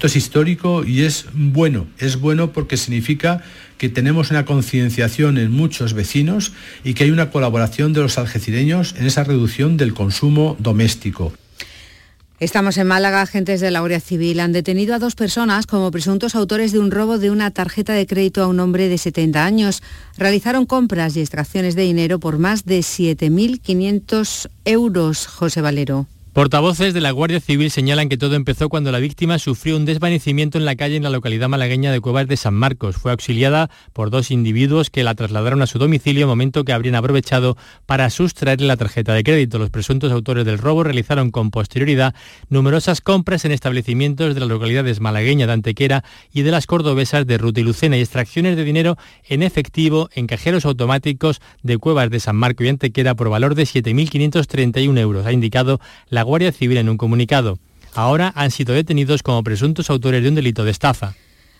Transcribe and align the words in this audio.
Esto 0.00 0.06
es 0.06 0.16
histórico 0.16 0.82
y 0.82 1.02
es 1.02 1.26
bueno, 1.34 1.86
es 1.98 2.18
bueno 2.18 2.52
porque 2.52 2.78
significa 2.78 3.42
que 3.76 3.90
tenemos 3.90 4.30
una 4.30 4.46
concienciación 4.46 5.36
en 5.36 5.52
muchos 5.52 5.92
vecinos 5.92 6.54
y 6.84 6.94
que 6.94 7.04
hay 7.04 7.10
una 7.10 7.30
colaboración 7.30 7.92
de 7.92 8.00
los 8.00 8.16
algecireños 8.16 8.94
en 8.96 9.04
esa 9.04 9.24
reducción 9.24 9.76
del 9.76 9.92
consumo 9.92 10.56
doméstico. 10.58 11.34
Estamos 12.38 12.78
en 12.78 12.86
Málaga. 12.86 13.20
Agentes 13.20 13.60
de 13.60 13.70
la 13.70 13.80
Guardia 13.80 14.00
Civil 14.00 14.40
han 14.40 14.52
detenido 14.52 14.94
a 14.94 14.98
dos 14.98 15.16
personas 15.16 15.66
como 15.66 15.90
presuntos 15.90 16.34
autores 16.34 16.72
de 16.72 16.78
un 16.78 16.90
robo 16.90 17.18
de 17.18 17.30
una 17.30 17.50
tarjeta 17.50 17.92
de 17.92 18.06
crédito 18.06 18.42
a 18.42 18.46
un 18.46 18.58
hombre 18.58 18.88
de 18.88 18.96
70 18.96 19.44
años. 19.44 19.82
Realizaron 20.16 20.64
compras 20.64 21.14
y 21.14 21.20
extracciones 21.20 21.74
de 21.74 21.82
dinero 21.82 22.20
por 22.20 22.38
más 22.38 22.64
de 22.64 22.78
7.500 22.78 24.48
euros. 24.64 25.26
José 25.26 25.60
Valero. 25.60 26.06
Portavoces 26.32 26.94
de 26.94 27.00
la 27.00 27.10
Guardia 27.10 27.40
Civil 27.40 27.72
señalan 27.72 28.08
que 28.08 28.16
todo 28.16 28.36
empezó 28.36 28.68
cuando 28.68 28.92
la 28.92 29.00
víctima 29.00 29.40
sufrió 29.40 29.76
un 29.76 29.84
desvanecimiento 29.84 30.58
en 30.58 30.64
la 30.64 30.76
calle 30.76 30.94
en 30.94 31.02
la 31.02 31.10
localidad 31.10 31.48
malagueña 31.48 31.90
de 31.90 32.00
Cuevas 32.00 32.28
de 32.28 32.36
San 32.36 32.54
Marcos. 32.54 32.94
Fue 32.94 33.10
auxiliada 33.10 33.68
por 33.92 34.10
dos 34.10 34.30
individuos 34.30 34.90
que 34.90 35.02
la 35.02 35.16
trasladaron 35.16 35.60
a 35.60 35.66
su 35.66 35.80
domicilio, 35.80 36.28
momento 36.28 36.64
que 36.64 36.72
habrían 36.72 36.94
aprovechado 36.94 37.56
para 37.84 38.08
sustraerle 38.10 38.68
la 38.68 38.76
tarjeta 38.76 39.12
de 39.12 39.24
crédito. 39.24 39.58
Los 39.58 39.70
presuntos 39.70 40.12
autores 40.12 40.44
del 40.44 40.58
robo 40.58 40.84
realizaron 40.84 41.32
con 41.32 41.50
posterioridad 41.50 42.14
numerosas 42.48 43.00
compras 43.00 43.44
en 43.44 43.50
establecimientos 43.50 44.34
de 44.34 44.40
las 44.40 44.48
localidades 44.48 45.00
malagueña 45.00 45.48
de 45.48 45.52
Antequera 45.54 46.04
y 46.32 46.42
de 46.42 46.52
las 46.52 46.68
cordobesas 46.68 47.26
de 47.26 47.38
Ruta 47.38 47.58
y 47.58 47.64
Lucena 47.64 47.96
y 47.96 48.02
extracciones 48.02 48.54
de 48.54 48.62
dinero 48.62 48.96
en 49.24 49.42
efectivo 49.42 50.08
en 50.14 50.28
cajeros 50.28 50.64
automáticos 50.64 51.40
de 51.64 51.76
Cuevas 51.76 52.08
de 52.08 52.20
San 52.20 52.36
Marcos 52.36 52.66
y 52.66 52.68
Antequera 52.68 53.16
por 53.16 53.30
valor 53.30 53.56
de 53.56 53.64
7.531 53.64 54.96
euros, 54.96 55.26
ha 55.26 55.32
indicado 55.32 55.80
la 56.08 56.19
la 56.20 56.24
Guardia 56.24 56.52
Civil 56.52 56.76
en 56.76 56.90
un 56.90 56.98
comunicado. 56.98 57.58
Ahora 57.94 58.30
han 58.36 58.50
sido 58.50 58.74
detenidos 58.74 59.22
como 59.22 59.42
presuntos 59.42 59.88
autores 59.88 60.22
de 60.22 60.28
un 60.28 60.34
delito 60.34 60.66
de 60.66 60.70
estafa. 60.70 61.14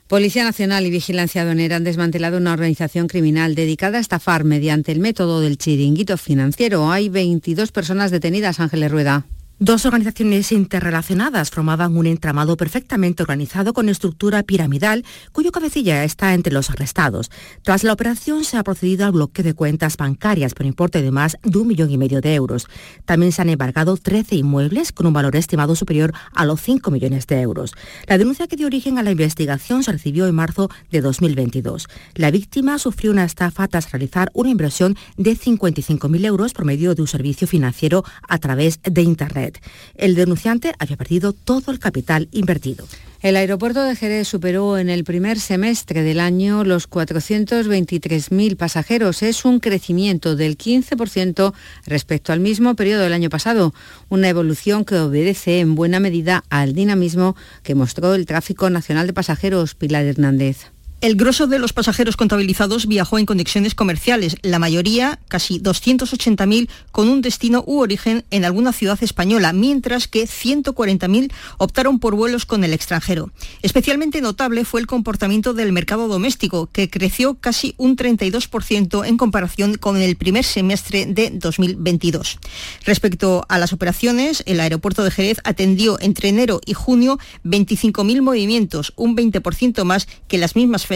Policía 0.07 0.45
Nacional 0.45 0.85
y 0.85 0.91
Vigilancia 0.91 1.41
Aduanera 1.41 1.77
han 1.77 1.85
desmantelado 1.85 2.37
una 2.37 2.53
organización 2.53 3.09
criminal 3.09 3.55
dedicada 3.55 3.97
a 3.97 4.03
estafar 4.03 4.45
mediante 4.45 4.93
el 4.93 5.01
método 5.01 5.41
del 5.41 5.57
chiringuito 5.57 6.19
financiero. 6.19 6.93
Hay 6.93 7.09
22 7.09 7.73
personas 7.73 8.11
detenidas, 8.11 8.61
Ángeles 8.61 8.91
Rueda. 8.91 9.25
Dos 9.63 9.85
organizaciones 9.85 10.53
interrelacionadas 10.53 11.51
formaban 11.51 11.95
un 11.95 12.07
entramado 12.07 12.57
perfectamente 12.57 13.23
organizado 13.23 13.75
con 13.75 13.91
estructura 13.91 14.43
piramidal, 14.43 15.05
cuyo 15.33 15.53
cabecilla 15.53 16.03
está 16.03 16.33
entre 16.33 16.51
los 16.51 16.71
arrestados. 16.71 17.31
Tras 17.61 17.85
la 17.85 17.93
operación 17.93 18.45
se 18.45 18.57
ha 18.57 18.65
procedido 18.65 19.05
al 19.05 19.13
bloqueo 19.13 19.45
de 19.45 19.53
cuentas 19.53 19.99
bancarias 19.99 20.55
por 20.55 20.65
importe 20.65 21.03
de 21.03 21.11
más 21.11 21.37
de 21.43 21.59
un 21.59 21.67
millón 21.67 21.91
y 21.91 21.99
medio 21.99 22.23
de 22.23 22.37
euros. 22.37 22.69
También 23.05 23.33
se 23.33 23.43
han 23.43 23.51
embargado 23.51 23.99
13 23.99 24.37
inmuebles 24.37 24.93
con 24.93 25.05
un 25.05 25.13
valor 25.13 25.37
estimado 25.37 25.77
superior 25.77 26.15
a 26.35 26.47
los 26.47 26.63
5 26.63 26.91
millones 26.91 27.27
de 27.27 27.43
euros. 27.43 27.75
La 28.07 28.17
denuncia 28.17 28.47
que 28.47 28.57
dio 28.57 28.67
origen 28.67 28.97
a 28.97 29.03
la 29.03 29.11
investigación 29.11 29.83
se 29.83 29.93
recibió 29.93 30.27
en 30.27 30.37
marzo 30.37 30.71
de 30.91 31.03
2022. 31.03 31.87
La 32.15 32.31
víctima 32.31 32.79
sufrió 32.79 33.11
una 33.11 33.25
estafa 33.25 33.69
tras 33.69 33.93
realizar 33.93 34.31
una 34.33 34.49
inversión 34.49 34.97
de 35.19 35.37
55.000 35.37 36.25
euros 36.25 36.55
por 36.55 36.65
medio 36.65 36.95
de 36.95 37.03
un 37.03 37.09
servicio 37.09 37.47
financiero 37.47 38.05
a 38.27 38.39
través 38.39 38.81
de 38.83 39.03
Internet. 39.03 39.50
El 39.95 40.15
denunciante 40.15 40.75
había 40.79 40.97
perdido 40.97 41.33
todo 41.33 41.73
el 41.73 41.79
capital 41.79 42.29
invertido. 42.33 42.87
El 43.23 43.37
aeropuerto 43.37 43.83
de 43.83 43.97
Jerez 43.97 44.29
superó 44.29 44.79
en 44.79 44.89
el 44.89 45.05
primer 45.05 45.39
semestre 45.39 46.03
del 46.03 46.21
año 46.21 46.65
los 46.65 46.89
423.000 46.89 48.57
pasajeros. 48.57 49.23
Es 49.23 49.45
un 49.45 49.61
crecimiento 49.61 50.37
del 50.37 50.57
15% 50.57 51.53
respecto 51.85 52.33
al 52.33 52.41
mismo 52.41 52.75
periodo 52.77 53.03
del 53.03 53.13
año 53.13 53.29
pasado, 53.29 53.75
una 54.09 54.31
evolución 54.31 54.87
que 54.87 54.97
obedece 54.97 55.61
en 55.61 55.75
buena 55.75 56.01
medida 56.01 56.45
al 56.49 56.73
dinamismo 56.73 57.37
que 57.63 57.75
mostró 57.75 58.15
el 58.15 58.25
tráfico 58.25 58.71
nacional 58.71 59.07
de 59.07 59.13
pasajeros. 59.13 59.75
Pilar 59.75 60.07
Hernández. 60.07 60.71
El 61.01 61.17
grosso 61.17 61.47
de 61.47 61.59
los 61.59 61.73
pasajeros 61.73 62.19
contabilizados 62.19 62.87
viajó 62.87 63.19
en 63.19 63.25
conexiones 63.25 63.75
comerciales, 63.75 64.37
la 64.43 64.59
mayoría, 64.59 65.19
casi 65.29 65.59
280.000, 65.59 66.69
con 66.93 67.09
un 67.09 67.23
destino 67.23 67.65
u 67.67 67.81
origen 67.81 68.23
en 68.31 68.45
alguna 68.45 68.75
ciudad 68.75 69.03
española, 69.03 69.55
mientras 69.55 70.09
que 70.09 70.25
140.000 70.25 71.33
optaron 71.57 72.01
por 72.01 72.17
vuelos 72.17 72.45
con 72.45 72.65
el 72.65 72.75
extranjero. 72.75 73.33
Especialmente 73.63 74.21
notable 74.21 74.67
fue 74.67 74.83
el 74.83 74.87
comportamiento 74.87 75.55
del 75.55 75.73
mercado 75.73 76.07
doméstico, 76.07 76.69
que 76.71 76.91
creció 76.91 77.33
casi 77.37 77.75
un 77.79 77.97
32% 77.97 79.07
en 79.07 79.17
comparación 79.17 79.77
con 79.79 79.97
el 79.97 80.17
primer 80.17 80.45
semestre 80.45 81.07
de 81.07 81.31
2022. 81.31 82.39
Respecto 82.85 83.47
a 83.49 83.59
las 83.59 83.73
operaciones, 83.73 84.43
el 84.45 84.61
aeropuerto 84.61 85.03
de 85.03 85.11
Jerez 85.11 85.39
atendió 85.45 85.99
entre 85.99 86.29
enero 86.29 86.61
y 86.67 86.75
junio 86.75 87.19
25.000 87.47 88.21
movimientos, 88.21 88.93
un 88.97 89.17
20% 89.17 89.85
más 89.85 90.07
que 90.29 90.37
las 90.37 90.57
mismas 90.57 90.90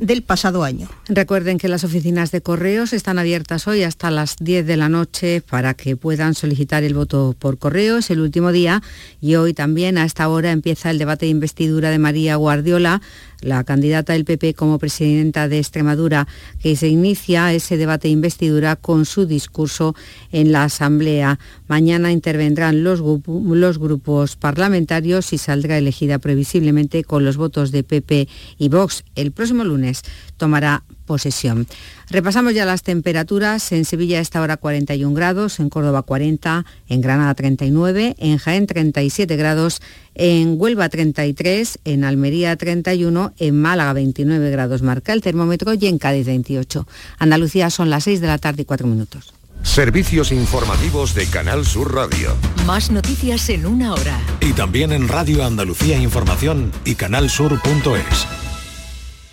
del 0.00 0.22
pasado 0.22 0.64
año. 0.64 0.88
Recuerden 1.08 1.58
que 1.58 1.68
las 1.68 1.84
oficinas 1.84 2.32
de 2.32 2.40
correos 2.40 2.92
están 2.92 3.18
abiertas 3.18 3.68
hoy 3.68 3.84
hasta 3.84 4.10
las 4.10 4.36
10 4.40 4.66
de 4.66 4.76
la 4.76 4.88
noche 4.88 5.40
para 5.40 5.74
que 5.74 5.96
puedan 5.96 6.34
solicitar 6.34 6.82
el 6.82 6.94
voto 6.94 7.36
por 7.38 7.56
correo. 7.56 7.98
Es 7.98 8.10
el 8.10 8.20
último 8.20 8.50
día 8.50 8.82
y 9.20 9.36
hoy 9.36 9.54
también 9.54 9.98
a 9.98 10.04
esta 10.04 10.28
hora 10.28 10.50
empieza 10.50 10.90
el 10.90 10.98
debate 10.98 11.26
de 11.26 11.30
investidura 11.30 11.90
de 11.90 11.98
María 12.00 12.34
Guardiola 12.34 13.00
la 13.40 13.64
candidata 13.64 14.12
del 14.12 14.24
PP 14.24 14.54
como 14.54 14.78
presidenta 14.78 15.48
de 15.48 15.58
Extremadura, 15.58 16.26
que 16.60 16.76
se 16.76 16.88
inicia 16.88 17.52
ese 17.52 17.76
debate 17.76 18.08
de 18.08 18.12
investidura 18.12 18.76
con 18.76 19.04
su 19.04 19.26
discurso 19.26 19.94
en 20.32 20.52
la 20.52 20.64
Asamblea. 20.64 21.38
Mañana 21.68 22.12
intervendrán 22.12 22.84
los, 22.84 23.02
los 23.26 23.78
grupos 23.78 24.36
parlamentarios 24.36 25.32
y 25.32 25.38
saldrá 25.38 25.78
elegida 25.78 26.18
previsiblemente 26.18 27.04
con 27.04 27.24
los 27.24 27.36
votos 27.36 27.72
de 27.72 27.82
PP 27.82 28.28
y 28.58 28.68
Vox. 28.68 29.04
El 29.14 29.32
próximo 29.32 29.64
lunes 29.64 30.02
tomará 30.36 30.82
posesión. 31.06 31.66
Repasamos 32.10 32.52
ya 32.52 32.66
las 32.66 32.82
temperaturas. 32.82 33.72
En 33.72 33.84
Sevilla 33.84 34.20
esta 34.20 34.40
hora 34.42 34.56
41 34.56 35.14
grados, 35.14 35.58
en 35.60 35.70
Córdoba 35.70 36.02
40, 36.02 36.66
en 36.88 37.00
Granada 37.00 37.34
39, 37.34 38.16
en 38.18 38.38
Jaén 38.38 38.66
37 38.66 39.36
grados, 39.36 39.80
en 40.14 40.56
Huelva 40.58 40.88
33, 40.88 41.78
en 41.84 42.04
Almería 42.04 42.54
31, 42.56 43.32
en 43.38 43.60
Málaga 43.60 43.94
29 43.94 44.50
grados 44.50 44.82
marca 44.82 45.12
el 45.12 45.22
termómetro 45.22 45.74
y 45.74 45.86
en 45.86 45.98
Cádiz 45.98 46.26
28. 46.26 46.86
Andalucía 47.18 47.70
son 47.70 47.88
las 47.88 48.04
6 48.04 48.20
de 48.20 48.26
la 48.26 48.38
tarde 48.38 48.62
y 48.62 48.64
4 48.66 48.86
minutos. 48.86 49.32
Servicios 49.62 50.32
informativos 50.32 51.14
de 51.14 51.26
Canal 51.26 51.66
Sur 51.66 51.94
Radio. 51.94 52.34
Más 52.66 52.90
noticias 52.90 53.48
en 53.50 53.66
una 53.66 53.92
hora. 53.92 54.18
Y 54.40 54.52
también 54.52 54.92
en 54.92 55.08
Radio 55.08 55.44
Andalucía 55.44 55.98
Información 55.98 56.72
y 56.84 56.94
canalsur.es. 56.94 58.55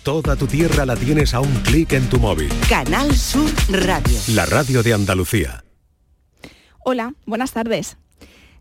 Toda 0.04 0.36
tu 0.36 0.46
tierra 0.46 0.84
la 0.84 0.96
tienes 0.96 1.32
a 1.32 1.40
un 1.40 1.50
clic 1.62 1.94
en 1.94 2.06
tu 2.10 2.18
móvil. 2.18 2.50
Canal 2.68 3.10
Sur 3.16 3.50
Radio. 3.70 4.18
La 4.34 4.44
radio 4.44 4.82
de 4.82 4.92
Andalucía. 4.92 5.64
Hola, 6.84 7.14
buenas 7.24 7.52
tardes. 7.52 7.96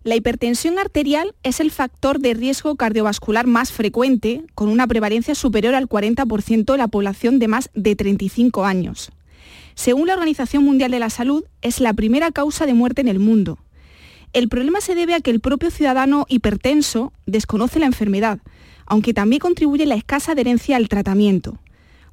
La 0.03 0.15
hipertensión 0.15 0.79
arterial 0.79 1.35
es 1.43 1.59
el 1.59 1.69
factor 1.69 2.19
de 2.19 2.33
riesgo 2.33 2.77
cardiovascular 2.77 3.45
más 3.45 3.73
frecuente, 3.73 4.45
con 4.55 4.69
una 4.69 4.87
prevalencia 4.87 5.35
superior 5.35 5.75
al 5.75 5.89
40% 5.89 6.71
de 6.71 6.77
la 6.77 6.87
población 6.87 7.39
de 7.39 7.49
más 7.49 7.69
de 7.73 7.97
35 7.97 8.63
años. 8.63 9.11
Según 9.75 10.07
la 10.07 10.13
Organización 10.13 10.63
Mundial 10.63 10.91
de 10.91 10.99
la 10.99 11.09
Salud, 11.09 11.43
es 11.61 11.81
la 11.81 11.91
primera 11.91 12.31
causa 12.31 12.65
de 12.65 12.73
muerte 12.73 13.01
en 13.01 13.09
el 13.09 13.19
mundo. 13.19 13.59
El 14.31 14.47
problema 14.47 14.79
se 14.79 14.95
debe 14.95 15.13
a 15.13 15.19
que 15.19 15.31
el 15.31 15.41
propio 15.41 15.71
ciudadano 15.71 16.25
hipertenso 16.29 17.11
desconoce 17.25 17.79
la 17.79 17.85
enfermedad, 17.85 18.39
aunque 18.85 19.13
también 19.13 19.39
contribuye 19.39 19.85
la 19.85 19.95
escasa 19.95 20.33
adherencia 20.33 20.77
al 20.77 20.89
tratamiento. 20.89 21.59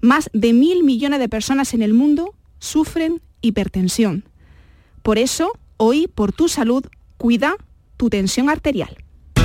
Más 0.00 0.30
de 0.32 0.52
mil 0.52 0.82
millones 0.82 1.20
de 1.20 1.28
personas 1.28 1.74
en 1.74 1.82
el 1.82 1.94
mundo 1.94 2.34
sufren 2.58 3.20
hipertensión. 3.42 4.24
Por 5.02 5.18
eso, 5.18 5.52
hoy, 5.76 6.08
por 6.08 6.32
tu 6.32 6.48
salud, 6.48 6.84
cuida 7.16 7.56
tu 7.96 8.10
tensión 8.10 8.48
arterial. 8.48 8.96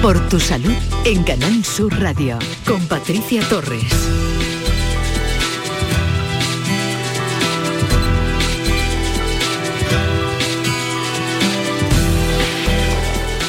Por 0.01 0.19
tu 0.29 0.39
salud, 0.39 0.73
en 1.05 1.23
Canal 1.23 1.63
Sur 1.63 1.93
Radio, 1.99 2.37
con 2.65 2.85
Patricia 2.87 3.41
Torres. 3.49 4.24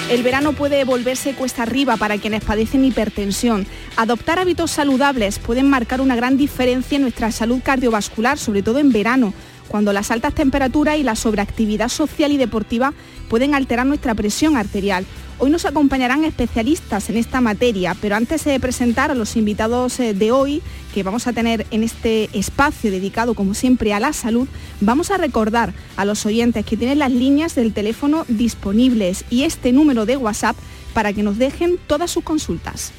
El 0.09 0.23
verano 0.23 0.53
puede 0.53 0.85
volverse 0.85 1.35
cuesta 1.35 1.65
arriba 1.65 1.97
para 1.97 2.17
quienes 2.19 2.45
padecen 2.45 2.85
hipertensión. 2.85 3.67
Adoptar 3.97 4.39
hábitos 4.39 4.71
saludables 4.71 5.41
pueden 5.41 5.69
marcar 5.69 6.01
una 6.01 6.15
gran 6.15 6.37
diferencia 6.37 6.95
en 6.95 7.03
nuestra 7.03 7.33
salud 7.33 7.61
cardiovascular, 7.61 8.39
sobre 8.39 8.63
todo 8.63 8.79
en 8.79 8.93
verano 8.93 9.35
cuando 9.67 9.93
las 9.93 10.13
altas 10.13 10.33
temperaturas 10.33 10.97
y 10.97 11.03
la 11.03 11.17
sobreactividad 11.17 11.89
social 11.89 12.31
y 12.31 12.37
deportiva 12.37 12.93
pueden 13.29 13.55
alterar 13.55 13.85
nuestra 13.85 14.15
presión 14.15 14.57
arterial. 14.57 15.05
Hoy 15.39 15.51
nos 15.51 15.67
acompañarán 15.67 16.25
especialistas 16.25 17.11
en 17.11 17.19
esta 17.19 17.43
materia, 17.43 17.95
pero 18.01 18.17
antes 18.17 18.45
de 18.45 18.59
presentar 18.59 19.11
a 19.11 19.15
los 19.15 19.37
invitados 19.37 20.01
eh, 20.01 20.15
de 20.15 20.33
hoy, 20.33 20.63
que 20.95 21.03
vamos 21.03 21.27
a 21.27 21.35
tener 21.35 21.67
en 21.71 21.83
este 21.83 22.31
espacio 22.33 22.91
dedicado 22.91 23.35
como 23.35 23.53
siempre 23.53 23.93
a 23.93 24.01
la 24.01 24.15
salud, 24.15 24.49
vamos 24.81 25.11
a 25.11 25.19
recordar 25.19 25.75
a 25.99 26.07
los 26.07 26.25
oyentes 26.25 26.65
que 26.65 26.79
tienen 26.79 27.01
las 27.01 27.13
líneas 27.13 27.55
del 27.55 27.75
teléfono 27.75 28.25
disponibles 28.29 29.27
y 29.29 29.43
este 29.43 29.73
número 29.73 30.07
de 30.07 30.17
WhatsApp 30.17 30.57
para 30.95 31.13
que 31.13 31.23
nos 31.23 31.37
dejen 31.37 31.79
todas 31.87 32.11
sus 32.11 32.25
consultas. 32.25 32.93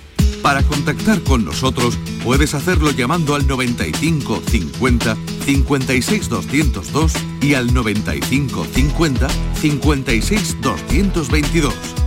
Para 0.44 0.62
contactar 0.62 1.22
con 1.24 1.44
nosotros 1.44 1.98
puedes 2.24 2.54
hacerlo 2.54 2.92
llamando 2.92 3.34
al 3.34 3.48
95 3.48 4.44
50 4.48 5.18
56 5.44 6.30
202 6.30 7.14
y 7.42 7.56
al 7.56 7.74
95 7.74 8.68
50 8.76 9.28
56 9.60 10.58
222 10.62 12.07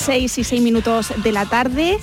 6 0.00 0.38
y 0.38 0.44
6 0.44 0.62
minutos 0.62 1.12
de 1.22 1.30
la 1.30 1.44
tarde. 1.44 1.98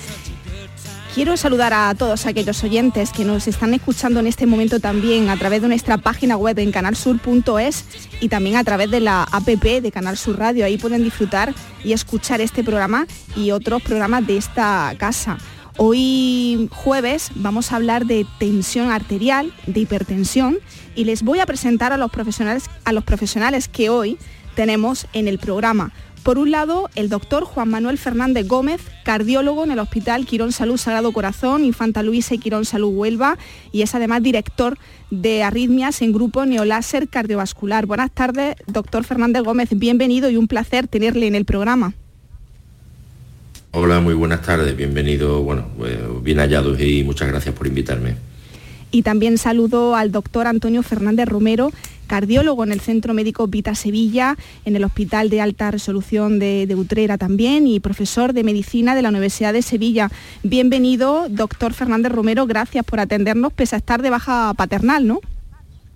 Quiero 1.14 1.36
saludar 1.36 1.74
a 1.74 1.92
todos 1.96 2.26
aquellos 2.26 2.62
oyentes 2.62 3.10
que 3.10 3.24
nos 3.24 3.48
están 3.48 3.74
escuchando 3.74 4.20
en 4.20 4.28
este 4.28 4.46
momento 4.46 4.78
también 4.78 5.30
a 5.30 5.36
través 5.36 5.62
de 5.62 5.68
nuestra 5.68 5.98
página 5.98 6.36
web 6.36 6.56
en 6.60 6.70
canalsur.es 6.70 7.84
y 8.20 8.28
también 8.28 8.56
a 8.56 8.62
través 8.62 8.90
de 8.92 9.00
la 9.00 9.24
APP 9.24 9.82
de 9.82 9.90
Canal 9.90 10.16
Sur 10.16 10.38
Radio. 10.38 10.64
Ahí 10.64 10.78
pueden 10.78 11.02
disfrutar 11.02 11.52
y 11.82 11.92
escuchar 11.92 12.40
este 12.40 12.62
programa 12.62 13.06
y 13.34 13.50
otros 13.50 13.82
programas 13.82 14.24
de 14.28 14.36
esta 14.36 14.94
casa. 14.96 15.38
Hoy 15.76 16.68
jueves 16.70 17.30
vamos 17.34 17.72
a 17.72 17.76
hablar 17.76 18.06
de 18.06 18.26
tensión 18.38 18.92
arterial, 18.92 19.52
de 19.66 19.80
hipertensión 19.80 20.58
y 20.94 21.04
les 21.04 21.22
voy 21.22 21.40
a 21.40 21.46
presentar 21.46 21.92
a 21.92 21.96
los 21.96 22.12
profesionales, 22.12 22.70
a 22.84 22.92
los 22.92 23.02
profesionales 23.02 23.66
que 23.66 23.90
hoy 23.90 24.18
tenemos 24.54 25.06
en 25.12 25.26
el 25.28 25.38
programa. 25.38 25.92
Por 26.28 26.38
un 26.38 26.50
lado, 26.50 26.90
el 26.94 27.08
doctor 27.08 27.44
Juan 27.44 27.70
Manuel 27.70 27.96
Fernández 27.96 28.46
Gómez, 28.46 28.82
cardiólogo 29.02 29.64
en 29.64 29.70
el 29.70 29.78
Hospital 29.78 30.26
Quirón 30.26 30.52
Salud 30.52 30.76
Sagrado 30.76 31.10
Corazón, 31.10 31.64
Infanta 31.64 32.02
Luisa 32.02 32.34
y 32.34 32.38
Quirón 32.38 32.66
Salud 32.66 32.92
Huelva, 32.94 33.38
y 33.72 33.80
es 33.80 33.94
además 33.94 34.22
director 34.22 34.76
de 35.10 35.42
arritmias 35.42 36.02
en 36.02 36.12
Grupo 36.12 36.44
Neoláser 36.44 37.08
Cardiovascular. 37.08 37.86
Buenas 37.86 38.10
tardes, 38.10 38.56
doctor 38.66 39.04
Fernández 39.04 39.42
Gómez, 39.42 39.70
bienvenido 39.72 40.28
y 40.28 40.36
un 40.36 40.48
placer 40.48 40.86
tenerle 40.86 41.28
en 41.28 41.34
el 41.34 41.46
programa. 41.46 41.94
Hola, 43.70 44.00
muy 44.00 44.12
buenas 44.12 44.42
tardes, 44.42 44.76
bienvenido, 44.76 45.42
bueno, 45.42 45.68
eh, 45.86 45.98
bien 46.22 46.40
hallados 46.40 46.78
y 46.78 47.04
muchas 47.04 47.28
gracias 47.28 47.54
por 47.54 47.66
invitarme. 47.66 48.16
Y 48.90 49.02
también 49.02 49.38
saludo 49.38 49.96
al 49.96 50.12
doctor 50.12 50.46
Antonio 50.46 50.82
Fernández 50.82 51.28
Romero, 51.28 51.70
cardiólogo 52.06 52.64
en 52.64 52.72
el 52.72 52.80
Centro 52.80 53.12
Médico 53.14 53.46
Vita 53.46 53.74
Sevilla, 53.74 54.36
en 54.64 54.76
el 54.76 54.84
Hospital 54.84 55.28
de 55.28 55.40
Alta 55.40 55.70
Resolución 55.70 56.38
de, 56.38 56.66
de, 56.66 56.74
Utrera 56.74 57.18
también 57.18 57.66
y 57.66 57.80
profesor 57.80 58.32
de 58.32 58.44
Medicina 58.44 58.94
de 58.94 59.02
la 59.02 59.10
Universidad 59.10 59.52
de 59.52 59.62
Sevilla. 59.62 60.10
Bienvenido, 60.42 61.26
doctor 61.28 61.74
Fernández 61.74 62.12
Romero, 62.12 62.46
gracias 62.46 62.84
por 62.84 62.98
atendernos 62.98 63.52
pese 63.52 63.76
a 63.76 63.78
estar 63.78 64.00
de 64.00 64.10
baja 64.10 64.54
paternal, 64.54 65.06
¿no? 65.06 65.20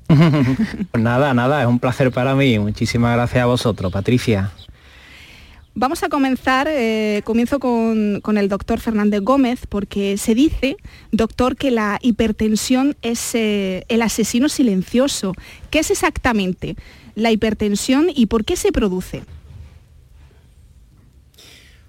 pues 0.90 1.02
nada, 1.02 1.32
nada, 1.32 1.62
es 1.62 1.66
un 1.66 1.78
placer 1.78 2.10
para 2.12 2.34
mí. 2.34 2.58
Muchísimas 2.58 3.14
gracias 3.14 3.42
a 3.42 3.46
vosotros, 3.46 3.90
Patricia. 3.90 4.50
Vamos 5.74 6.02
a 6.02 6.10
comenzar, 6.10 6.68
eh, 6.70 7.22
comienzo 7.24 7.58
con, 7.58 8.20
con, 8.20 8.36
el 8.36 8.50
doctor 8.50 8.78
Fernández 8.78 9.22
Gómez, 9.22 9.60
porque 9.66 10.18
se 10.18 10.34
dice, 10.34 10.76
doctor, 11.12 11.56
que 11.56 11.70
la 11.70 11.98
hipertensión 12.02 12.94
es 13.00 13.34
eh, 13.34 13.84
el 13.88 14.02
asesino 14.02 14.50
silencioso. 14.50 15.32
¿Qué 15.70 15.78
es 15.78 15.90
exactamente 15.90 16.76
la 17.14 17.30
hipertensión 17.30 18.08
y 18.14 18.26
por 18.26 18.44
qué 18.44 18.56
se 18.56 18.70
produce? 18.70 19.22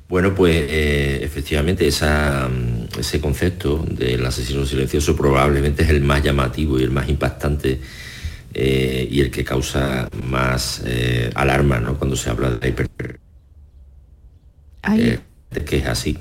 Bueno, 0.07 0.33
pues 0.33 0.55
eh, 0.55 1.19
efectivamente 1.21 1.85
esa, 1.85 2.49
ese 2.97 3.19
concepto 3.19 3.85
del 3.85 4.25
asesino 4.25 4.65
silencioso 4.65 5.13
probablemente 5.13 5.83
es 5.83 5.89
el 5.89 6.01
más 6.01 6.23
llamativo 6.23 6.79
y 6.79 6.83
el 6.83 6.91
más 6.91 7.09
impactante 7.09 7.81
y 8.55 9.19
el 9.19 9.31
que 9.31 9.43
causa 9.43 10.07
más 10.27 10.83
alarma 11.33 11.79
¿no? 11.79 11.97
cuando 11.97 12.15
se 12.15 12.29
habla 12.29 12.51
de 12.51 12.69
hipertensión. 12.69 13.22
Eh, 14.89 15.19
que 15.65 15.77
es 15.77 15.85
así. 15.85 16.17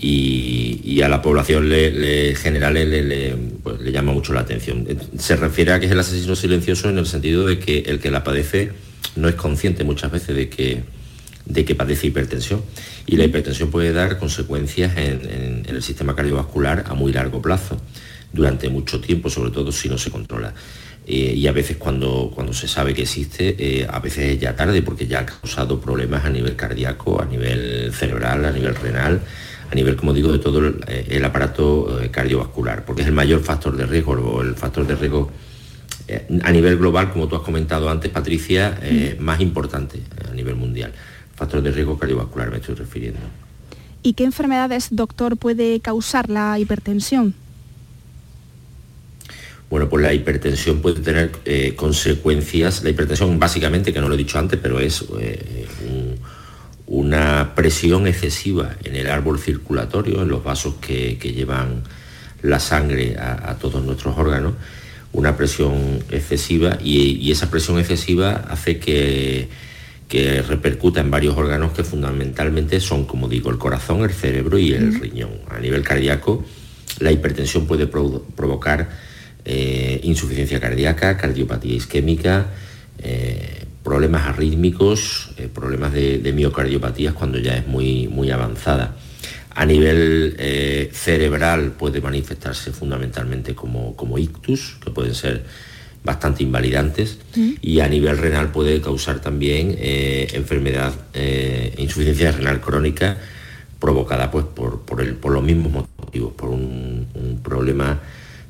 Y, 0.00 0.80
y, 0.82 1.02
a 1.02 1.08
la 1.08 1.22
población 1.22 1.68
le, 1.68 1.90
le 1.92 2.34
general 2.34 2.74
le, 2.74 3.02
le, 3.02 3.36
pues, 3.62 3.80
le, 3.80 3.92
llama 3.92 4.12
mucho 4.12 4.32
la 4.32 4.40
atención. 4.40 4.86
Se 5.16 5.36
refiere 5.36 5.72
a 5.72 5.80
que 5.80 5.86
es 5.86 5.92
el 5.92 6.00
asesino 6.00 6.34
silencioso 6.34 6.88
en 6.88 6.98
el 6.98 7.06
sentido 7.06 7.46
de 7.46 7.58
que 7.58 7.78
el 7.86 8.00
que 8.00 8.10
la 8.10 8.24
padece 8.24 8.72
no 9.14 9.28
es 9.28 9.36
consciente 9.36 9.84
muchas 9.84 10.10
veces 10.10 10.34
de 10.34 10.48
que, 10.48 10.82
de 11.46 11.64
que 11.64 11.74
padece 11.76 12.08
hipertensión. 12.08 12.62
Y 13.06 13.16
la 13.16 13.24
hipertensión 13.24 13.70
puede 13.70 13.92
dar 13.92 14.18
consecuencias 14.18 14.96
en, 14.96 15.20
en, 15.30 15.62
en 15.68 15.76
el 15.76 15.82
sistema 15.82 16.16
cardiovascular 16.16 16.84
a 16.88 16.94
muy 16.94 17.12
largo 17.12 17.40
plazo, 17.40 17.80
durante 18.34 18.68
mucho 18.68 19.00
tiempo, 19.00 19.30
sobre 19.30 19.50
todo 19.50 19.70
si 19.72 19.88
no 19.88 19.96
se 19.96 20.10
controla. 20.10 20.52
Eh, 21.06 21.34
y 21.36 21.46
a 21.46 21.52
veces 21.52 21.76
cuando, 21.76 22.30
cuando 22.34 22.54
se 22.54 22.66
sabe 22.66 22.94
que 22.94 23.02
existe, 23.02 23.54
eh, 23.58 23.86
a 23.88 23.98
veces 23.98 24.32
es 24.32 24.40
ya 24.40 24.56
tarde 24.56 24.80
porque 24.80 25.06
ya 25.06 25.20
ha 25.20 25.26
causado 25.26 25.78
problemas 25.78 26.24
a 26.24 26.30
nivel 26.30 26.56
cardíaco, 26.56 27.20
a 27.20 27.26
nivel 27.26 27.92
cerebral, 27.92 28.44
a 28.46 28.50
nivel 28.50 28.74
renal, 28.74 29.20
a 29.70 29.74
nivel, 29.74 29.96
como 29.96 30.14
digo, 30.14 30.32
de 30.32 30.38
todo 30.38 30.60
el, 30.60 30.82
el 30.86 31.24
aparato 31.24 32.02
eh, 32.02 32.10
cardiovascular, 32.10 32.86
porque 32.86 33.02
es 33.02 33.08
el 33.08 33.14
mayor 33.14 33.42
factor 33.42 33.76
de 33.76 33.84
riesgo, 33.84 34.12
o 34.12 34.40
el 34.40 34.54
factor 34.54 34.86
de 34.86 34.94
riesgo 34.96 35.30
eh, 36.08 36.26
a 36.42 36.50
nivel 36.50 36.78
global, 36.78 37.12
como 37.12 37.28
tú 37.28 37.36
has 37.36 37.42
comentado 37.42 37.90
antes, 37.90 38.10
Patricia, 38.10 38.78
mm. 38.80 39.22
más 39.22 39.40
importante 39.40 40.00
a 40.26 40.32
nivel 40.32 40.54
mundial. 40.54 40.92
Factor 41.34 41.60
de 41.60 41.70
riesgo 41.70 41.98
cardiovascular 41.98 42.50
me 42.50 42.58
estoy 42.58 42.76
refiriendo. 42.76 43.20
¿Y 44.02 44.14
qué 44.14 44.24
enfermedades, 44.24 44.88
doctor, 44.90 45.36
puede 45.36 45.80
causar 45.80 46.30
la 46.30 46.58
hipertensión? 46.58 47.34
Bueno, 49.74 49.88
pues 49.88 50.04
la 50.04 50.14
hipertensión 50.14 50.80
puede 50.80 51.00
tener 51.00 51.32
eh, 51.44 51.72
consecuencias, 51.74 52.84
la 52.84 52.90
hipertensión 52.90 53.40
básicamente, 53.40 53.92
que 53.92 54.00
no 54.00 54.08
lo 54.08 54.14
he 54.14 54.16
dicho 54.16 54.38
antes, 54.38 54.60
pero 54.62 54.78
es 54.78 55.04
eh, 55.18 55.66
un, 55.90 56.16
una 56.86 57.56
presión 57.56 58.06
excesiva 58.06 58.76
en 58.84 58.94
el 58.94 59.10
árbol 59.10 59.40
circulatorio, 59.40 60.22
en 60.22 60.28
los 60.28 60.44
vasos 60.44 60.74
que, 60.80 61.18
que 61.18 61.32
llevan 61.32 61.82
la 62.42 62.60
sangre 62.60 63.16
a, 63.18 63.50
a, 63.50 63.58
todos 63.58 63.82
nuestros 63.82 64.16
órganos, 64.16 64.52
una 65.12 65.36
presión 65.36 66.04
excesiva. 66.08 66.78
Y, 66.80 67.18
y 67.20 67.32
esa 67.32 67.50
presión 67.50 67.80
excesiva 67.80 68.44
hace 68.48 68.78
que, 68.78 69.48
que, 70.06 70.40
repercuta 70.42 71.00
en 71.00 71.10
varios 71.10 71.36
órganos 71.36 71.72
que 71.72 71.82
fundamentalmente 71.82 72.78
son, 72.78 73.06
como 73.06 73.28
digo, 73.28 73.50
el 73.50 73.58
corazón, 73.58 74.04
el 74.04 74.12
cerebro 74.12 74.56
y 74.56 74.72
el 74.72 75.00
riñón. 75.00 75.32
A 75.50 75.58
nivel 75.58 75.82
cardíaco, 75.82 76.44
la 77.00 77.10
hipertensión 77.10 77.66
puede 77.66 77.88
provo 77.88 78.24
provocar 78.36 79.13
eh, 79.46 80.00
insuficiencia 80.04 80.58
cardíaca, 80.58 81.18
cardiopatía 81.18 81.74
isquémica, 81.74 82.46
eh, 82.98 83.64
problemas 83.82 84.26
arrítmicos, 84.26 85.32
eh, 85.36 85.48
problemas 85.52 85.92
de, 85.92 86.18
de, 86.18 86.32
miocardiopatías 86.32 87.12
cuando 87.12 87.38
ya 87.38 87.56
es 87.56 87.66
muy, 87.66 88.08
muy 88.08 88.30
avanzada. 88.30 88.96
A 89.54 89.66
nivel 89.66 90.36
cerebral 90.92 91.72
puede 91.78 92.00
manifestarse 92.00 92.72
fundamentalmente 92.72 93.54
como, 93.54 93.94
como, 93.94 94.18
ictus, 94.18 94.78
que 94.82 94.90
pueden 94.90 95.14
ser 95.14 95.44
bastante 96.02 96.42
invalidantes, 96.42 97.18
y 97.62 97.78
a 97.78 97.88
nivel 97.88 98.18
renal 98.18 98.50
puede 98.50 98.80
causar 98.80 99.20
también 99.20 99.76
eh, 99.78 100.26
enfermedad, 100.32 100.92
insuficiencia 101.78 102.32
renal 102.32 102.60
crónica 102.60 103.16
provocada 103.78 104.28
pues, 104.30 104.46
por, 104.46 104.80
por, 104.80 105.00
el, 105.02 105.14
por 105.14 105.32
los 105.32 105.44
mismos 105.44 105.86
motivos, 105.96 106.32
por 106.32 106.48
un, 106.48 107.06
un 107.14 107.40
problema 107.40 108.00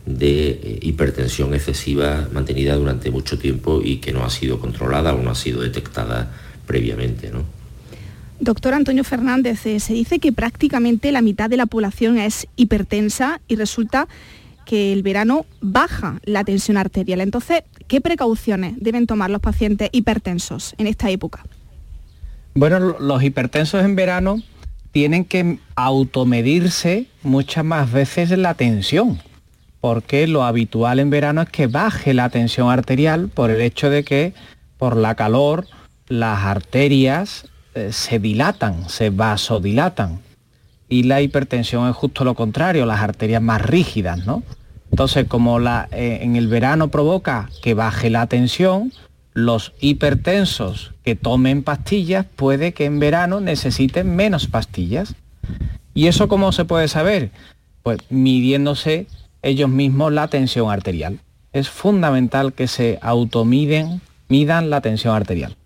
de 0.06 0.50
eh, 0.50 0.78
hipertensión 0.82 1.54
excesiva 1.54 2.28
mantenida 2.32 2.76
durante 2.76 3.10
mucho 3.10 3.38
tiempo 3.38 3.80
y 3.82 3.96
que 3.96 4.12
no 4.12 4.24
ha 4.24 4.30
sido 4.30 4.58
controlada 4.58 5.14
o 5.14 5.22
no 5.22 5.30
ha 5.30 5.34
sido 5.34 5.62
detectada 5.62 6.30
previamente. 6.66 7.30
¿no? 7.30 7.44
Doctor 8.40 8.74
Antonio 8.74 9.04
Fernández, 9.04 9.64
eh, 9.66 9.80
se 9.80 9.94
dice 9.94 10.18
que 10.18 10.32
prácticamente 10.32 11.12
la 11.12 11.22
mitad 11.22 11.48
de 11.48 11.56
la 11.56 11.66
población 11.66 12.18
es 12.18 12.46
hipertensa 12.56 13.40
y 13.48 13.56
resulta 13.56 14.08
que 14.66 14.92
el 14.92 15.02
verano 15.02 15.46
baja 15.60 16.20
la 16.24 16.44
tensión 16.44 16.76
arterial. 16.76 17.20
Entonces, 17.20 17.62
¿qué 17.86 18.00
precauciones 18.00 18.74
deben 18.78 19.06
tomar 19.06 19.30
los 19.30 19.40
pacientes 19.40 19.90
hipertensos 19.92 20.74
en 20.78 20.86
esta 20.86 21.10
época? 21.10 21.44
Bueno, 22.54 22.78
los 22.98 23.22
hipertensos 23.22 23.84
en 23.84 23.96
verano 23.96 24.42
tienen 24.92 25.24
que 25.24 25.58
automedirse 25.74 27.06
muchas 27.22 27.64
más 27.64 27.90
veces 27.90 28.30
la 28.30 28.54
tensión, 28.54 29.20
porque 29.84 30.26
lo 30.26 30.44
habitual 30.44 30.98
en 30.98 31.10
verano 31.10 31.42
es 31.42 31.50
que 31.50 31.66
baje 31.66 32.14
la 32.14 32.30
tensión 32.30 32.70
arterial 32.70 33.28
por 33.28 33.50
el 33.50 33.60
hecho 33.60 33.90
de 33.90 34.02
que 34.02 34.32
por 34.78 34.96
la 34.96 35.14
calor 35.14 35.66
las 36.08 36.42
arterias 36.44 37.50
eh, 37.74 37.90
se 37.92 38.18
dilatan, 38.18 38.88
se 38.88 39.10
vasodilatan. 39.10 40.20
Y 40.88 41.02
la 41.02 41.20
hipertensión 41.20 41.86
es 41.86 41.94
justo 41.94 42.24
lo 42.24 42.32
contrario, 42.34 42.86
las 42.86 43.02
arterias 43.02 43.42
más 43.42 43.60
rígidas, 43.60 44.24
¿no? 44.24 44.42
Entonces, 44.90 45.26
como 45.28 45.58
la, 45.58 45.86
eh, 45.92 46.20
en 46.22 46.36
el 46.36 46.48
verano 46.48 46.88
provoca 46.88 47.50
que 47.62 47.74
baje 47.74 48.08
la 48.08 48.26
tensión, 48.26 48.90
los 49.34 49.74
hipertensos 49.80 50.94
que 51.04 51.14
tomen 51.14 51.62
pastillas 51.62 52.24
puede 52.36 52.72
que 52.72 52.86
en 52.86 53.00
verano 53.00 53.38
necesiten 53.38 54.16
menos 54.16 54.46
pastillas. 54.46 55.14
¿Y 55.92 56.06
eso 56.06 56.26
cómo 56.26 56.52
se 56.52 56.64
puede 56.64 56.88
saber? 56.88 57.32
Pues 57.82 57.98
midiéndose 58.08 59.08
ellos 59.44 59.68
mismos 59.68 60.12
la 60.12 60.28
tensión 60.28 60.70
arterial. 60.70 61.20
Es 61.52 61.68
fundamental 61.68 62.52
que 62.52 62.66
se 62.66 62.98
automiden, 63.00 64.00
midan 64.28 64.70
la 64.70 64.80
tensión 64.80 65.14
arterial. 65.14 65.56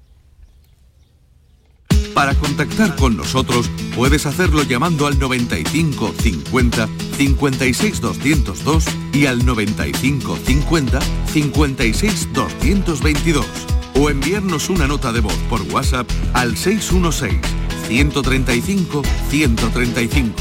Para 2.13 2.35
contactar 2.35 2.97
con 2.97 3.17
nosotros 3.17 3.71
puedes 3.95 4.27
hacerlo 4.27 4.65
llamando 4.65 5.07
al 5.07 5.19
95 5.19 6.13
50 6.21 6.89
56 7.17 8.01
202 8.01 8.85
y 9.13 9.27
al 9.27 9.47
95 9.47 10.37
50 10.37 11.01
56 11.27 12.33
222 12.33 13.47
o 13.95 14.11
enviarnos 14.11 14.69
una 14.69 14.89
nota 14.89 15.13
de 15.13 15.21
voz 15.21 15.37
por 15.49 15.63
WhatsApp 15.73 16.09
al 16.33 16.57
616 16.57 17.41
135 17.87 19.03
135. 19.31 20.35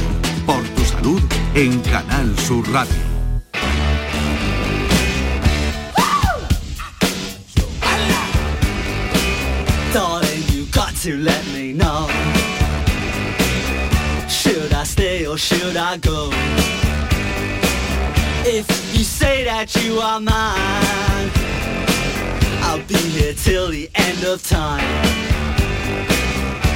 Por 0.46 0.64
tu 0.70 0.84
salud 0.84 1.22
en 1.54 1.80
Canal 1.82 2.38
Sur 2.40 2.68
Radio. 2.72 3.17
To 11.08 11.18
let 11.20 11.42
me 11.54 11.72
know. 11.72 12.06
Should 14.28 14.74
I 14.74 14.84
stay 14.84 15.26
or 15.26 15.38
should 15.38 15.78
I 15.78 15.96
go? 16.00 16.30
If 18.44 18.68
you 18.94 19.06
say 19.06 19.46
that 19.46 19.74
you 19.84 20.00
are 20.00 20.20
mine, 20.20 21.32
I'll 22.64 22.86
be 22.88 22.98
here 23.16 23.34
till 23.34 23.70
the 23.70 23.90
end 23.96 24.26
of 24.26 24.44
time. 24.44 24.84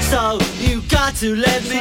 Son 0.09 0.39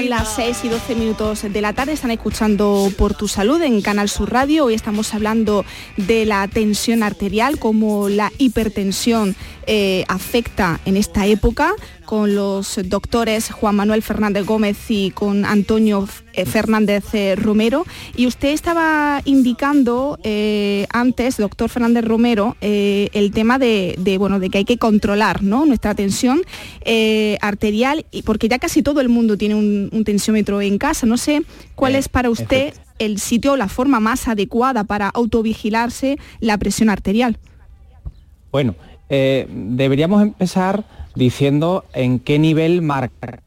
las 0.08 0.36
6 0.36 0.58
y 0.64 0.68
12 0.68 0.94
minutos 0.94 1.42
de 1.42 1.60
la 1.60 1.72
tarde, 1.72 1.92
están 1.92 2.10
escuchando 2.10 2.92
Por 2.96 3.14
tu 3.14 3.26
Salud 3.26 3.60
en 3.62 3.80
Canal 3.80 4.08
Sur 4.08 4.30
Radio. 4.30 4.66
Hoy 4.66 4.74
estamos 4.74 5.14
hablando 5.14 5.64
de 5.96 6.26
la 6.26 6.46
tensión 6.46 7.02
arterial, 7.02 7.58
cómo 7.58 8.08
la 8.08 8.30
hipertensión 8.38 9.34
eh, 9.72 10.04
afecta 10.08 10.80
en 10.84 10.96
esta 10.96 11.26
época 11.26 11.74
con 12.04 12.34
los 12.34 12.80
doctores 12.86 13.52
Juan 13.52 13.76
Manuel 13.76 14.02
Fernández 14.02 14.44
Gómez 14.44 14.76
y 14.88 15.12
con 15.12 15.44
Antonio 15.44 16.08
eh, 16.32 16.44
Fernández 16.44 17.04
eh, 17.14 17.36
Romero. 17.36 17.86
Y 18.16 18.26
usted 18.26 18.48
estaba 18.48 19.22
indicando 19.24 20.18
eh, 20.24 20.88
antes, 20.90 21.36
doctor 21.36 21.70
Fernández 21.70 22.04
Romero, 22.04 22.56
eh, 22.60 23.10
el 23.12 23.30
tema 23.30 23.60
de, 23.60 23.94
de, 23.96 24.18
bueno, 24.18 24.40
de 24.40 24.50
que 24.50 24.58
hay 24.58 24.64
que 24.64 24.76
controlar 24.76 25.44
¿no? 25.44 25.64
nuestra 25.66 25.94
tensión 25.94 26.42
eh, 26.80 27.38
arterial, 27.40 28.04
porque 28.24 28.48
ya 28.48 28.58
casi 28.58 28.82
todo 28.82 29.00
el 29.00 29.08
mundo 29.08 29.36
tiene 29.38 29.54
un, 29.54 29.88
un 29.92 30.02
tensiómetro 30.02 30.60
en 30.60 30.78
casa. 30.78 31.06
No 31.06 31.16
sé 31.16 31.42
cuál 31.76 31.94
es 31.94 32.08
para 32.08 32.28
usted 32.28 32.74
el 32.98 33.20
sitio 33.20 33.52
o 33.52 33.56
la 33.56 33.68
forma 33.68 34.00
más 34.00 34.26
adecuada 34.26 34.82
para 34.82 35.08
autovigilarse 35.08 36.18
la 36.40 36.58
presión 36.58 36.90
arterial. 36.90 37.38
Bueno, 38.50 38.74
eh, 39.10 39.46
deberíamos 39.50 40.22
empezar 40.22 40.84
diciendo 41.14 41.84
en 41.92 42.18
qué 42.20 42.38
nivel 42.38 42.80
marcar. 42.82 43.42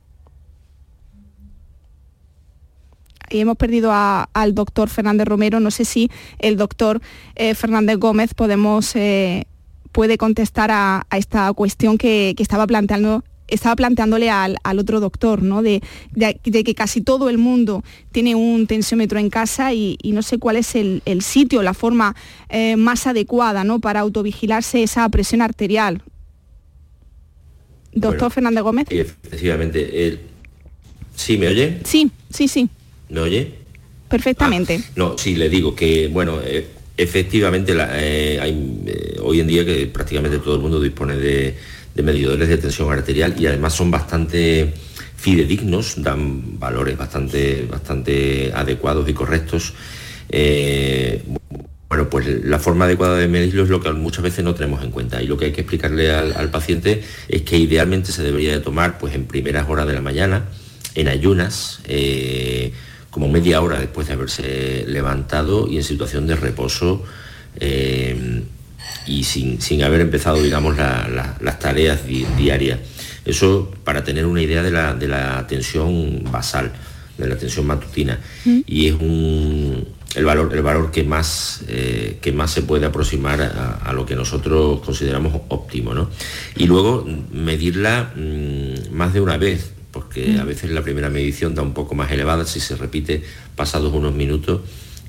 y 3.29 3.39
hemos 3.39 3.57
perdido 3.57 3.91
al 3.91 4.53
doctor 4.53 4.89
Fernández 4.89 5.27
Romero. 5.27 5.59
No 5.59 5.71
sé 5.71 5.85
si 5.85 6.11
el 6.37 6.55
doctor 6.55 7.01
eh, 7.33 7.55
Fernández 7.55 7.97
Gómez 7.97 8.35
podemos 8.35 8.95
eh, 8.95 9.47
puede 9.91 10.19
contestar 10.19 10.69
a, 10.71 11.07
esta 11.09 11.51
cuestión 11.53 11.97
que 11.97 12.35
estaba 12.37 12.67
planteando 12.67 13.23
estaba 13.53 13.75
planteándole 13.75 14.29
al, 14.29 14.57
al 14.63 14.79
otro 14.79 14.99
doctor, 14.99 15.41
¿no? 15.43 15.61
De, 15.61 15.81
de- 16.11 16.39
de 16.43 16.63
que 16.63 16.75
casi 16.75 17.01
todo 17.01 17.29
el 17.29 17.37
mundo 17.37 17.83
tiene 18.11 18.35
un 18.35 18.67
tensiómetro 18.67 19.19
en 19.19 19.29
casa 19.29 19.73
y, 19.73 19.97
y 20.01 20.11
no 20.11 20.21
sé 20.21 20.37
cuál 20.39 20.55
es 20.57 20.75
el, 20.75 21.01
el 21.05 21.21
sitio, 21.21 21.61
la 21.63 21.73
forma 21.73 22.15
eh, 22.49 22.75
más 22.75 23.07
adecuada, 23.07 23.63
¿no? 23.63 23.79
Para 23.79 23.99
autovigilarse 24.01 24.83
esa 24.83 25.07
presión 25.09 25.41
arterial. 25.41 26.01
Doctor 27.93 28.17
Bueno, 28.19 28.29
Fernández 28.31 28.63
Gómez. 28.63 28.87
Efectivamente. 28.89 30.07
el- 30.07 30.19
¿Sí 31.15 31.37
me 31.37 31.47
oye? 31.47 31.79
Sí, 31.83 32.09
sí, 32.31 32.47
sí, 32.47 32.67
¿Me 33.09 33.19
oye? 33.19 33.53
perfectamente. 34.09 34.81
No, 34.95 35.15
sí, 35.17 35.35
le 35.35 35.47
digo 35.49 35.75
que, 35.75 36.07
bueno, 36.07 36.39
eh, 36.43 36.67
efectivamente 36.97 37.73
la- 37.75 37.89
eh, 37.93 38.39
hay, 38.41 38.83
hoy 39.23 39.39
en 39.39 39.47
día 39.47 39.63
que 39.65 39.85
prácticamente 39.87 40.39
todo 40.39 40.55
el 40.55 40.61
mundo 40.61 40.79
dispone 40.81 41.15
de, 41.15 41.55
de 41.95 42.03
medidores 42.03 42.49
de 42.49 42.57
tensión 42.57 42.91
arterial 42.91 43.35
y 43.37 43.45
además 43.45 43.73
son 43.73 43.91
bastante 43.91 44.73
fidedignos, 45.15 46.01
dan 46.03 46.59
valores 46.59 46.97
bastante, 46.97 47.65
bastante 47.69 48.51
adecuados 48.53 49.07
y 49.07 49.13
correctos. 49.13 49.73
Eh, 50.29 51.23
bueno, 51.87 52.09
pues 52.09 52.43
la 52.43 52.57
forma 52.57 52.85
adecuada 52.85 53.17
de 53.17 53.27
medirlo 53.27 53.63
es 53.63 53.69
lo 53.69 53.79
que 53.79 53.91
muchas 53.91 54.23
veces 54.23 54.43
no 54.43 54.55
tenemos 54.55 54.83
en 54.83 54.89
cuenta 54.89 55.21
y 55.21 55.27
lo 55.27 55.37
que 55.37 55.45
hay 55.45 55.51
que 55.51 55.61
explicarle 55.61 56.11
al, 56.11 56.49
paciente 56.49 57.03
es 57.27 57.43
que 57.43 57.57
idealmente 57.57 58.11
se 58.11 58.23
debería 58.23 58.51
de 58.51 58.59
tomar 58.59 58.97
pues 58.97 59.13
en 59.13 59.25
primeras 59.25 59.69
horas 59.69 59.85
de 59.85 59.93
la 59.93 60.01
mañana, 60.01 60.45
en 60.95 61.07
ayunas, 61.07 61.81
eh, 61.85 62.73
como 63.11 63.29
media 63.29 63.61
hora 63.61 63.79
después 63.79 64.07
de 64.07 64.13
haberse 64.13 64.85
levantado 64.87 65.69
y 65.69 65.77
en 65.77 65.83
situación 65.83 66.25
de 66.25 66.35
reposo 66.35 67.03
eh, 67.59 68.43
y 69.05 69.23
sin, 69.23 69.61
sin 69.61 69.83
haber 69.83 70.01
empezado, 70.01 70.41
digamos, 70.41 70.77
la- 70.77 71.07
la- 71.07 71.37
las 71.41 71.59
tareas 71.59 72.05
di- 72.07 72.25
diarias. 72.37 72.79
Eso 73.25 73.71
para 73.83 74.03
tener 74.03 74.25
una 74.25 74.41
idea 74.41 74.61
de 74.63 74.71
la, 74.71 74.93
de 74.93 75.07
la 75.07 75.45
tensión 75.47 76.23
basal, 76.31 76.71
de 77.17 77.27
la 77.27 77.37
tensión 77.37 77.65
matutina. 77.67 78.19
Y 78.67 78.87
es 78.87 78.93
un, 78.95 79.87
el, 80.15 80.25
valor, 80.25 80.53
el 80.53 80.61
valor 80.61 80.91
que 80.91 81.03
más, 81.03 81.61
eh, 81.67 82.17
que 82.21 82.31
más 82.31 82.51
se 82.51 82.61
puede 82.63 82.85
aproximar 82.85 83.41
a, 83.41 83.75
a 83.83 83.93
lo 83.93 84.05
que 84.05 84.15
nosotros 84.15 84.81
consideramos 84.81 85.33
óptimo. 85.49 85.93
¿no? 85.93 86.09
Y 86.57 86.65
luego 86.65 87.05
medirla 87.31 88.11
mm, 88.15 88.93
más 88.93 89.13
de 89.13 89.21
una 89.21 89.37
vez, 89.37 89.71
porque 89.91 90.37
a 90.39 90.43
veces 90.43 90.71
la 90.71 90.81
primera 90.81 91.09
medición 91.09 91.53
da 91.55 91.61
un 91.61 91.73
poco 91.73 91.93
más 91.95 92.11
elevada, 92.11 92.45
si 92.45 92.59
se 92.59 92.75
repite 92.75 93.23
pasados 93.55 93.93
unos 93.93 94.13
minutos, 94.13 94.61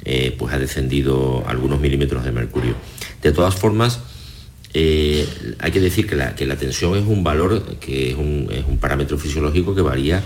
eh, 0.04 0.34
pues 0.38 0.52
ha 0.54 0.58
descendido 0.58 1.44
algunos 1.46 1.80
milímetros 1.80 2.24
de 2.24 2.32
mercurio. 2.32 2.74
De 3.22 3.32
todas 3.32 3.54
formas, 3.54 4.00
eh, 4.74 5.26
hay 5.60 5.70
que 5.70 5.80
decir 5.80 6.06
que 6.06 6.16
la, 6.16 6.34
que 6.34 6.46
la 6.46 6.56
tensión 6.56 6.96
es 6.96 7.04
un 7.06 7.22
valor, 7.24 7.76
que 7.78 8.10
es 8.10 8.16
un, 8.16 8.48
es 8.50 8.64
un 8.66 8.78
parámetro 8.78 9.16
fisiológico 9.18 9.74
que 9.74 9.82
varía 9.82 10.22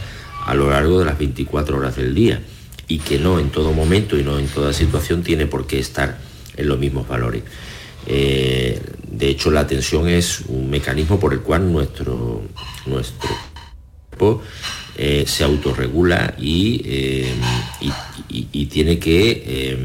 a 0.46 0.54
lo 0.54 0.70
largo 0.70 0.98
de 0.98 1.04
las 1.04 1.18
24 1.18 1.76
horas 1.76 1.96
del 1.96 2.14
día 2.14 2.40
y 2.88 2.98
que 2.98 3.18
no 3.18 3.38
en 3.38 3.50
todo 3.50 3.72
momento 3.72 4.18
y 4.18 4.24
no 4.24 4.38
en 4.38 4.48
toda 4.48 4.72
situación 4.72 5.22
tiene 5.22 5.46
por 5.46 5.66
qué 5.66 5.78
estar 5.78 6.18
en 6.56 6.68
los 6.68 6.78
mismos 6.78 7.06
valores. 7.06 7.42
Eh, 8.06 8.80
de 9.10 9.28
hecho, 9.28 9.50
la 9.50 9.66
tensión 9.66 10.08
es 10.08 10.40
un 10.48 10.70
mecanismo 10.70 11.20
por 11.20 11.34
el 11.34 11.40
cual 11.40 11.70
nuestro, 11.70 12.42
nuestro 12.86 13.28
cuerpo 14.08 14.42
eh, 14.98 15.24
se 15.26 15.44
autorregula 15.44 16.34
y, 16.38 16.82
eh, 16.84 17.32
y- 17.80 18.36
y- 18.36 18.48
y 18.52 18.66
tiene 18.66 18.98
que 18.98 19.42
eh, 19.46 19.78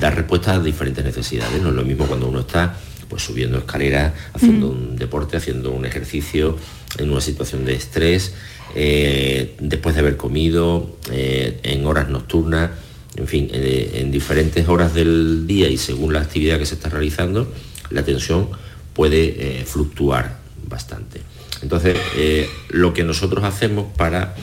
dar 0.00 0.16
respuesta 0.16 0.54
a 0.54 0.58
diferentes 0.60 1.04
necesidades. 1.04 1.60
No 1.60 1.68
es 1.68 1.74
lo 1.74 1.84
mismo 1.84 2.06
cuando 2.06 2.28
uno 2.28 2.40
está 2.40 2.76
pues, 3.08 3.22
subiendo 3.22 3.58
escaleras, 3.58 4.14
haciendo 4.32 4.70
un 4.70 4.96
deporte, 4.96 5.36
haciendo 5.36 5.70
un 5.70 5.84
ejercicio, 5.84 6.56
en 6.98 7.10
una 7.10 7.20
situación 7.20 7.64
de 7.66 7.74
estrés, 7.74 8.32
después 8.74 9.94
de 9.94 10.00
haber 10.00 10.16
comido, 10.16 10.96
en 11.10 11.84
horas 11.86 12.08
nocturnas, 12.08 12.70
en 13.16 13.28
fin, 13.28 13.50
en 13.52 14.10
diferentes 14.10 14.66
horas 14.66 14.94
del 14.94 15.46
día 15.46 15.68
y 15.68 15.76
según 15.76 16.14
la 16.14 16.20
actividad 16.20 16.58
que 16.58 16.64
se 16.64 16.74
está 16.76 16.88
realizando, 16.88 17.52
la 17.90 18.02
tensión 18.02 18.48
puede 18.94 19.62
fluctuar 19.66 20.38
bastante. 20.66 21.20
Entonces, 21.62 21.96
eh, 22.16 22.48
lo 22.68 22.92
que 22.92 23.04
nosotros 23.04 23.44
hacemos 23.44 23.86
para 23.96 24.34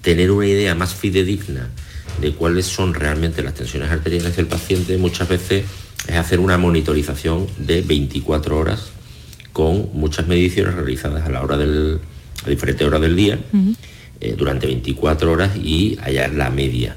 tener 0.00 0.30
una 0.30 0.46
idea 0.46 0.74
más 0.74 0.94
fidedigna 0.94 1.68
de 2.20 2.32
cuáles 2.32 2.66
son 2.66 2.94
realmente 2.94 3.42
las 3.42 3.54
tensiones 3.54 3.90
arteriales 3.90 4.36
del 4.36 4.46
paciente 4.46 4.96
muchas 4.96 5.28
veces 5.28 5.64
es 6.06 6.16
hacer 6.16 6.40
una 6.40 6.56
monitorización 6.56 7.46
de 7.58 7.82
24 7.82 8.56
horas 8.56 8.90
con 9.52 9.90
muchas 9.92 10.26
mediciones 10.28 10.74
realizadas 10.74 11.26
a 11.26 11.30
la 11.30 11.42
hora 11.42 11.56
del 11.56 12.00
a 12.44 12.50
diferentes 12.50 12.86
horas 12.86 13.00
del 13.00 13.16
día 13.16 13.38
eh, 14.20 14.34
durante 14.36 14.66
24 14.66 15.32
horas 15.32 15.56
y 15.56 15.96
hallar 15.96 16.32
la 16.34 16.50
media, 16.50 16.96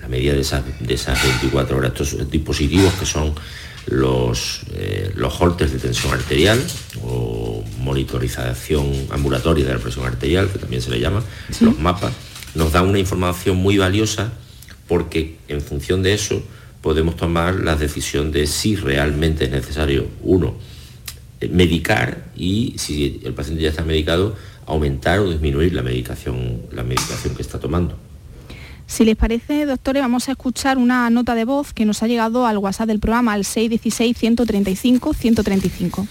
la 0.00 0.08
media 0.08 0.34
de 0.34 0.40
esas, 0.40 0.62
de 0.80 0.94
esas 0.94 1.22
24 1.22 1.76
horas. 1.76 1.92
Estos 1.92 2.30
dispositivos 2.30 2.92
que 2.94 3.06
son 3.06 3.34
los, 3.86 4.62
eh, 4.72 5.12
los 5.14 5.38
de 5.58 5.78
tensión 5.78 6.12
arterial 6.12 6.60
o 7.02 7.62
monitorización 7.80 8.90
ambulatoria 9.10 9.66
de 9.66 9.74
la 9.74 9.78
presión 9.78 10.06
arterial, 10.06 10.48
que 10.50 10.58
también 10.58 10.82
se 10.82 10.90
le 10.90 11.00
llama, 11.00 11.22
los 11.60 11.78
mapas, 11.78 12.12
nos 12.54 12.72
dan 12.72 12.88
una 12.88 12.98
información 12.98 13.56
muy 13.56 13.78
valiosa 13.78 14.32
porque 14.88 15.36
en 15.48 15.60
función 15.60 16.02
de 16.02 16.14
eso 16.14 16.42
podemos 16.82 17.16
tomar 17.16 17.54
la 17.54 17.76
decisión 17.76 18.30
de 18.30 18.46
si 18.46 18.76
realmente 18.76 19.44
es 19.44 19.50
necesario, 19.50 20.06
uno, 20.22 20.54
eh, 21.40 21.48
medicar 21.48 22.26
y 22.36 22.74
si 22.76 23.20
el 23.24 23.32
paciente 23.32 23.62
ya 23.62 23.70
está 23.70 23.84
medicado, 23.84 24.36
aumentar 24.66 25.18
o 25.18 25.30
disminuir 25.30 25.74
la 25.74 25.82
medicación, 25.82 26.62
la 26.72 26.84
medicación 26.84 27.34
que 27.34 27.42
está 27.42 27.58
tomando. 27.58 27.96
Si 28.86 29.04
les 29.04 29.16
parece, 29.16 29.66
doctores, 29.66 30.00
vamos 30.02 30.28
a 30.28 30.32
escuchar 30.32 30.78
una 30.78 31.08
nota 31.10 31.34
de 31.34 31.44
voz 31.44 31.72
que 31.72 31.84
nos 31.84 32.00
ha 32.02 32.06
llegado 32.06 32.46
al 32.46 32.58
WhatsApp 32.58 32.86
del 32.86 33.00
programa, 33.00 33.32
al 33.32 33.42
616-135-135. 33.44 36.06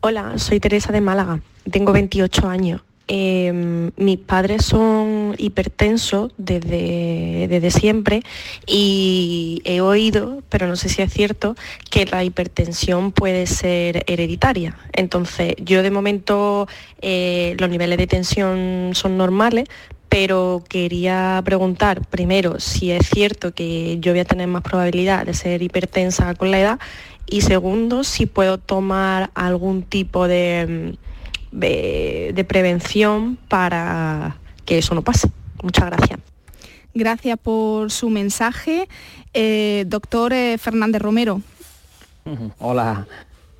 Hola, 0.00 0.38
soy 0.38 0.58
Teresa 0.60 0.92
de 0.92 1.02
Málaga, 1.02 1.40
tengo 1.70 1.92
28 1.92 2.48
años. 2.48 2.80
Eh, 3.12 3.90
mis 3.96 4.18
padres 4.18 4.64
son 4.64 5.34
hipertensos 5.36 6.30
desde, 6.38 7.48
desde 7.48 7.72
siempre 7.72 8.22
y 8.68 9.62
he 9.64 9.80
oído, 9.80 10.44
pero 10.48 10.68
no 10.68 10.76
sé 10.76 10.88
si 10.88 11.02
es 11.02 11.12
cierto, 11.12 11.56
que 11.90 12.06
la 12.06 12.22
hipertensión 12.22 13.10
puede 13.10 13.48
ser 13.48 14.04
hereditaria. 14.06 14.78
Entonces, 14.92 15.56
yo 15.58 15.82
de 15.82 15.90
momento 15.90 16.68
eh, 17.02 17.56
los 17.58 17.68
niveles 17.68 17.98
de 17.98 18.06
tensión 18.06 18.90
son 18.94 19.18
normales, 19.18 19.66
pero 20.10 20.62
quería 20.68 21.40
preguntar 21.44 22.04
primero 22.04 22.58
si 22.58 22.90
es 22.90 23.08
cierto 23.08 23.54
que 23.54 23.98
yo 24.00 24.12
voy 24.12 24.20
a 24.20 24.24
tener 24.26 24.48
más 24.48 24.62
probabilidad 24.62 25.24
de 25.24 25.32
ser 25.32 25.62
hipertensa 25.62 26.34
con 26.34 26.50
la 26.50 26.60
edad 26.60 26.80
y 27.26 27.42
segundo 27.42 28.02
si 28.02 28.26
puedo 28.26 28.58
tomar 28.58 29.30
algún 29.34 29.84
tipo 29.84 30.26
de, 30.26 30.98
de, 31.52 32.32
de 32.34 32.44
prevención 32.44 33.38
para 33.48 34.36
que 34.64 34.78
eso 34.78 34.94
no 34.94 35.02
pase. 35.02 35.30
Muchas 35.62 35.86
gracias. 35.86 36.18
Gracias 36.92 37.38
por 37.38 37.92
su 37.92 38.10
mensaje. 38.10 38.88
Eh, 39.32 39.84
doctor 39.86 40.32
eh, 40.32 40.58
Fernández 40.58 41.00
Romero. 41.00 41.40
Hola. 42.58 43.06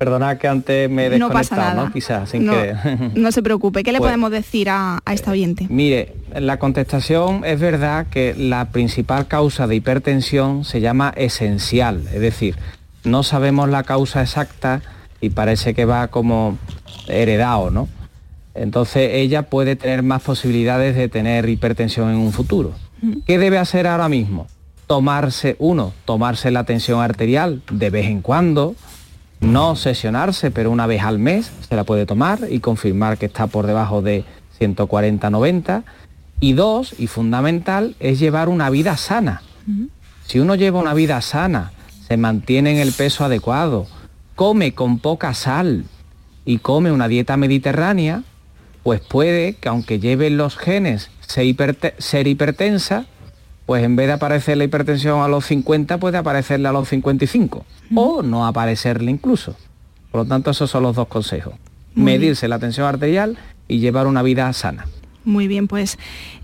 Perdona 0.01 0.39
que 0.39 0.47
antes 0.47 0.89
me 0.89 1.05
he 1.05 1.09
No 1.19 1.27
desconectado, 1.29 1.31
pasa 1.31 1.55
nada. 1.75 1.85
¿no? 1.85 1.93
Quizás, 1.93 2.29
sin 2.31 2.47
No, 2.47 2.53
querer. 2.53 3.11
no 3.15 3.31
se 3.31 3.43
preocupe. 3.43 3.83
¿Qué 3.83 3.91
le 3.91 3.99
Pues- 3.99 4.07
podemos 4.09 4.31
decir 4.31 4.67
a, 4.67 4.99
a 5.05 5.13
esta 5.13 5.29
oyente? 5.29 5.67
Mire, 5.69 6.15
la 6.33 6.57
contestación 6.57 7.45
es 7.45 7.59
verdad 7.59 8.07
que 8.09 8.33
la 8.35 8.71
principal 8.71 9.27
causa 9.27 9.67
de 9.67 9.75
hipertensión 9.75 10.65
se 10.65 10.81
llama 10.81 11.13
esencial, 11.15 12.01
es 12.11 12.19
decir, 12.19 12.55
no 13.03 13.21
sabemos 13.21 13.69
la 13.69 13.83
causa 13.83 14.23
exacta 14.23 14.81
y 15.21 15.29
parece 15.29 15.75
que 15.75 15.85
va 15.85 16.07
como 16.07 16.57
heredado, 17.07 17.69
¿no? 17.69 17.87
Entonces 18.55 19.11
ella 19.13 19.43
puede 19.43 19.75
tener 19.75 20.01
más 20.01 20.23
posibilidades 20.23 20.95
de 20.95 21.09
tener 21.09 21.47
hipertensión 21.47 22.09
en 22.09 22.15
un 22.17 22.31
futuro. 22.31 22.73
¿Qué 23.27 23.37
debe 23.37 23.59
hacer 23.59 23.85
ahora 23.85 24.09
mismo? 24.09 24.47
Tomarse, 24.87 25.55
uno, 25.59 25.93
tomarse 26.05 26.49
la 26.49 26.63
tensión 26.63 27.01
arterial 27.01 27.61
de 27.71 27.91
vez 27.91 28.07
en 28.07 28.21
cuando, 28.23 28.75
no 29.41 29.75
sesionarse, 29.75 30.51
pero 30.51 30.71
una 30.71 30.87
vez 30.87 31.01
al 31.01 31.19
mes 31.19 31.51
se 31.67 31.75
la 31.75 31.83
puede 31.83 32.05
tomar 32.05 32.39
y 32.49 32.59
confirmar 32.59 33.17
que 33.17 33.25
está 33.25 33.47
por 33.47 33.67
debajo 33.67 34.01
de 34.01 34.23
140-90. 34.59 35.83
Y 36.39 36.53
dos, 36.53 36.95
y 36.97 37.07
fundamental, 37.07 37.95
es 37.99 38.19
llevar 38.19 38.49
una 38.49 38.69
vida 38.69 38.97
sana. 38.97 39.41
Si 40.25 40.39
uno 40.39 40.55
lleva 40.55 40.79
una 40.79 40.93
vida 40.93 41.21
sana, 41.21 41.71
se 42.07 42.17
mantiene 42.17 42.71
en 42.71 42.77
el 42.77 42.93
peso 42.93 43.23
adecuado, 43.25 43.85
come 44.35 44.73
con 44.73 44.99
poca 44.99 45.33
sal 45.33 45.85
y 46.45 46.57
come 46.59 46.91
una 46.91 47.07
dieta 47.07 47.37
mediterránea, 47.37 48.23
pues 48.83 49.01
puede 49.01 49.53
que 49.53 49.69
aunque 49.69 49.99
lleve 49.99 50.29
los 50.31 50.57
genes 50.57 51.11
ser, 51.27 51.45
hiperte- 51.45 51.93
ser 51.99 52.27
hipertensa, 52.27 53.05
pues 53.71 53.85
en 53.85 53.95
vez 53.95 54.07
de 54.07 54.11
aparecer 54.13 54.57
la 54.57 54.65
hipertensión 54.65 55.21
a 55.21 55.29
los 55.29 55.45
50, 55.45 55.97
puede 55.97 56.17
aparecerle 56.17 56.67
a 56.67 56.73
los 56.73 56.89
55 56.89 57.65
o 57.95 58.21
no 58.21 58.45
aparecerle 58.45 59.09
incluso. 59.09 59.55
Por 60.11 60.23
lo 60.23 60.27
tanto, 60.27 60.51
esos 60.51 60.69
son 60.69 60.83
los 60.83 60.93
dos 60.97 61.07
consejos. 61.07 61.53
Muy 61.95 62.11
bien. 62.11 62.19
Medirse 62.19 62.49
la 62.49 62.59
tensión 62.59 62.85
arterial 62.85 63.37
y 63.69 63.79
llevar 63.79 64.07
una 64.07 64.23
vida 64.23 64.51
sana. 64.51 64.87
Muy 65.23 65.47
bien, 65.47 65.69
pues 65.69 65.97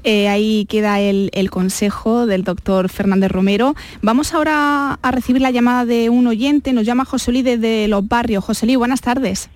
eh, 0.05 0.29
ahí 0.29 0.65
queda 0.69 1.01
el, 1.01 1.29
el 1.33 1.49
consejo 1.49 2.27
del 2.27 2.45
doctor 2.45 2.87
Fernández 2.87 3.29
Romero. 3.29 3.75
Vamos 4.01 4.33
ahora 4.33 4.93
a 5.01 5.11
recibir 5.11 5.41
la 5.41 5.51
llamada 5.51 5.83
de 5.83 6.09
un 6.09 6.27
oyente, 6.27 6.71
nos 6.71 6.85
llama 6.85 7.03
José 7.03 7.33
Luis 7.33 7.43
desde 7.43 7.89
Los 7.89 8.07
Barrios. 8.07 8.45
José 8.45 8.67
Luis, 8.67 8.77
buenas 8.77 9.01
tardes. 9.01 9.49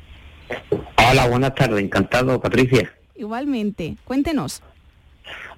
Hola, 1.09 1.25
buenas 1.29 1.55
tardes, 1.55 1.81
encantado, 1.81 2.37
Patricia. 2.41 2.91
Igualmente, 3.15 3.95
cuéntenos. 4.03 4.61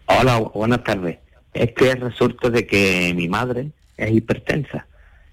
Hola, 0.06 0.39
bu- 0.39 0.52
buenas 0.54 0.84
tardes. 0.84 1.17
Es 1.53 1.71
que 1.73 1.95
resulta 1.95 2.49
de 2.49 2.65
que 2.65 3.13
mi 3.15 3.27
madre 3.29 3.71
es 3.97 4.11
hipertensa 4.11 4.87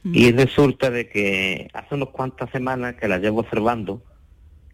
y 0.04 0.32
resulta 0.32 0.90
de 0.90 1.08
que 1.08 1.68
hace 1.74 1.94
unas 1.94 2.08
cuantas 2.08 2.50
semanas 2.50 2.94
que 2.94 3.06
la 3.08 3.18
llevo 3.18 3.40
observando 3.40 4.02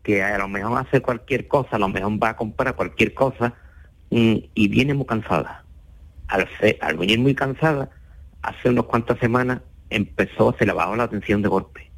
que 0.03 0.23
a 0.23 0.39
lo 0.39 0.47
mejor 0.49 0.79
hace 0.79 1.01
cualquier 1.01 1.49
cosa, 1.49 1.77
a 1.77 1.79
lo 1.81 1.89
mejor 1.89 2.13
va 2.23 2.31
a 2.31 2.37
comprar 2.37 2.77
cualquier 2.77 3.13
cosa 3.15 3.55
mm, 4.11 4.37
y 4.55 4.69
viene 4.69 4.95
muy 4.95 5.05
cansada. 5.07 5.65
Al, 6.29 6.49
se- 6.61 6.79
al 6.81 6.97
venir 6.97 7.19
muy 7.19 7.35
cansada, 7.35 7.91
hace 8.43 8.69
unas 8.71 8.85
cuantas 8.85 9.19
semanas 9.19 9.63
empezó, 9.91 10.55
se 10.59 10.65
le 10.67 10.73
bajó 10.73 10.95
la 10.97 11.09
tensión 11.09 11.43
de 11.43 11.49
golpe. 11.49 11.91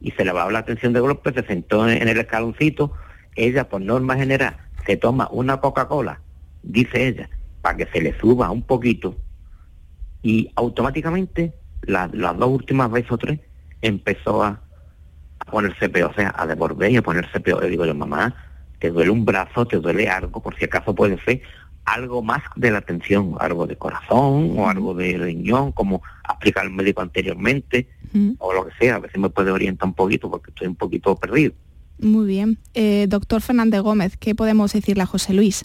y 0.00 0.10
se 0.12 0.24
le 0.24 0.32
bajó 0.32 0.50
la 0.50 0.64
tensión 0.64 0.92
de 0.92 1.00
golpe, 1.00 1.32
se 1.32 1.42
sentó 1.42 1.88
en 1.88 2.00
en 2.02 2.08
el 2.08 2.18
escaloncito, 2.18 2.92
ella 3.34 3.68
por 3.68 3.80
norma 3.80 4.14
general 4.16 4.56
se 4.86 4.96
toma 4.96 5.28
una 5.32 5.60
Coca-Cola, 5.60 6.20
dice 6.62 7.08
ella, 7.08 7.28
para 7.66 7.78
que 7.78 7.86
se 7.92 8.00
le 8.00 8.16
suba 8.20 8.48
un 8.52 8.62
poquito, 8.62 9.16
y 10.22 10.48
automáticamente 10.54 11.52
la- 11.82 12.08
las 12.12 12.38
dos 12.38 12.48
últimas 12.50 12.88
veces 12.92 13.10
o 13.10 13.18
tres 13.18 13.40
empezó 13.82 14.44
a, 14.44 14.62
a 15.40 15.44
ponerse 15.50 15.88
peor, 15.88 16.12
o 16.12 16.14
sea, 16.14 16.32
a 16.36 16.46
devolver 16.46 16.92
y 16.92 16.96
a 16.96 17.02
ponerse 17.02 17.40
peor. 17.40 17.64
Le 17.64 17.70
digo 17.70 17.84
yo, 17.84 17.92
mamá, 17.92 18.36
te 18.78 18.90
duele 18.90 19.10
un 19.10 19.24
brazo, 19.24 19.66
te 19.66 19.78
duele 19.78 20.08
algo, 20.08 20.40
por 20.40 20.56
si 20.56 20.64
acaso 20.64 20.94
puede 20.94 21.18
ser 21.24 21.42
algo 21.84 22.22
más 22.22 22.42
de 22.54 22.70
la 22.70 22.82
tensión, 22.82 23.34
algo 23.40 23.66
de 23.66 23.74
corazón 23.74 24.56
o 24.56 24.68
algo 24.68 24.94
de 24.94 25.18
riñón, 25.18 25.72
como 25.72 26.02
ha 26.22 26.34
explicado 26.34 26.68
el 26.68 26.72
médico 26.72 27.00
anteriormente, 27.02 27.88
o 28.38 28.52
lo 28.52 28.64
que 28.66 28.72
sea, 28.78 28.94
a 28.94 28.98
ver 29.00 29.10
si 29.10 29.18
me 29.18 29.28
puede 29.30 29.50
orientar 29.50 29.88
un 29.88 29.94
poquito 29.94 30.30
porque 30.30 30.50
estoy 30.52 30.68
un 30.68 30.76
poquito 30.76 31.16
perdido. 31.16 31.52
Muy 31.98 32.26
bien. 32.28 32.58
Eh, 32.74 33.06
doctor 33.08 33.40
Fernández 33.40 33.80
Gómez, 33.80 34.16
¿qué 34.16 34.36
podemos 34.36 34.72
decirle 34.72 35.02
a 35.02 35.06
José 35.06 35.32
Luis? 35.34 35.64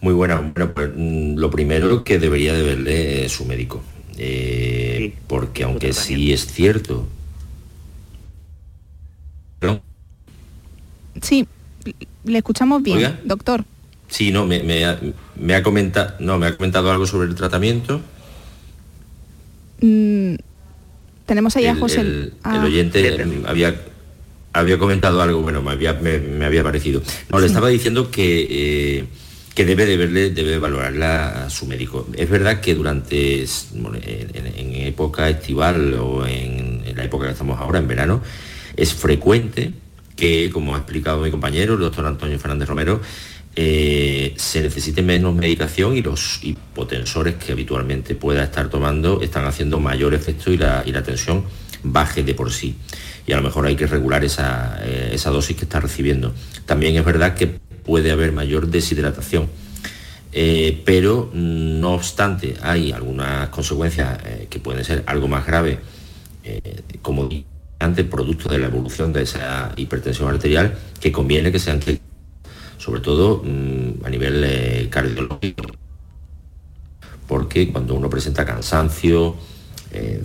Muy 0.00 0.14
buena. 0.14 0.36
Bueno, 0.40 0.72
pues 0.74 0.90
mm, 0.94 1.36
lo 1.36 1.50
primero 1.50 2.04
que 2.04 2.18
debería 2.18 2.52
de 2.54 2.62
verle 2.62 3.24
es 3.24 3.32
su 3.32 3.44
médico. 3.44 3.82
Eh, 4.16 5.14
porque 5.26 5.64
aunque 5.64 5.92
sí 5.92 6.32
es 6.32 6.46
cierto. 6.46 7.06
Perdón. 9.58 9.80
Sí, 11.22 11.46
le 12.24 12.38
escuchamos 12.38 12.82
bien, 12.82 12.98
Oiga. 12.98 13.20
doctor. 13.24 13.64
Sí, 14.08 14.30
no, 14.30 14.46
me, 14.46 14.62
me 14.62 14.84
ha, 14.84 14.98
me 15.36 15.54
ha 15.54 15.62
comentado, 15.62 16.14
no, 16.20 16.38
me 16.38 16.46
ha 16.46 16.56
comentado 16.56 16.90
algo 16.90 17.06
sobre 17.06 17.28
el 17.28 17.34
tratamiento. 17.34 18.00
Mm, 19.80 20.34
tenemos 21.26 21.56
ahí 21.56 21.66
a 21.66 21.74
José. 21.76 22.00
el- 22.00 22.34
ah, 22.42 22.56
el 22.56 22.64
oyente 22.64 23.24
mm, 23.24 23.46
había 23.46 23.74
había 24.52 24.78
comentado 24.78 25.20
algo, 25.22 25.42
bueno, 25.42 25.62
me 25.62 25.70
había, 25.72 25.92
me, 25.94 26.18
me 26.18 26.44
había 26.46 26.62
parecido. 26.64 27.02
No, 27.30 27.38
le 27.38 27.46
estaba 27.46 27.68
diciendo 27.68 28.10
que, 28.10 28.46
eh, 29.00 29.04
que 29.58 29.64
debe 29.64 29.86
de 29.86 29.96
verle, 29.96 30.30
debe 30.30 30.56
valorarla 30.60 31.46
a 31.46 31.50
su 31.50 31.66
médico. 31.66 32.06
Es 32.14 32.30
verdad 32.30 32.60
que 32.60 32.76
durante 32.76 33.42
en, 33.42 34.74
época 34.86 35.28
estival 35.28 35.94
o 35.94 36.24
en, 36.24 36.84
en 36.86 36.96
la 36.96 37.02
época 37.02 37.26
que 37.26 37.32
estamos 37.32 37.58
ahora, 37.58 37.80
en 37.80 37.88
verano, 37.88 38.22
es 38.76 38.94
frecuente 38.94 39.72
que, 40.14 40.48
como 40.50 40.76
ha 40.76 40.78
explicado 40.78 41.22
mi 41.22 41.32
compañero, 41.32 41.74
el 41.74 41.80
doctor 41.80 42.06
Antonio 42.06 42.38
Fernández 42.38 42.68
Romero, 42.68 43.00
eh, 43.56 44.32
se 44.36 44.60
necesite 44.60 45.02
menos 45.02 45.34
medicación 45.34 45.96
y 45.96 46.02
los 46.02 46.38
hipotensores 46.44 47.34
que 47.34 47.50
habitualmente 47.50 48.14
pueda 48.14 48.44
estar 48.44 48.70
tomando 48.70 49.22
están 49.22 49.44
haciendo 49.44 49.80
mayor 49.80 50.14
efecto 50.14 50.52
y 50.52 50.56
la, 50.56 50.84
y 50.86 50.92
la 50.92 51.02
tensión 51.02 51.42
baje 51.82 52.22
de 52.22 52.34
por 52.34 52.52
sí. 52.52 52.76
Y 53.26 53.32
a 53.32 53.36
lo 53.38 53.42
mejor 53.42 53.66
hay 53.66 53.74
que 53.74 53.88
regular 53.88 54.24
esa, 54.24 54.78
eh, 54.84 55.10
esa 55.14 55.30
dosis 55.30 55.56
que 55.56 55.64
está 55.64 55.80
recibiendo. 55.80 56.32
También 56.64 56.94
es 56.94 57.04
verdad 57.04 57.34
que 57.34 57.58
puede 57.88 58.10
haber 58.10 58.32
mayor 58.32 58.68
deshidratación. 58.68 59.48
Eh, 60.30 60.82
pero 60.84 61.30
mm, 61.32 61.80
no 61.80 61.94
obstante 61.94 62.54
hay 62.60 62.92
algunas 62.92 63.48
consecuencias 63.48 64.18
eh, 64.26 64.46
que 64.50 64.58
pueden 64.60 64.84
ser 64.84 65.02
algo 65.06 65.26
más 65.26 65.46
graves 65.46 65.78
eh, 66.44 66.82
como 67.00 67.30
antes 67.78 68.04
producto 68.04 68.50
de 68.50 68.58
la 68.58 68.66
evolución 68.66 69.10
de 69.10 69.22
esa 69.22 69.72
hipertensión 69.76 70.28
arterial 70.28 70.76
que 71.00 71.10
conviene 71.10 71.50
que 71.50 71.58
sean 71.58 71.80
sobre 72.76 73.00
todo 73.00 73.42
mm, 73.42 74.04
a 74.04 74.10
nivel 74.10 74.88
cardiológico, 74.90 75.64
porque 77.26 77.72
cuando 77.72 77.94
uno 77.94 78.10
presenta 78.10 78.44
cansancio, 78.44 79.34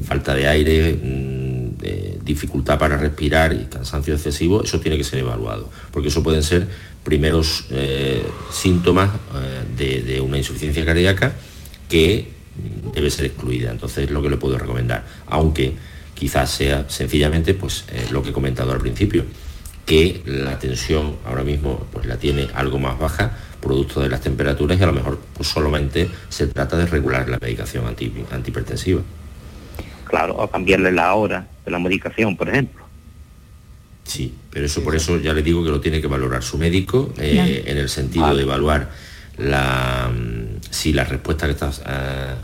falta 0.03 0.35
de 0.35 0.47
aire, 0.47 0.93
mm, 1.01 2.23
dificultad 2.23 2.77
para 2.77 2.97
respirar 2.97 3.53
y 3.53 3.65
cansancio 3.65 4.13
excesivo, 4.15 4.63
eso 4.63 4.79
tiene 4.79 4.97
que 4.97 5.03
ser 5.03 5.19
evaluado, 5.19 5.69
porque 5.91 6.09
eso 6.09 6.21
pueden 6.23 6.43
ser 6.43 6.67
primeros 7.03 7.65
eh, 7.69 8.23
síntomas 8.51 9.11
de, 9.77 10.01
de 10.01 10.21
una 10.21 10.37
insuficiencia 10.37 10.85
cardíaca 10.85 11.33
que 11.89 12.27
debe 12.93 13.09
ser 13.09 13.25
excluida. 13.25 13.71
Entonces, 13.71 14.09
lo 14.09 14.21
que 14.21 14.29
le 14.29 14.37
puedo 14.37 14.57
recomendar, 14.57 15.05
aunque 15.27 15.73
quizás 16.13 16.51
sea 16.51 16.85
sencillamente 16.89 17.53
pues, 17.53 17.85
lo 18.11 18.23
que 18.23 18.29
he 18.29 18.33
comentado 18.33 18.71
al 18.71 18.79
principio, 18.79 19.25
que 19.85 20.21
la 20.25 20.57
tensión 20.59 21.17
ahora 21.25 21.43
mismo 21.43 21.85
pues, 21.91 22.05
la 22.05 22.17
tiene 22.17 22.47
algo 22.53 22.79
más 22.79 22.97
baja, 22.97 23.37
producto 23.59 24.01
de 24.01 24.09
las 24.09 24.21
temperaturas, 24.21 24.79
y 24.79 24.83
a 24.83 24.85
lo 24.85 24.93
mejor 24.93 25.19
pues, 25.33 25.49
solamente 25.49 26.09
se 26.29 26.47
trata 26.47 26.77
de 26.77 26.85
regular 26.85 27.27
la 27.27 27.37
medicación 27.39 27.87
anti, 27.87 28.11
antihipertensiva. 28.31 29.01
Claro, 30.05 30.35
o 30.37 30.47
cambiarle 30.47 30.91
la 30.91 31.13
hora 31.15 31.47
de 31.65 31.71
la 31.71 31.79
medicación, 31.79 32.37
por 32.37 32.49
ejemplo. 32.49 32.82
Sí, 34.03 34.33
pero 34.51 34.65
eso 34.65 34.83
por 34.83 34.95
eso 34.95 35.17
ya 35.19 35.33
le 35.33 35.41
digo 35.41 35.63
que 35.63 35.69
lo 35.69 35.79
tiene 35.79 36.01
que 36.01 36.07
valorar 36.07 36.43
su 36.43 36.57
médico 36.57 37.13
eh, 37.17 37.63
en 37.67 37.77
el 37.77 37.87
sentido 37.89 38.35
de 38.35 38.43
evaluar 38.43 38.91
la, 39.37 40.11
mm, 40.13 40.59
si 40.69 40.91
la 40.93 41.03
respuesta 41.05 41.45
que 41.47 41.53
está 41.53 41.71
eh, 41.87 42.35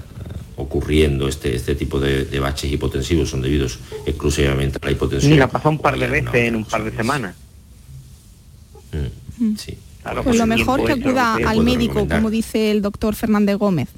ocurriendo, 0.55 1.27
este, 1.27 1.55
este 1.55 1.75
tipo 1.75 1.99
de, 1.99 2.25
de 2.25 2.39
baches 2.39 2.71
hipotensivos 2.71 3.29
son 3.29 3.41
debidos 3.41 3.79
exclusivamente 4.05 4.79
a 4.81 4.85
la 4.85 4.91
hipotensión. 4.91 5.33
Mira, 5.33 5.47
pasó 5.49 5.69
un 5.69 5.79
par 5.79 5.97
de 5.99 6.07
veces 6.07 6.33
en 6.33 6.55
un 6.55 6.65
par 6.65 6.83
de 6.83 6.91
semanas. 6.95 7.35
Mm, 9.37 9.55
sí. 9.55 9.77
Claro, 10.01 10.23
Pues 10.23 10.37
lo 10.37 10.47
mejor 10.47 10.85
que 10.85 10.93
acuda 10.93 11.35
al 11.35 11.61
médico, 11.63 11.93
recomendar. 11.95 12.19
como 12.19 12.29
dice 12.31 12.71
el 12.71 12.81
doctor 12.81 13.15
Fernández 13.15 13.57
Gómez. 13.57 13.89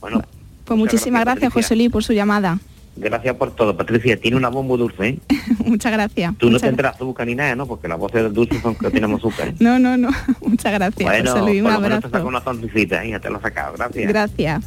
Bueno, 0.00 0.22
Pues 0.64 0.78
muchísimas 0.78 1.22
gracias, 1.22 1.40
gracias. 1.52 1.64
José 1.66 1.76
Luis, 1.76 1.90
por 1.90 2.04
su 2.04 2.12
llamada. 2.12 2.58
Gracias 2.96 3.34
por 3.36 3.50
todo. 3.54 3.76
Patricia, 3.76 4.18
tiene 4.20 4.36
una 4.36 4.48
voz 4.48 4.64
muy 4.64 4.78
dulce, 4.78 5.08
¿eh? 5.08 5.18
Muchas 5.64 5.92
gracias. 5.92 6.34
Tú 6.38 6.46
no 6.46 6.52
Muchas- 6.52 6.68
tendrás 6.68 6.94
azúcar 6.96 7.26
ni 7.26 7.34
nada, 7.34 7.54
¿no? 7.54 7.66
Porque 7.66 7.88
las 7.88 7.98
voces 7.98 8.32
dulces 8.32 8.60
son 8.62 8.74
que 8.74 8.90
tenemos 8.90 9.20
azúcar. 9.20 9.48
¿eh? 9.48 9.54
No, 9.60 9.78
no, 9.78 9.96
no. 9.96 10.10
Muchas 10.46 10.72
gracias, 10.72 11.08
bueno, 11.08 11.30
José 11.32 11.44
Luis. 11.44 11.62
Un 11.62 11.68
te 11.68 11.74
abrazo. 11.74 12.10
saco 12.10 12.28
una 12.28 12.42
sonrisita, 12.42 13.04
¿eh? 13.04 13.10
Ya 13.10 13.20
te 13.20 13.30
lo 13.30 13.38
he 13.38 13.42
sacado. 13.42 13.74
Gracias. 13.76 14.08
Gracias. 14.08 14.64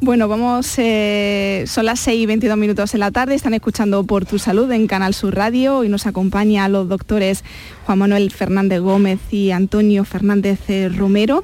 Bueno, 0.00 0.28
vamos, 0.28 0.74
eh, 0.78 1.64
son 1.66 1.84
las 1.86 1.98
6 1.98 2.20
y 2.22 2.26
22 2.26 2.56
minutos 2.56 2.94
en 2.94 3.00
la 3.00 3.10
tarde, 3.10 3.34
están 3.34 3.52
escuchando 3.54 4.04
Por 4.04 4.26
Tu 4.26 4.38
Salud 4.38 4.70
en 4.70 4.86
Canal 4.86 5.12
Sur 5.12 5.34
Radio 5.34 5.82
y 5.82 5.88
nos 5.88 6.06
acompaña 6.06 6.68
los 6.68 6.88
doctores 6.88 7.42
Juan 7.84 7.98
Manuel 7.98 8.30
Fernández 8.30 8.78
Gómez 8.80 9.18
y 9.32 9.50
Antonio 9.50 10.04
Fernández 10.04 10.60
eh, 10.68 10.88
Romero. 10.88 11.42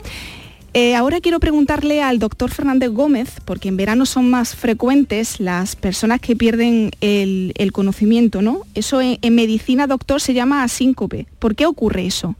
Eh, 0.76 0.96
ahora 0.96 1.20
quiero 1.20 1.38
preguntarle 1.38 2.02
al 2.02 2.18
doctor 2.18 2.50
Fernández 2.50 2.90
Gómez, 2.90 3.30
porque 3.44 3.68
en 3.68 3.76
verano 3.76 4.06
son 4.06 4.28
más 4.28 4.56
frecuentes 4.56 5.38
las 5.38 5.76
personas 5.76 6.20
que 6.20 6.34
pierden 6.34 6.90
el, 7.00 7.52
el 7.56 7.70
conocimiento, 7.70 8.42
¿no? 8.42 8.62
Eso 8.74 9.00
en, 9.00 9.18
en 9.22 9.36
medicina, 9.36 9.86
doctor, 9.86 10.20
se 10.20 10.34
llama 10.34 10.66
síncope. 10.66 11.26
¿Por 11.38 11.54
qué 11.54 11.66
ocurre 11.66 12.06
eso? 12.06 12.34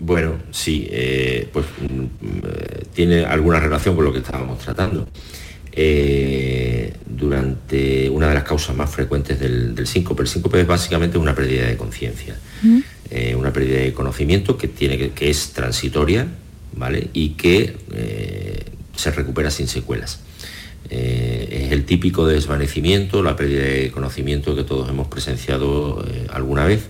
Bueno, 0.00 0.38
sí, 0.50 0.88
eh, 0.90 1.48
pues 1.52 1.66
mm, 1.78 2.04
eh, 2.44 2.84
tiene 2.92 3.24
alguna 3.24 3.60
relación 3.60 3.94
con 3.94 4.04
lo 4.04 4.12
que 4.12 4.18
estábamos 4.18 4.58
tratando. 4.58 5.06
Eh, 5.72 6.92
durante 7.06 8.10
una 8.10 8.28
de 8.28 8.34
las 8.34 8.42
causas 8.42 8.74
más 8.74 8.90
frecuentes 8.90 9.38
del, 9.38 9.74
del 9.74 9.86
síncope, 9.86 10.22
el 10.22 10.28
síncope 10.28 10.60
es 10.60 10.66
básicamente 10.66 11.18
una 11.18 11.34
pérdida 11.34 11.66
de 11.66 11.76
conciencia, 11.76 12.36
eh, 13.10 13.34
una 13.34 13.52
pérdida 13.52 13.78
de 13.80 13.92
conocimiento 13.92 14.56
que, 14.56 14.68
tiene 14.68 15.10
que, 15.10 15.30
es 15.30 15.52
transitoria, 15.52 16.26
¿vale? 16.74 17.08
Y 17.12 17.30
que 17.30 17.76
eh, 17.92 18.64
se 18.96 19.10
recupera 19.10 19.50
sin 19.50 19.68
secuelas. 19.68 20.20
Eh, 20.88 21.64
es 21.66 21.72
el 21.72 21.84
típico 21.84 22.26
desvanecimiento, 22.26 23.22
la 23.22 23.36
pérdida 23.36 23.62
de 23.64 23.90
conocimiento 23.90 24.54
que 24.56 24.64
todos 24.64 24.88
hemos 24.88 25.08
presenciado 25.08 26.04
alguna 26.32 26.64
vez, 26.64 26.86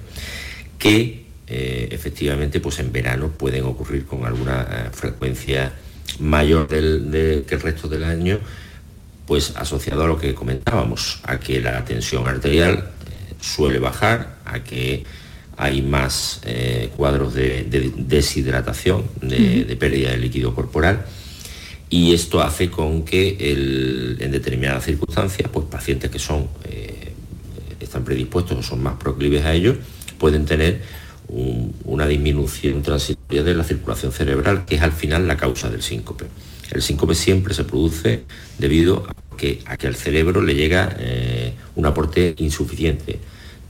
que 0.79 1.21
efectivamente 1.47 2.61
pues 2.61 2.79
en 2.79 2.93
verano 2.93 3.31
pueden 3.37 3.65
ocurrir 3.65 4.07
con 4.07 4.25
alguna 4.25 4.91
frecuencia 4.93 5.73
mayor 6.21 6.69
del- 6.69 7.11
de- 7.11 7.43
que 7.47 7.57
el 7.57 7.61
resto 7.61 7.89
del 7.89 8.05
año, 8.05 8.39
pues 9.27 9.55
asociado 9.57 10.05
a 10.05 10.07
lo 10.07 10.17
que 10.17 10.33
comentábamos, 10.35 11.19
a 11.25 11.41
que 11.41 11.61
la 11.61 11.85
tensión 11.85 12.27
arterial 12.29 12.91
suele 13.41 13.79
bajar, 13.81 14.37
a 14.45 14.63
que 14.63 15.03
hay 15.63 15.83
más 15.83 16.41
eh, 16.47 16.89
cuadros 16.97 17.35
de, 17.35 17.65
de 17.65 17.93
deshidratación, 17.97 19.05
de, 19.21 19.77
pérdida 19.79 20.11
de 20.13 20.17
líquido 20.17 20.55
corporal, 20.55 21.05
y 21.91 22.15
esto 22.15 22.41
hace 22.41 22.71
con 22.71 23.05
que 23.05 23.37
el- 23.53 24.17
en 24.21 24.31
determinadas 24.33 24.85
circunstancias, 24.87 25.51
pues 25.53 25.67
pacientes 25.67 26.11
que 26.11 26.19
son, 26.19 26.49
eh, 26.65 27.13
están 27.79 28.05
predispuestos 28.05 28.57
o 28.59 28.63
son 28.63 28.83
más 28.83 28.95
proclives 28.97 29.45
a 29.45 29.53
ello, 29.53 29.77
pueden 30.19 30.47
tener 30.47 30.81
un- 31.29 31.75
una 31.85 32.07
disminución 32.07 32.81
transitoria 32.83 33.43
de 33.43 33.55
la 33.55 33.65
circulación 33.65 34.13
cerebral, 34.13 34.65
que 34.65 34.77
es 34.77 34.83
al 34.83 34.93
final 34.93 35.29
la 35.29 35.37
causa 35.37 35.69
del 35.69 35.83
síncope. 35.83 36.25
El 36.73 36.81
síncope 36.81 37.15
siempre 37.15 37.53
se 37.53 37.65
produce 37.65 38.23
debido 38.59 39.05
a 39.09 39.37
que, 39.37 39.61
a 39.67 39.77
que 39.77 39.89
al 39.89 39.95
cerebro 39.97 40.41
le 40.41 40.55
llega 40.55 40.97
eh, 40.99 41.53
un 41.75 41.85
aporte 41.85 42.35
insuficiente 42.39 43.19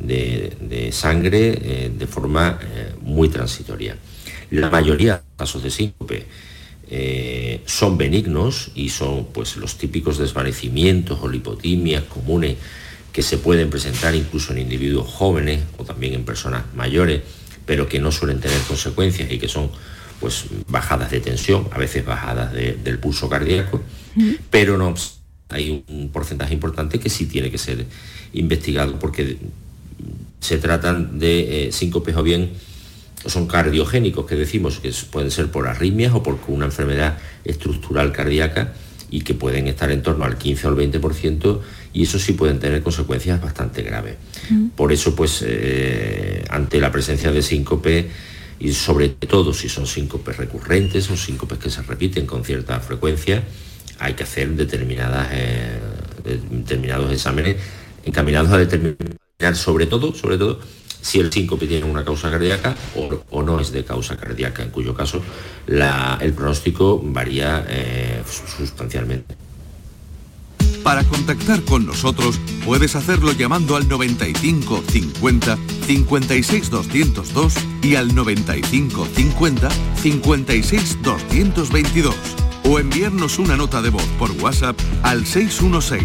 de, 0.01 0.57
de 0.61 0.93
sangre 0.93 1.59
eh, 1.63 1.93
de 1.97 2.07
forma 2.07 2.59
eh, 2.63 2.93
muy 3.03 3.29
transitoria. 3.29 3.97
La 4.51 4.71
mayoría 4.71 5.17
de 5.19 5.23
casos 5.37 5.63
de 5.63 5.71
síncope 5.71 6.27
eh, 6.91 7.61
son 7.67 7.97
benignos 7.97 8.73
y 8.75 8.89
son 8.89 9.27
pues 9.33 9.57
los 9.57 9.79
típicos 9.79 10.19
desvanecimientos 10.19 11.19
o 11.23 11.29
lipotimias 11.29 12.03
comunes 12.05 12.57
que 13.13 13.23
se 13.23 13.39
pueden 13.39 13.71
presentar 13.71 14.15
incluso 14.15 14.53
en 14.53 14.59
individuos 14.61 15.09
jóvenes 15.09 15.61
o 15.79 15.85
también 15.85 16.15
en 16.15 16.25
personas 16.25 16.65
mayores, 16.75 17.23
pero 17.67 17.89
que 17.89 17.99
no 18.01 18.11
suelen 18.11 18.41
tener 18.41 18.61
consecuencias 18.63 19.31
y 19.31 19.39
que 19.39 19.49
son 19.49 19.71
pues 20.21 20.45
bajadas 20.69 21.11
de 21.11 21.21
tensión, 21.21 21.69
a 21.73 21.79
veces 21.79 22.05
bajadas 22.05 22.53
de- 22.53 22.75
del 22.75 22.99
pulso 22.99 23.29
cardíaco, 23.29 23.81
pero 24.51 24.77
no 24.77 24.95
hay 25.49 25.83
un 25.89 26.11
porcentaje 26.13 26.53
importante 26.55 26.99
que 27.01 27.09
sí 27.09 27.27
tiene 27.27 27.51
que 27.51 27.59
ser 27.59 27.87
investigado 28.35 28.99
porque 28.99 29.39
se 30.41 30.59
tratan 30.59 31.19
de 31.19 31.69
eh, 31.69 31.73
síncopes 31.73 32.17
o 32.17 32.23
bien 32.23 32.51
son 33.27 33.47
cardiogénicos, 33.47 34.27
que 34.27 34.35
decimos 34.35 34.81
que 34.81 34.93
pueden 35.11 35.31
ser 35.31 35.51
por 35.51 35.69
arritmias 35.69 36.15
o 36.15 36.23
por 36.23 36.39
una 36.49 36.67
enfermedad 36.67 37.19
estructural 37.45 38.13
cardíaca 38.13 38.73
y 39.11 39.21
que 39.21 39.35
pueden 39.35 39.67
estar 39.67 39.91
en 39.91 40.03
torno 40.03 40.25
al 40.25 40.39
15 40.39 40.67
o 40.67 40.71
al 40.71 40.77
20% 40.77 41.61
y 41.93 42.05
eso 42.05 42.19
sí 42.19 42.33
pueden 42.33 42.59
tener 42.59 42.83
consecuencias 42.83 43.41
bastante 43.41 43.83
graves. 43.83 44.17
Por 44.77 44.93
eso, 44.93 45.15
pues, 45.15 45.45
eh, 45.47 46.45
ante 46.49 46.81
la 46.81 46.91
presencia 46.91 47.31
de 47.33 47.43
síncope, 47.43 48.09
y 48.61 48.73
sobre 48.73 49.09
todo 49.09 49.55
si 49.55 49.69
son 49.69 49.87
síncopes 49.87 50.37
recurrentes 50.37 51.11
o 51.11 51.17
síncopes 51.17 51.59
que 51.59 51.71
se 51.71 51.83
repiten 51.83 52.27
con 52.27 52.45
cierta 52.45 52.79
frecuencia, 52.79 53.43
hay 53.99 54.15
que 54.15 54.23
hacer 54.23 54.51
determinadas, 54.51 55.29
eh, 55.33 55.79
determinados 56.25 57.11
exámenes 57.13 57.57
encaminados 58.05 58.51
a 58.53 58.59
determinar 58.59 58.97
sobre 59.55 59.87
todo, 59.87 60.15
sobre 60.15 60.39
todo, 60.39 60.61
si 61.03 61.19
el 61.19 61.33
síncope 61.33 61.67
tiene 61.67 61.87
una 61.87 62.05
causa 62.05 62.31
cardíaca 62.31 62.77
o, 62.95 63.09
o 63.31 63.43
no 63.43 63.59
es 63.61 63.73
de 63.73 63.85
causa 63.85 64.17
cardíaca, 64.17 64.63
en 64.63 64.71
cuyo 64.71 64.95
caso 64.95 65.23
la- 65.67 66.19
el 66.21 66.33
pronóstico 66.35 67.01
varía 67.03 67.65
eh, 67.69 68.23
sustancialmente. 68.57 69.35
Para 70.83 71.05
contactar 71.05 71.63
con 71.63 71.87
nosotros 71.87 72.39
puedes 72.65 72.97
hacerlo 72.97 73.33
llamando 73.33 73.77
al 73.77 73.87
95 73.89 74.83
50 74.91 75.59
56 75.87 76.71
202 76.71 77.55
y 77.83 77.97
al 77.97 78.15
95 78.15 79.07
50 79.15 79.69
56 80.03 80.99
222 81.03 82.15
o 82.65 82.79
enviarnos 82.79 83.39
una 83.39 83.57
nota 83.57 83.83
de 83.83 83.91
voz 83.91 84.05
por 84.19 84.31
WhatsApp 84.33 84.79
al 85.03 85.27
616 85.27 86.05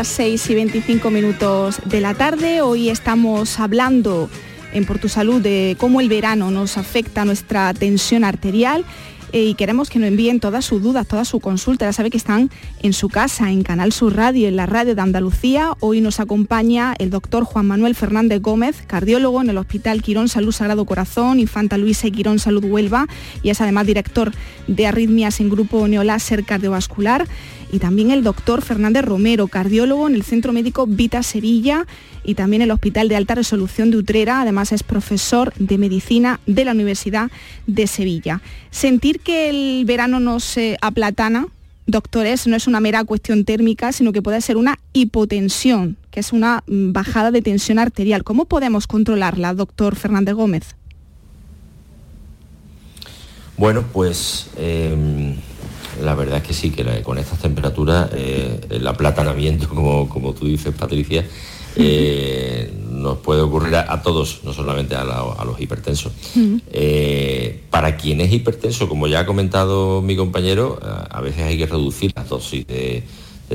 Las 0.00 0.08
6 0.08 0.48
y 0.48 0.54
25 0.54 1.10
minutos 1.10 1.78
de 1.84 2.00
la 2.00 2.14
tarde. 2.14 2.62
Hoy 2.62 2.88
estamos 2.88 3.60
hablando 3.60 4.30
en 4.72 4.86
Por 4.86 4.98
tu 4.98 5.10
Salud 5.10 5.42
de 5.42 5.76
cómo 5.78 6.00
el 6.00 6.08
verano 6.08 6.50
nos 6.50 6.78
afecta 6.78 7.26
nuestra 7.26 7.74
tensión 7.74 8.24
arterial 8.24 8.86
eh, 9.32 9.44
y 9.44 9.54
queremos 9.54 9.90
que 9.90 9.98
nos 9.98 10.08
envíen 10.08 10.40
todas 10.40 10.64
sus 10.64 10.82
dudas, 10.82 11.06
todas 11.06 11.28
sus 11.28 11.42
consultas. 11.42 11.88
Ya 11.88 11.92
sabe 11.92 12.08
que 12.08 12.16
están 12.16 12.50
en 12.82 12.94
su 12.94 13.10
casa, 13.10 13.50
en 13.50 13.62
Canal 13.62 13.92
Sur 13.92 14.16
Radio, 14.16 14.48
en 14.48 14.56
la 14.56 14.64
radio 14.64 14.94
de 14.94 15.02
Andalucía. 15.02 15.72
Hoy 15.80 16.00
nos 16.00 16.18
acompaña 16.18 16.94
el 16.98 17.10
doctor 17.10 17.44
Juan 17.44 17.66
Manuel 17.66 17.94
Fernández 17.94 18.40
Gómez, 18.40 18.82
cardiólogo 18.86 19.42
en 19.42 19.50
el 19.50 19.58
Hospital 19.58 20.00
Quirón 20.00 20.28
Salud 20.28 20.52
Sagrado 20.52 20.86
Corazón, 20.86 21.40
Infanta 21.40 21.76
Luisa 21.76 22.06
y 22.06 22.12
Quirón 22.12 22.38
Salud 22.38 22.64
Huelva, 22.64 23.06
y 23.42 23.50
es 23.50 23.60
además 23.60 23.86
director 23.86 24.32
de 24.66 24.86
arritmias 24.86 25.40
en 25.40 25.50
Grupo 25.50 25.86
Neoláser 25.86 26.44
Cardiovascular 26.44 27.26
y 27.72 27.78
también 27.78 28.10
el 28.10 28.22
doctor 28.22 28.62
Fernández 28.62 29.04
Romero, 29.04 29.48
cardiólogo 29.48 30.08
en 30.08 30.14
el 30.14 30.22
Centro 30.22 30.52
Médico 30.52 30.86
Vita 30.86 31.22
Sevilla 31.22 31.86
y 32.24 32.34
también 32.34 32.62
el 32.62 32.70
Hospital 32.70 33.08
de 33.08 33.16
Alta 33.16 33.34
Resolución 33.34 33.90
de 33.90 33.98
Utrera. 33.98 34.40
Además 34.40 34.72
es 34.72 34.82
profesor 34.82 35.52
de 35.58 35.78
medicina 35.78 36.40
de 36.46 36.64
la 36.64 36.72
Universidad 36.72 37.30
de 37.66 37.86
Sevilla. 37.86 38.42
Sentir 38.70 39.20
que 39.20 39.48
el 39.48 39.84
verano 39.84 40.20
nos 40.20 40.56
aplatana, 40.80 41.46
doctores, 41.86 42.46
no 42.46 42.56
es 42.56 42.66
una 42.66 42.80
mera 42.80 43.04
cuestión 43.04 43.44
térmica, 43.44 43.92
sino 43.92 44.12
que 44.12 44.22
puede 44.22 44.40
ser 44.40 44.56
una 44.56 44.78
hipotensión, 44.92 45.96
que 46.10 46.20
es 46.20 46.32
una 46.32 46.62
mm, 46.66 46.92
bajada 46.92 47.30
de 47.30 47.42
tensión 47.42 47.78
arterial. 47.78 48.24
¿Cómo 48.24 48.46
podemos 48.46 48.86
controlarla, 48.86 49.54
doctor 49.54 49.96
Fernández 49.96 50.34
Gómez? 50.34 50.74
Bueno, 53.56 53.84
pues 53.92 54.48
em, 54.56 55.36
la 56.02 56.14
verdad 56.14 56.38
es 56.38 56.42
que 56.44 56.54
sí, 56.54 56.70
que 56.70 57.02
con 57.02 57.18
estas 57.18 57.38
temperaturas 57.38 58.10
eh, 58.14 58.60
el 58.70 58.86
aplatanamiento, 58.86 59.68
como, 59.74 60.08
como 60.08 60.32
tú 60.32 60.46
dices, 60.46 60.74
Patricia, 60.74 61.24
eh, 61.76 62.72
nos 62.90 63.18
puede 63.18 63.40
ocurrir 63.40 63.76
a, 63.76 64.02
todos, 64.02 64.40
no 64.44 64.52
solamente 64.52 64.94
a, 64.94 65.04
los 65.04 65.60
hipertensos. 65.60 66.12
Eh, 66.70 67.62
para 67.70 67.96
quien 67.96 68.20
es 68.20 68.32
hipertenso, 68.32 68.88
como 68.88 69.06
ya 69.06 69.20
ha 69.20 69.26
comentado 69.26 70.02
mi 70.02 70.16
compañero, 70.16 70.78
a, 70.82 71.20
veces 71.20 71.42
hay 71.44 71.56
que 71.56 71.66
reducir 71.66 72.12
la 72.14 72.24
dosis 72.24 72.66
de, 72.66 73.04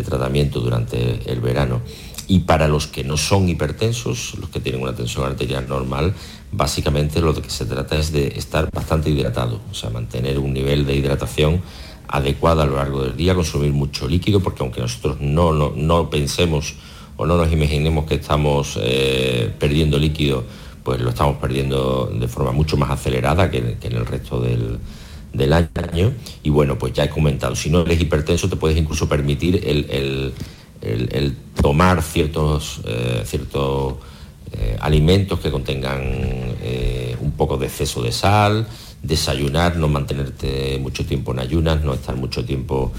tratamiento 0.04 0.60
durante 0.60 1.32
el 1.32 1.40
verano. 1.40 1.82
Y 2.28 2.40
para 2.40 2.68
los 2.68 2.88
que 2.88 3.04
no 3.04 3.18
son 3.18 3.48
hipertensos, 3.48 4.36
los 4.40 4.50
que 4.50 4.60
tienen 4.60 4.82
una 4.82 4.96
tensión 4.96 5.26
arterial 5.26 5.68
normal, 5.68 6.16
básicamente 6.52 7.22
lo 7.22 7.40
que 7.40 7.50
se 7.50 7.66
trata 7.66 7.98
es 7.98 8.12
de 8.12 8.28
estar 8.30 8.70
bastante 8.72 9.12
hidratado, 9.12 9.62
o 9.70 9.74
sea, 9.76 9.92
mantener 9.92 10.40
un 10.40 10.54
nivel 10.54 10.86
de 10.86 10.96
hidratación 10.96 11.62
adecuada 12.08 12.64
a 12.64 12.66
lo 12.66 12.76
largo 12.76 13.04
del 13.04 13.16
día, 13.16 13.36
consumir 13.36 13.72
mucho 13.74 14.08
líquido, 14.08 14.40
porque 14.40 14.64
aunque 14.64 14.82
nosotros 14.82 15.18
no, 15.20 15.52
no, 15.54 16.10
pensemos 16.10 16.76
o 17.18 17.26
no 17.26 17.38
nos 17.38 17.52
imaginemos 17.52 18.06
que 18.06 18.16
estamos 18.16 18.78
eh, 18.82 19.54
perdiendo 19.58 19.98
líquido, 19.98 20.44
pues 20.84 21.00
lo 21.02 21.10
estamos 21.10 21.38
perdiendo 21.38 22.12
de 22.14 22.28
forma 22.28 22.52
mucho 22.52 22.78
más 22.78 22.92
acelerada 22.92 23.50
que, 23.50 23.78
en 23.82 23.94
el 23.94 24.06
resto 24.06 24.40
del, 24.40 24.80
año. 25.54 26.14
Y 26.44 26.50
bueno, 26.50 26.78
pues 26.78 26.94
ya 26.94 27.06
he 27.06 27.10
comentado, 27.10 27.56
si 27.56 27.70
no 27.70 27.82
eres 27.82 28.00
hipertenso 28.00 28.48
te 28.48 28.56
puedes 28.56 28.78
incluso 28.78 29.10
permitir 29.10 29.62
el, 29.66 30.34
tomar 31.62 32.02
ciertos, 32.04 32.82
eh, 32.86 33.24
ciertos 33.26 33.96
eh, 34.54 34.78
alimentos 34.80 35.40
que 35.40 35.52
contengan 35.52 36.02
un 37.20 37.32
poco 37.32 37.58
de 37.58 37.66
exceso 37.66 38.02
de 38.02 38.12
sal, 38.12 38.68
desayunar, 39.06 39.78
no 39.78 39.88
mantenerte 39.88 40.80
mucho 40.80 41.06
tiempo 41.06 41.32
en 41.34 41.40
ayunas, 41.40 41.84
no 41.84 41.94
estar 41.94 42.16
mucho 42.16 42.44
tiempo 42.44 42.92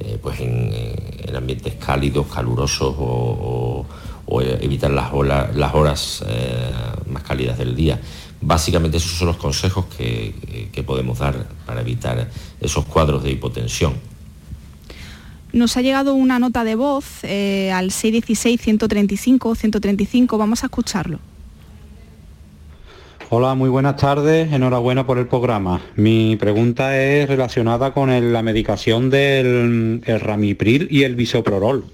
eh, 0.00 0.18
pues 0.20 0.40
en, 0.40 0.74
ambientes 1.34 1.74
cálidos, 1.74 2.26
calurosos 2.26 2.94
o, 2.98 3.86
evitar 4.60 4.90
las, 4.90 5.12
horas 5.12 6.24
eh, 6.26 6.72
más 7.08 7.22
cálidas 7.22 7.56
del 7.58 7.76
día. 7.76 8.00
Básicamente 8.40 8.96
esos 8.96 9.12
son 9.12 9.28
los 9.28 9.36
consejos 9.36 9.84
que, 9.96 10.34
podemos 10.86 11.18
dar 11.18 11.46
para 11.66 11.80
evitar 11.80 12.28
esos 12.60 12.84
cuadros 12.84 13.22
de 13.22 13.30
hipotensión. 13.30 13.94
Nos 15.52 15.76
ha 15.76 15.82
llegado 15.82 16.14
una 16.14 16.40
nota 16.40 16.64
de 16.64 16.74
voz 16.74 17.22
eh, 17.22 17.70
al 17.72 17.90
616-135-135, 17.90 20.36
vamos 20.36 20.64
a 20.64 20.66
escucharlo. 20.66 21.20
Hola, 23.36 23.56
muy 23.56 23.68
buenas 23.68 23.96
tardes, 23.96 24.52
enhorabuena 24.52 25.06
por 25.06 25.18
el 25.18 25.26
programa. 25.26 25.80
Mi 25.96 26.36
pregunta 26.36 26.96
es 27.02 27.28
relacionada 27.28 27.92
con 27.92 28.32
la 28.32 28.42
medicación 28.44 29.10
del 29.10 30.00
ramipril 30.06 30.86
y 30.88 31.02
el 31.02 31.16
bisoprolol, 31.16 31.84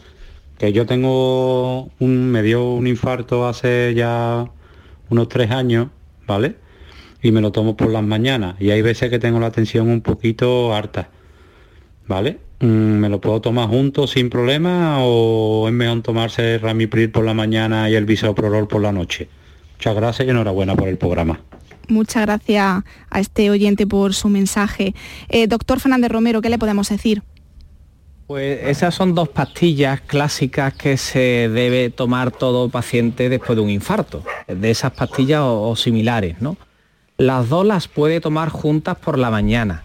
que 0.59 0.75
yo 0.75 0.85
tengo 0.85 1.85
un, 1.99 2.31
me 2.31 2.43
dio 2.43 2.71
un 2.75 2.87
infarto 2.87 3.49
hace 3.49 3.95
ya 3.95 4.51
unos 5.09 5.29
tres 5.31 5.51
años, 5.51 5.89
¿vale? 6.27 6.57
Y 7.23 7.33
me 7.33 7.41
lo 7.41 7.53
tomo 7.53 7.75
por 7.75 7.89
las 7.89 8.05
mañanas 8.05 8.57
y 8.61 8.69
hay 8.69 8.83
veces 8.83 9.09
que 9.09 9.19
tengo 9.19 9.41
la 9.41 9.51
tensión 9.51 9.89
un 9.89 10.03
poquito 10.03 10.75
harta, 10.75 11.09
¿vale? 12.07 12.37
Mm, 12.61 12.67
¿Me 12.67 13.09
lo 13.09 13.19
puedo 13.23 13.41
tomar 13.41 13.67
juntos 13.71 14.11
sin 14.11 14.29
problema 14.29 14.99
o 15.01 15.67
es 15.69 15.73
mejor 15.73 16.03
tomarse 16.03 16.57
el 16.57 16.61
ramipril 16.61 17.11
por 17.11 17.25
la 17.25 17.33
mañana 17.33 17.89
y 17.89 17.95
el 17.95 18.05
bisoprolol 18.05 18.69
por 18.69 18.83
la 18.83 18.93
noche? 18.93 19.31
Muchas 19.81 19.97
gracias 19.97 20.29
y 20.29 20.31
enhorabuena 20.31 20.77
por 20.77 20.89
el 20.89 20.99
programa. 20.99 21.41
Muchas 21.89 22.27
gracias 22.27 22.83
a 23.09 23.19
este 23.19 23.49
oyente 23.49 23.87
por 23.87 24.13
su 24.13 24.29
mensaje. 24.29 24.95
Eh, 25.31 25.47
doctor 25.47 25.81
Fernández 25.81 26.13
Romero, 26.13 26.43
¿qué 26.43 26.51
le 26.51 26.59
podemos 26.59 26.91
decir? 26.91 27.23
Pues 28.27 28.61
esas 28.65 28.95
son 28.95 29.15
dos 29.15 29.31
pastillas 29.31 30.03
clásicas 30.03 30.75
que 30.75 30.99
se 30.99 31.49
debe 31.49 31.89
tomar 31.89 32.31
todo 32.31 32.69
paciente 32.69 33.31
después 33.31 33.57
de 33.57 33.63
un 33.63 33.71
infarto, 33.71 34.23
de 34.47 34.71
esas 34.71 34.93
pastillas 34.93 35.41
o, 35.43 35.75
similares, 35.77 36.43
¿no? 36.43 36.59
Las 37.17 37.49
dos 37.49 37.65
las 37.65 37.89
puede 37.89 38.21
tomar 38.21 38.51
juntas 38.51 38.99
por 38.99 39.19
la 39.19 39.31
mañana, 39.31 39.85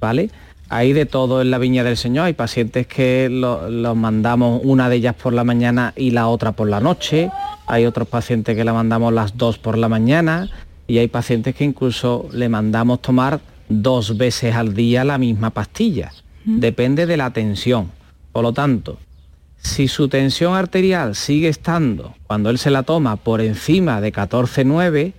¿vale? 0.00 0.30
Hay 0.70 0.92
de 0.92 1.06
todo 1.06 1.40
en 1.40 1.50
la 1.50 1.58
viña 1.58 1.82
del 1.82 1.96
Señor, 1.96 2.26
hay 2.26 2.34
pacientes 2.34 2.86
que 2.86 3.28
los 3.30 3.96
mandamos 3.96 4.60
una 4.64 4.90
de 4.90 4.96
ellas 4.96 5.14
por 5.14 5.32
la 5.32 5.42
mañana 5.42 5.94
y 5.96 6.10
la 6.10 6.28
otra 6.28 6.52
por 6.52 6.68
la 6.68 6.80
noche, 6.80 7.30
hay 7.66 7.86
otros 7.86 8.06
pacientes 8.06 8.54
que 8.54 8.64
le 8.64 8.72
mandamos 8.72 9.12
las 9.12 9.36
dos 9.36 9.58
por 9.58 9.78
la 9.78 9.88
mañana 9.88 10.50
y 10.86 10.98
hay 10.98 11.08
pacientes 11.08 11.54
que 11.54 11.64
incluso 11.64 12.28
le 12.32 12.48
mandamos 12.48 13.00
tomar 13.00 13.40
dos 13.68 14.16
veces 14.16 14.54
al 14.54 14.74
día 14.74 15.04
la 15.04 15.18
misma 15.18 15.50
pastilla. 15.50 16.12
Depende 16.44 17.06
de 17.06 17.16
la 17.16 17.30
tensión. 17.32 17.90
Por 18.32 18.42
lo 18.42 18.52
tanto, 18.52 18.98
si 19.58 19.88
su 19.88 20.08
tensión 20.08 20.54
arterial 20.54 21.14
sigue 21.14 21.48
estando, 21.48 22.14
cuando 22.26 22.50
él 22.50 22.58
se 22.58 22.70
la 22.70 22.84
toma, 22.84 23.16
por 23.16 23.40
encima 23.40 24.00
de 24.00 24.12
14,9, 24.12 25.12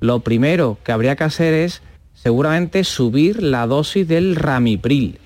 lo 0.00 0.20
primero 0.20 0.78
que 0.84 0.92
habría 0.92 1.16
que 1.16 1.24
hacer 1.24 1.54
es 1.54 1.82
seguramente 2.22 2.84
subir 2.84 3.42
la 3.42 3.66
dosis 3.66 4.06
del 4.06 4.36
ramipril, 4.36 5.18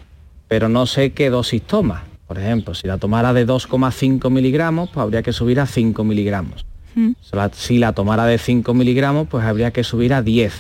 pero 0.46 0.68
no 0.68 0.87
sé 0.87 1.12
qué 1.12 1.28
dosis 1.28 1.62
toma. 1.62 2.04
Por 2.28 2.38
ejemplo, 2.38 2.74
si 2.74 2.87
la 2.87 2.98
tomara 2.98 3.33
de 3.33 3.46
2,5 3.46 4.30
miligramos, 4.30 4.90
pues 4.90 5.02
habría 5.02 5.22
que 5.22 5.33
subir 5.33 5.61
a 5.61 5.66
5 5.66 6.04
miligramos. 6.04 6.64
Mm. 6.94 7.12
Si 7.52 7.78
la 7.78 7.92
tomara 7.92 8.26
de 8.26 8.38
5 8.38 8.72
miligramos, 8.74 9.26
pues 9.28 9.44
habría 9.44 9.72
que 9.72 9.83
subir 9.83 10.14
a 10.14 10.22
10. 10.22 10.54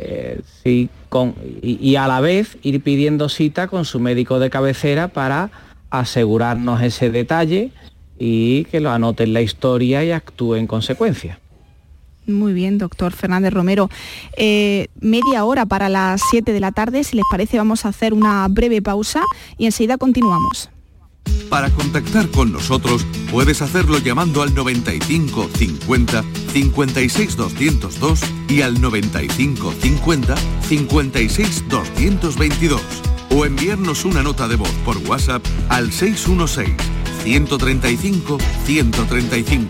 Eh, 0.00 0.40
con, 1.08 1.34
y, 1.62 1.96
a 1.96 2.06
la 2.06 2.20
vez 2.20 2.56
ir 2.62 2.82
pidiendo 2.82 3.28
cita 3.28 3.66
con 3.68 3.84
su 3.84 4.00
médico 4.00 4.38
de 4.38 4.50
cabecera 4.50 5.08
para 5.08 5.50
asegurarnos 5.90 6.82
ese 6.82 7.10
detalle 7.10 7.70
y 8.18 8.64
que 8.64 8.80
lo 8.80 8.90
anote 8.90 9.24
en 9.24 9.32
la 9.32 9.42
historia 9.42 10.04
y 10.04 10.12
actúe 10.12 10.56
en 10.56 10.66
consecuencia. 10.66 11.38
Muy 12.28 12.52
bien, 12.52 12.76
doctor 12.76 13.12
Fernández 13.12 13.52
Romero. 13.52 13.88
Eh, 14.36 14.88
media 15.00 15.44
hora 15.44 15.66
para 15.66 15.88
las 15.88 16.20
7 16.30 16.52
de 16.52 16.60
la 16.60 16.72
tarde, 16.72 17.02
si 17.02 17.16
les 17.16 17.24
parece 17.30 17.56
vamos 17.56 17.84
a 17.84 17.88
hacer 17.88 18.12
una 18.12 18.46
breve 18.48 18.82
pausa 18.82 19.22
y 19.56 19.66
enseguida 19.66 19.96
continuamos. 19.96 20.70
Para 21.48 21.70
contactar 21.70 22.28
con 22.28 22.52
nosotros 22.52 23.06
puedes 23.30 23.62
hacerlo 23.62 23.98
llamando 23.98 24.42
al 24.42 24.54
95 24.54 25.48
50 25.54 26.24
56 26.52 27.36
202 27.36 28.20
y 28.48 28.62
al 28.62 28.80
95 28.80 29.72
50 29.80 30.34
56 30.68 31.64
222 31.68 32.82
o 33.30 33.44
enviarnos 33.44 34.04
una 34.04 34.22
nota 34.22 34.48
de 34.48 34.56
voz 34.56 34.72
por 34.84 34.96
WhatsApp 34.98 35.44
al 35.68 35.92
616 35.92 36.74
135 37.22 38.38
135 38.64 39.68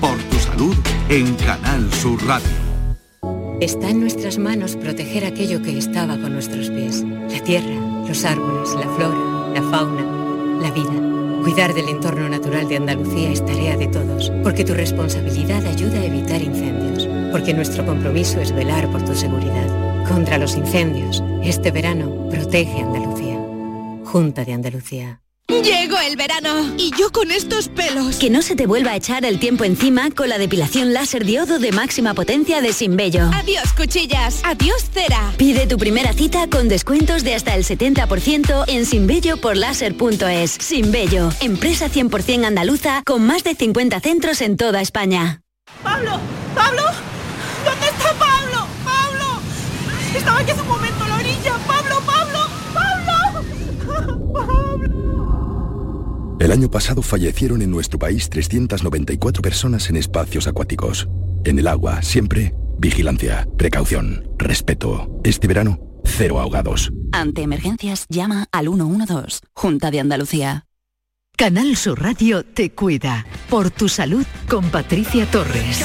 por 0.00 0.18
tu 0.18 0.38
salud 0.38 0.76
en 1.08 1.34
Canal 1.36 1.92
Sur 1.94 2.24
Radio. 2.26 2.66
Está 3.60 3.88
en 3.88 4.00
nuestras 4.00 4.38
manos 4.38 4.76
proteger 4.76 5.24
aquello 5.24 5.62
que 5.62 5.78
estaba 5.78 6.18
con 6.18 6.34
nuestros 6.34 6.68
pies. 6.68 7.04
La 7.30 7.42
tierra, 7.42 7.74
los 8.06 8.24
árboles, 8.24 8.70
la 8.74 8.88
flora, 8.96 9.50
la 9.54 9.62
fauna, 9.70 10.60
la 10.60 10.70
vida. 10.70 11.42
Cuidar 11.42 11.72
del 11.72 11.88
entorno 11.88 12.28
natural 12.28 12.68
de 12.68 12.76
Andalucía 12.76 13.30
es 13.30 13.44
tarea 13.46 13.76
de 13.76 13.86
todos, 13.86 14.30
porque 14.42 14.64
tu 14.64 14.74
responsabilidad 14.74 15.64
ayuda 15.64 16.00
a 16.00 16.04
evitar 16.04 16.42
incendios, 16.42 17.08
porque 17.32 17.54
nuestro 17.54 17.86
compromiso 17.86 18.40
es 18.40 18.52
velar 18.52 18.90
por 18.90 19.02
tu 19.04 19.14
seguridad. 19.14 19.95
Contra 20.08 20.38
los 20.38 20.54
incendios, 20.54 21.22
este 21.42 21.70
verano 21.72 22.28
protege 22.30 22.80
Andalucía. 22.80 23.38
Junta 24.04 24.44
de 24.44 24.52
Andalucía. 24.52 25.20
Llegó 25.48 25.98
el 25.98 26.16
verano 26.16 26.74
y 26.76 26.92
yo 26.96 27.10
con 27.10 27.30
estos 27.32 27.68
pelos. 27.68 28.16
Que 28.16 28.30
no 28.30 28.42
se 28.42 28.54
te 28.54 28.66
vuelva 28.66 28.92
a 28.92 28.96
echar 28.96 29.24
el 29.24 29.40
tiempo 29.40 29.64
encima 29.64 30.10
con 30.10 30.28
la 30.28 30.38
depilación 30.38 30.92
láser 30.92 31.24
diodo 31.24 31.58
de 31.58 31.72
máxima 31.72 32.14
potencia 32.14 32.60
de 32.60 32.72
Sinbello. 32.72 33.30
Adiós 33.34 33.72
cuchillas, 33.76 34.42
adiós 34.44 34.84
cera. 34.92 35.32
Pide 35.36 35.66
tu 35.66 35.76
primera 35.76 36.12
cita 36.12 36.46
con 36.48 36.68
descuentos 36.68 37.24
de 37.24 37.34
hasta 37.34 37.54
el 37.54 37.64
70% 37.64 38.64
en 38.68 38.86
sinbello 38.86 39.38
por 39.38 39.56
láser.es. 39.56 40.50
Sinbello, 40.52 41.30
empresa 41.40 41.88
100% 41.88 42.44
andaluza 42.44 43.02
con 43.04 43.26
más 43.26 43.42
de 43.42 43.54
50 43.54 44.00
centros 44.00 44.40
en 44.40 44.56
toda 44.56 44.80
España. 44.80 45.42
¡Pablo! 45.82 46.20
¡Pablo! 46.54 46.82
¿Dónde 47.64 47.86
está? 47.86 48.12
¡Pablo! 48.14 48.25
Estaba 50.16 50.40
aquí 50.40 50.50
hace 50.50 50.62
un 50.62 50.68
momento 50.68 51.04
a 51.04 51.08
la 51.08 51.16
orilla. 51.16 51.52
¡Pablo, 51.66 51.96
Pablo! 52.06 52.38
¡Pablo! 52.74 53.12
¡Pablo! 54.46 56.36
El 56.40 56.52
año 56.52 56.70
pasado 56.70 57.02
fallecieron 57.02 57.60
en 57.62 57.70
nuestro 57.70 57.98
país 57.98 58.30
394 58.30 59.42
personas 59.42 59.90
en 59.90 59.96
espacios 59.96 60.46
acuáticos. 60.46 61.08
En 61.44 61.58
el 61.58 61.66
agua, 61.66 62.02
siempre, 62.02 62.54
vigilancia, 62.78 63.48
precaución, 63.56 64.28
respeto. 64.38 65.08
Este 65.24 65.48
verano, 65.48 65.78
cero 66.04 66.40
ahogados. 66.40 66.92
Ante 67.12 67.42
emergencias, 67.42 68.06
llama 68.08 68.46
al 68.52 68.66
112, 68.66 69.40
Junta 69.54 69.90
de 69.90 70.00
Andalucía. 70.00 70.66
Canal 71.36 71.76
Sur 71.76 72.00
Radio 72.02 72.42
te 72.44 72.72
cuida. 72.72 73.26
Por 73.50 73.70
tu 73.70 73.88
salud 73.90 74.24
con 74.48 74.70
Patricia 74.70 75.30
Torres. 75.30 75.84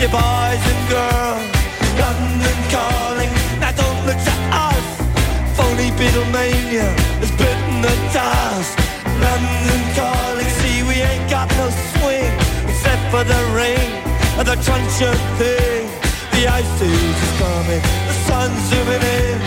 You 0.00 0.08
boys 0.08 0.62
and 0.72 0.82
girls. 0.92 1.44
London 1.96 2.58
calling. 2.68 3.32
Now 3.60 3.72
don't 3.72 4.00
look 4.04 4.20
to 4.28 4.34
us. 4.52 4.86
Phony 5.56 5.88
Beatlemania 5.96 6.88
has 7.20 7.32
bitten 7.40 7.80
the 7.80 7.94
dust. 8.12 8.76
London 9.24 9.82
calling. 9.96 10.50
See, 10.60 10.82
we 10.84 11.00
ain't 11.00 11.30
got 11.30 11.48
no 11.56 11.70
swing 11.96 12.32
except 12.68 13.02
for 13.10 13.24
the 13.24 13.40
rain 13.56 13.88
and 14.36 14.46
the 14.46 14.56
crunch 14.64 15.00
of 15.00 15.16
thing. 15.40 15.88
The 16.32 16.44
ice 16.48 16.80
is 16.82 17.20
coming, 17.40 17.82
the 18.08 18.14
sun's 18.28 18.60
zooming 18.68 19.00
in. 19.00 19.38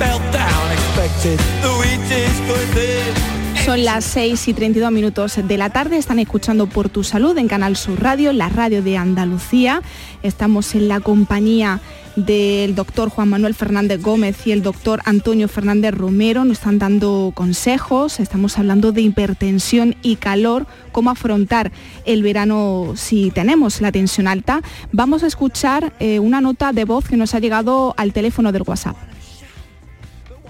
Meltdown 0.00 0.72
expected, 0.72 1.38
the 1.60 1.72
wheat 1.80 2.00
is 2.10 2.38
going 2.48 2.76
in. 2.78 3.21
Son 3.64 3.84
las 3.84 4.04
6 4.04 4.48
y 4.48 4.54
32 4.54 4.90
minutos 4.90 5.36
de 5.36 5.56
la 5.56 5.70
tarde, 5.70 5.96
están 5.96 6.18
escuchando 6.18 6.66
Por 6.66 6.88
Tu 6.88 7.04
Salud 7.04 7.38
en 7.38 7.46
Canal 7.46 7.76
Sur 7.76 8.02
Radio, 8.02 8.32
la 8.32 8.48
radio 8.48 8.82
de 8.82 8.96
Andalucía. 8.96 9.82
Estamos 10.24 10.74
en 10.74 10.88
la 10.88 10.98
compañía 10.98 11.80
del 12.16 12.74
doctor 12.74 13.08
Juan 13.08 13.28
Manuel 13.28 13.54
Fernández 13.54 14.02
Gómez 14.02 14.48
y 14.48 14.52
el 14.52 14.64
doctor 14.64 15.00
Antonio 15.04 15.46
Fernández 15.46 15.94
Romero. 15.94 16.44
Nos 16.44 16.58
están 16.58 16.80
dando 16.80 17.30
consejos, 17.36 18.18
estamos 18.18 18.58
hablando 18.58 18.90
de 18.90 19.02
hipertensión 19.02 19.94
y 20.02 20.16
calor, 20.16 20.66
cómo 20.90 21.10
afrontar 21.10 21.70
el 22.04 22.24
verano 22.24 22.94
si 22.96 23.30
tenemos 23.30 23.80
la 23.80 23.92
tensión 23.92 24.26
alta. 24.26 24.60
Vamos 24.90 25.22
a 25.22 25.28
escuchar 25.28 25.92
eh, 26.00 26.18
una 26.18 26.40
nota 26.40 26.72
de 26.72 26.84
voz 26.84 27.08
que 27.08 27.16
nos 27.16 27.32
ha 27.34 27.38
llegado 27.38 27.94
al 27.96 28.12
teléfono 28.12 28.50
del 28.50 28.64
WhatsApp. 28.66 29.11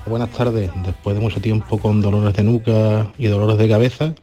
Buenas 0.05 0.31
tardes. 0.31 0.69
Después 0.85 1.15
de 1.15 1.23
mucho 1.23 1.41
tiempo 1.41 1.79
con 1.79 2.01
dolores 2.01 2.35
de 2.35 2.43
nuca 2.43 3.13
y 3.19 3.29
dolores 3.29 3.57
de 3.57 3.69
cabeza, 3.69 4.15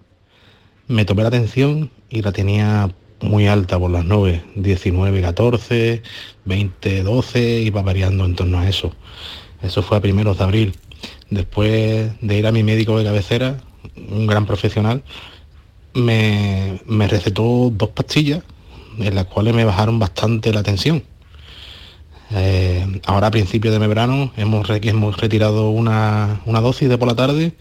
me 0.87 1.05
tomé 1.05 1.21
la 1.21 1.29
atención 1.29 1.89
y 2.09 2.21
la 2.21 2.33
tenía 2.33 2.93
muy 3.21 3.47
alta 3.47 3.79
por 3.79 3.89
las 3.89 4.03
9, 4.03 4.43
19, 4.55 5.21
14, 5.21 6.03
20, 6.43 7.03
12, 7.03 7.61
iba 7.61 7.81
variando 7.81 8.25
en 8.25 8.35
torno 8.35 8.59
a 8.59 8.67
eso. 8.67 8.93
Eso 9.61 9.81
fue 9.81 9.97
a 9.97 10.01
primeros 10.01 10.37
de 10.37 10.43
abril. 10.43 10.75
Después 11.29 12.11
de 12.19 12.37
ir 12.37 12.45
a 12.45 12.51
mi 12.51 12.61
médico 12.61 12.97
de 12.97 13.05
cabecera, 13.05 13.57
un 13.95 14.27
gran 14.27 14.45
profesional, 14.45 15.01
me, 15.93 16.81
me 16.87 17.07
recetó 17.07 17.71
dos 17.73 17.89
pastillas 17.91 18.43
en 18.97 19.15
las 19.15 19.25
cuales 19.27 19.53
me 19.53 19.63
bajaron 19.63 19.97
bastante 19.97 20.51
la 20.51 20.61
tensión. 20.61 21.03
Eh, 22.31 23.01
ahora 23.05 23.27
a 23.27 23.31
principios 23.31 23.73
de 23.77 23.87
verano 23.87 24.31
hemos, 24.37 24.67
re- 24.67 24.79
hemos 24.83 25.17
retirado 25.17 25.69
una, 25.71 26.41
una 26.45 26.61
dosis 26.61 26.87
de 26.89 26.97
por 26.97 27.07
la 27.07 27.15
tarde 27.15 27.53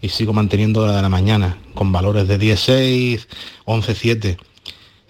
y 0.00 0.08
sigo 0.08 0.32
manteniendo 0.32 0.86
la 0.86 0.96
de 0.96 1.02
la 1.02 1.08
mañana 1.08 1.58
con 1.74 1.92
valores 1.92 2.26
de 2.28 2.38
16, 2.38 3.28
11, 3.64 3.94
7. 3.94 4.36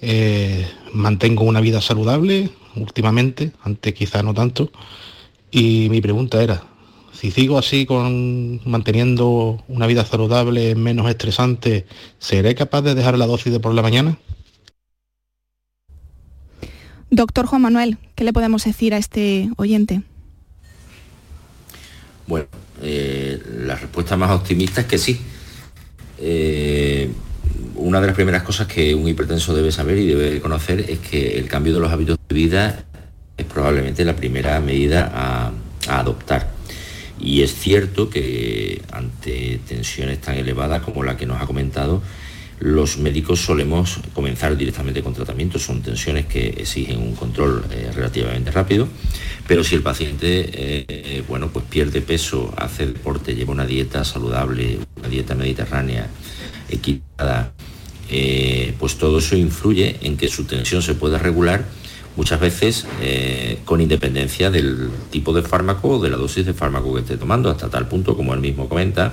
Eh, 0.01 0.67
mantengo 0.93 1.45
una 1.45 1.61
vida 1.61 1.81
saludable 1.81 2.51
últimamente, 2.75 3.53
antes 3.63 3.95
quizá 3.95 4.23
no 4.23 4.35
tanto. 4.35 4.71
Y 5.51 5.89
mi 5.91 6.01
pregunta 6.01 6.43
era, 6.43 6.65
si 7.13 7.31
sigo 7.31 7.59
así 7.59 7.87
con 7.87 8.61
manteniendo 8.69 9.63
una 9.69 9.87
vida 9.87 10.05
saludable, 10.05 10.75
menos 10.75 11.09
estresante, 11.09 11.87
¿seré 12.19 12.55
capaz 12.55 12.83
de 12.83 12.95
dejar 12.95 13.17
la 13.19 13.27
dosis 13.27 13.53
de 13.53 13.61
por 13.61 13.73
la 13.73 13.83
mañana? 13.83 14.19
Doctor 17.11 17.47
Juan 17.47 17.63
Manuel, 17.63 17.99
¿qué 18.15 18.25
le 18.25 18.33
podemos 18.33 18.65
decir 18.65 18.93
a 18.93 18.99
este 18.99 19.49
oyente? 19.57 20.03
Bueno, 22.27 22.47
eh, 22.83 23.41
la 23.65 23.77
respuesta 23.77 24.17
más 24.17 24.31
optimista 24.33 24.81
es 24.81 24.87
que 24.87 24.99
sí. 24.99 25.21
Eh, 26.19 27.11
una 27.77 28.01
de 28.01 28.09
las 28.09 28.17
primeras 28.17 28.43
cosas 28.43 28.67
que 28.67 28.95
un 28.95 29.07
hipertenso 29.07 29.55
debe 29.55 29.71
saber 29.71 29.99
y 29.99 30.07
debe 30.07 30.41
conocer 30.41 30.81
es 30.89 30.99
que 30.99 31.39
el 31.39 31.47
cambio 31.49 31.75
de 31.75 31.81
los 31.81 31.93
hábitos 31.93 32.19
de 32.29 32.35
vida 32.35 32.85
es 33.37 33.47
probablemente 33.47 34.05
la 34.05 34.17
primera 34.17 34.61
medida 34.61 35.11
a, 35.15 35.53
a 35.89 36.01
adoptar. 36.01 36.51
Y 37.21 37.43
es 37.43 37.55
cierto 37.55 38.11
que 38.11 38.83
ante 38.91 39.61
tensiones 39.67 40.21
tan 40.21 40.37
elevadas 40.37 40.83
como 40.83 41.05
la 41.05 41.17
que 41.17 41.27
nos 41.27 41.41
ha 41.41 41.47
comentado, 41.47 42.03
los 42.61 42.99
médicos 42.99 43.41
solemos 43.41 43.99
comenzar 44.15 44.57
directamente 44.57 45.03
con 45.03 45.13
tratamiento. 45.13 45.59
Son 45.59 45.83
tensiones 45.83 46.27
que 46.27 46.49
exigen 46.49 46.99
un 46.99 47.15
control 47.15 47.65
eh, 47.71 47.91
relativamente 47.95 48.51
rápido, 48.51 48.89
pero 49.47 49.63
si 49.63 49.75
el 49.75 49.83
paciente 49.83 50.47
eh, 50.51 51.23
bueno, 51.29 51.51
pues 51.53 51.65
pierde 51.67 52.01
peso, 52.01 52.53
hace 52.57 52.87
deporte, 52.87 53.35
lleva 53.35 53.53
una 53.53 53.67
dieta 53.67 54.05
saludable, 54.05 54.79
una 54.99 55.09
dieta 55.09 55.35
mediterránea 55.35 56.09
equilibrada, 56.69 57.53
eh, 58.11 58.75
pues 58.79 58.97
todo 58.97 59.19
eso 59.19 59.37
influye 59.37 59.97
en 60.03 60.17
que 60.17 60.29
su 60.29 60.45
tensión 60.45 60.83
se 60.83 60.95
pueda 60.95 61.19
regular 61.19 61.65
muchas 62.17 62.41
veces 62.41 62.87
eh, 63.03 63.59
con 63.65 63.81
independencia 63.81 64.51
del 64.51 64.89
tipo 65.11 65.33
de 65.33 65.43
fármaco 65.43 65.89
o 65.89 66.03
de 66.03 66.11
la 66.11 66.17
dosis 66.17 66.47
de 66.47 66.55
fármaco 66.55 66.95
que 66.95 67.01
esté 67.01 67.17
tomando, 67.17 67.51
hasta 67.51 67.69
tal 67.69 67.89
punto, 67.89 68.17
como 68.17 68.33
él 68.33 68.41
mismo 68.41 68.69
comenta, 68.69 69.13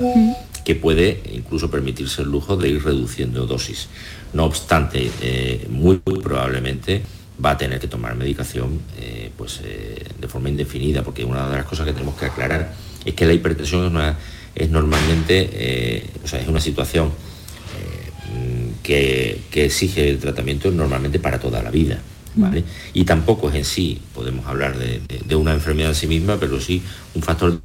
que 0.63 0.76
puede 0.76 1.21
incluso 1.34 1.69
permitirse 1.69 2.21
el 2.21 2.30
lujo 2.30 2.56
de 2.58 2.69
ir 2.69 2.84
reduciendo 2.84 3.45
dosis. 3.45 3.88
No 4.34 4.45
obstante, 4.45 5.12
eh, 5.21 5.67
muy, 5.69 6.02
muy 6.06 6.19
probablemente 6.19 7.02
va 7.43 7.52
a 7.52 7.58
tener 7.58 7.80
que 7.80 7.88
tomar 7.88 8.15
medicación 8.15 8.80
eh, 8.99 9.32
pues, 9.38 9.60
eh, 9.63 10.04
de 10.19 10.28
forma 10.28 10.49
indefinida, 10.49 11.04
porque 11.04 11.26
una 11.26 11.49
de 11.49 11.58
las 11.58 11.65
cosas 11.65 11.86
que 11.86 11.93
tenemos 11.93 12.15
que 12.15 12.26
aclarar 12.26 12.73
es 13.06 13.13
que 13.13 13.26
la 13.26 13.34
hipertensión 13.34 13.86
es, 13.86 13.91
una- 13.91 14.17
es 14.56 14.69
normalmente, 14.69 16.10
o 16.23 16.28
sea, 16.28 16.39
es 16.39 16.47
una 16.47 16.60
situación 16.62 17.08
mm, 17.08 18.82
que, 18.84 19.41
que 19.52 19.65
exige 19.65 20.10
el 20.10 20.19
tratamiento 20.19 20.71
normalmente 20.71 21.19
para 21.19 21.39
toda 21.39 21.62
la 21.62 21.71
vida. 21.71 21.99
¿vale? 22.36 22.63
Y 22.93 23.04
tampoco 23.06 23.49
es 23.49 23.56
en 23.56 23.65
sí, 23.65 24.02
podemos 24.15 24.45
hablar 24.47 24.78
de, 24.78 24.99
de- 25.08 25.21
de 25.26 25.36
una 25.36 25.54
enfermedad 25.54 25.90
en 25.90 25.96
sí 25.96 26.08
misma, 26.08 26.37
pero 26.40 26.60
sí 26.60 26.81
un 27.13 27.21
factor 27.21 27.60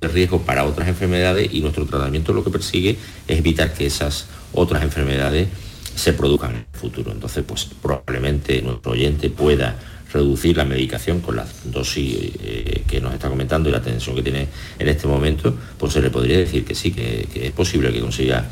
de 0.00 0.08
riesgo 0.08 0.42
para 0.42 0.64
otras 0.64 0.88
enfermedades 0.88 1.48
y 1.52 1.60
nuestro 1.60 1.84
tratamiento 1.86 2.32
lo 2.32 2.44
que 2.44 2.50
persigue 2.50 2.96
es 3.26 3.38
evitar 3.38 3.72
que 3.72 3.86
esas 3.86 4.26
otras 4.52 4.82
enfermedades 4.82 5.48
se 5.94 6.12
produzcan 6.12 6.52
en 6.52 6.56
el 6.72 6.78
futuro. 6.80 7.10
Entonces, 7.10 7.44
pues 7.46 7.68
probablemente 7.82 8.62
nuestro 8.62 8.92
oyente 8.92 9.30
pueda 9.30 9.76
reducir 10.12 10.56
la 10.56 10.64
medicación 10.64 11.20
con 11.20 11.36
la 11.36 11.46
dosis 11.64 12.32
eh, 12.40 12.82
que 12.86 13.00
nos 13.00 13.12
está 13.12 13.28
comentando 13.28 13.68
y 13.68 13.72
la 13.72 13.82
tensión 13.82 14.16
que 14.16 14.22
tiene 14.22 14.48
en 14.78 14.88
este 14.88 15.06
momento, 15.06 15.54
pues 15.76 15.92
se 15.92 16.00
le 16.00 16.10
podría 16.10 16.38
decir 16.38 16.64
que 16.64 16.74
sí, 16.74 16.92
que, 16.92 17.28
que 17.32 17.46
es 17.46 17.52
posible 17.52 17.92
que 17.92 18.00
consiga 18.00 18.46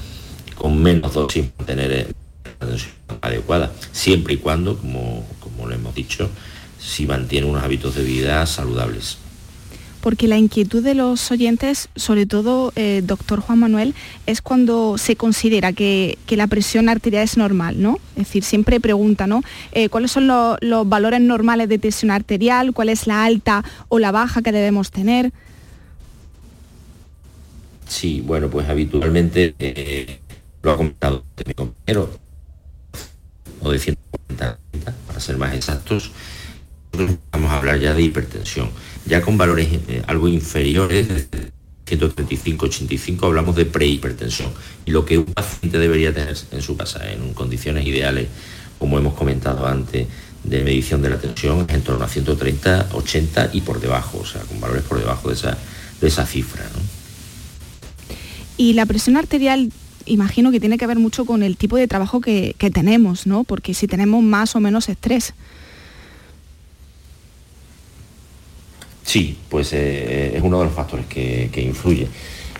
con 0.55 0.83
menos 0.83 1.15
dosis 1.15 1.47
mantener 1.57 1.93
eh, 1.93 2.07
la 2.61 2.67
tensión 2.67 2.93
adecuada, 3.21 3.73
siempre 3.93 4.35
y 4.35 4.37
cuando, 4.39 4.77
como, 4.77 5.27
como 5.41 5.67
lo 5.67 5.75
hemos 5.75 5.95
dicho, 5.95 6.29
si 6.79 7.07
mantiene 7.07 7.47
unos 7.47 7.63
hábitos 7.63 7.95
de 7.95 8.03
vida 8.03 8.45
saludables. 8.47 9.19
Porque 10.07 10.29
la 10.29 10.39
inquietud 10.39 10.85
de 10.85 10.95
los 10.95 11.33
oyentes, 11.33 11.89
sobre 11.97 12.27
todo, 12.27 12.73
eh, 12.77 13.03
doctor 13.05 13.41
Juan 13.41 13.59
Manuel, 13.59 13.93
es 14.27 14.41
cuando 14.41 14.99
se 14.99 15.17
considera 15.17 15.73
que, 15.73 16.17
que 16.27 16.37
la 16.37 16.47
presión 16.47 16.89
arterial 16.89 17.25
es 17.25 17.37
normal, 17.37 17.83
¿no? 17.83 17.99
Es 18.15 18.27
decir, 18.27 18.45
siempre 18.45 18.79
pregunta, 18.79 19.27
¿no? 19.27 19.43
Eh, 19.73 19.89
¿Cuáles 19.89 20.13
son 20.13 20.29
lo- 20.29 20.59
los 20.61 20.89
valores 20.89 21.21
normales 21.21 21.69
de 21.69 21.79
tensión 21.81 22.13
arterial? 22.13 22.73
¿Cuál 22.73 22.91
es 22.91 23.09
la 23.09 23.25
alta 23.25 23.65
o 23.89 23.99
la 23.99 24.13
baja 24.13 24.43
que 24.43 24.53
debemos 24.53 24.93
tener? 24.93 25.33
Sí, 27.89 28.23
bueno, 28.25 28.49
pues 28.49 28.69
habitualmente 28.69 29.57
eh, 29.59 30.21
lo 30.63 30.71
ha 30.71 30.77
comentado 30.77 31.25
mi 31.45 31.53
compañero, 31.55 32.17
o 33.61 33.73
de 33.73 33.79
140 33.81 34.59
para 35.09 35.19
ser 35.19 35.37
más 35.37 35.53
exactos, 35.53 36.13
vamos 37.33 37.51
a 37.51 37.59
hablar 37.59 37.81
ya 37.81 37.93
de 37.93 38.03
hipertensión. 38.03 38.71
Ya 39.07 39.23
con 39.23 39.39
valores 39.39 39.69
eh, 39.89 40.03
algo 40.07 40.29
inferiores, 40.29 41.07
135-85, 41.87 43.25
hablamos 43.25 43.55
de 43.55 43.65
prehipertensión. 43.65 44.51
Y 44.85 44.91
lo 44.91 45.05
que 45.05 45.19
un 45.19 45.27
paciente 45.27 45.79
debería 45.79 46.13
tener 46.13 46.37
en 46.51 46.63
su 46.63 46.77
casa, 46.77 47.11
en 47.11 47.33
condiciones 47.33 47.87
ideales, 47.87 48.29
como 48.79 48.99
hemos 48.99 49.15
comentado 49.15 49.67
antes, 49.67 50.07
de 50.43 50.63
medición 50.63 51.03
de 51.03 51.11
la 51.11 51.19
tensión, 51.19 51.67
es 51.69 51.75
en 51.75 51.83
torno 51.83 52.05
a 52.05 52.09
130, 52.09 52.89
80 52.93 53.51
y 53.53 53.61
por 53.63 53.81
debajo, 53.81 54.19
o 54.19 54.27
sea, 54.27 54.43
con 54.43 54.61
valores 54.61 54.85
por 54.85 54.99
debajo 54.99 55.29
de 55.29 55.35
esa, 55.35 55.57
de 56.01 56.09
esa 56.09 56.27
cifra. 56.27 56.65
Y 58.57 58.73
la 58.75 58.87
presión 58.87 59.17
arterial 59.17 59.73
imagino 60.07 60.51
que 60.51 60.61
tiene 60.61 60.79
que 60.79 60.87
ver 60.87 60.99
mucho 60.99 61.25
con 61.25 61.43
el 61.43 61.57
tipo 61.57 61.77
de 61.77 61.89
trabajo 61.89 62.21
que, 62.21 62.55
que 62.59 62.71
tenemos, 62.71 63.27
¿no? 63.27 63.45
Porque 63.45 63.75
si 63.75 63.87
tenemos 63.87 64.23
más 64.23 64.57
o 64.57 64.61
menos 64.61 64.89
estrés. 64.89 65.35
Sí, 69.07 69.39
pues 69.49 69.73
eh, 69.73 70.37
es 70.37 70.43
uno 70.43 70.59
de 70.59 70.65
los 70.65 70.75
factores 70.75 71.07
que, 71.07 71.49
que 71.53 71.63
influye. 71.63 72.09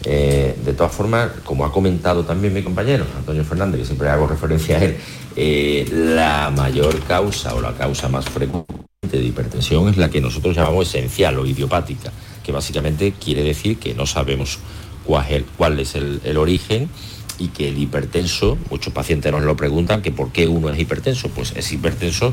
Eh, 0.05 0.55
de 0.65 0.73
todas 0.75 0.95
formas, 0.95 1.33
como 1.45 1.65
ha 1.65 1.73
comentado 1.73 2.25
también 2.25 2.55
mi 2.55 2.63
compañero 2.63 3.05
Antonio 3.17 3.45
Fernández, 3.45 3.81
que 3.81 3.87
siempre 3.87 4.09
hago 4.09 4.29
referencia 4.29 4.79
a 4.79 4.85
él, 4.85 4.97
eh, 5.35 5.85
la 5.91 6.53
mayor 6.55 7.01
causa 7.01 7.53
o 7.53 7.61
la 7.61 7.73
causa 7.73 8.09
más 8.09 8.27
frecuente 8.27 8.77
de 9.11 9.25
hipertensión 9.25 9.89
es 9.89 9.97
la 9.97 10.09
que 10.09 10.21
nosotros 10.21 10.55
llamamos 10.55 10.87
esencial 10.87 11.37
o 11.41 11.47
idiopática, 11.47 12.13
que 12.45 12.53
básicamente 12.53 13.13
quiere 13.13 13.43
decir 13.43 13.79
que 13.79 13.95
no 13.95 14.07
sabemos 14.07 14.61
cuál 15.05 15.25
es 15.27 15.33
el, 15.33 15.45
cuál 15.45 15.81
es 15.81 15.95
el, 15.97 16.21
el 16.23 16.37
origen 16.37 16.89
y 17.39 17.49
que 17.49 17.69
el 17.69 17.79
hipertenso, 17.79 18.57
muchos 18.71 18.93
pacientes 18.93 19.33
nos 19.33 19.43
lo 19.43 19.57
preguntan, 19.57 20.01
que 20.01 20.13
por 20.13 20.31
qué 20.31 20.47
uno 20.47 20.71
es 20.71 20.79
hipertenso, 20.79 21.29
pues 21.31 21.55
es 21.57 21.73
hipertenso 21.73 22.33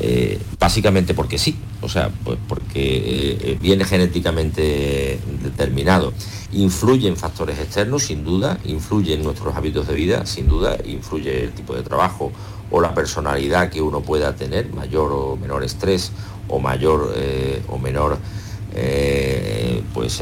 eh, 0.00 0.38
básicamente 0.58 1.14
porque 1.14 1.38
sí, 1.38 1.56
o 1.80 1.88
sea, 1.88 2.10
pues 2.24 2.38
porque 2.48 3.38
eh, 3.40 3.58
viene 3.60 3.84
genéticamente 3.84 5.18
determinado. 5.42 6.12
Influyen 6.52 7.16
factores 7.16 7.58
externos, 7.58 8.04
sin 8.04 8.24
duda, 8.24 8.58
influyen 8.64 9.22
nuestros 9.22 9.54
hábitos 9.56 9.88
de 9.88 9.94
vida, 9.94 10.26
sin 10.26 10.48
duda, 10.48 10.76
influye 10.84 11.44
el 11.44 11.52
tipo 11.52 11.74
de 11.74 11.82
trabajo 11.82 12.32
o 12.70 12.80
la 12.80 12.94
personalidad 12.94 13.70
que 13.70 13.80
uno 13.80 14.00
pueda 14.00 14.34
tener, 14.34 14.72
mayor 14.72 15.12
o 15.12 15.36
menor 15.36 15.64
estrés 15.64 16.12
o 16.48 16.58
mayor 16.58 17.12
eh, 17.16 17.62
o 17.68 17.78
menor 17.78 18.18
pues 19.94 20.20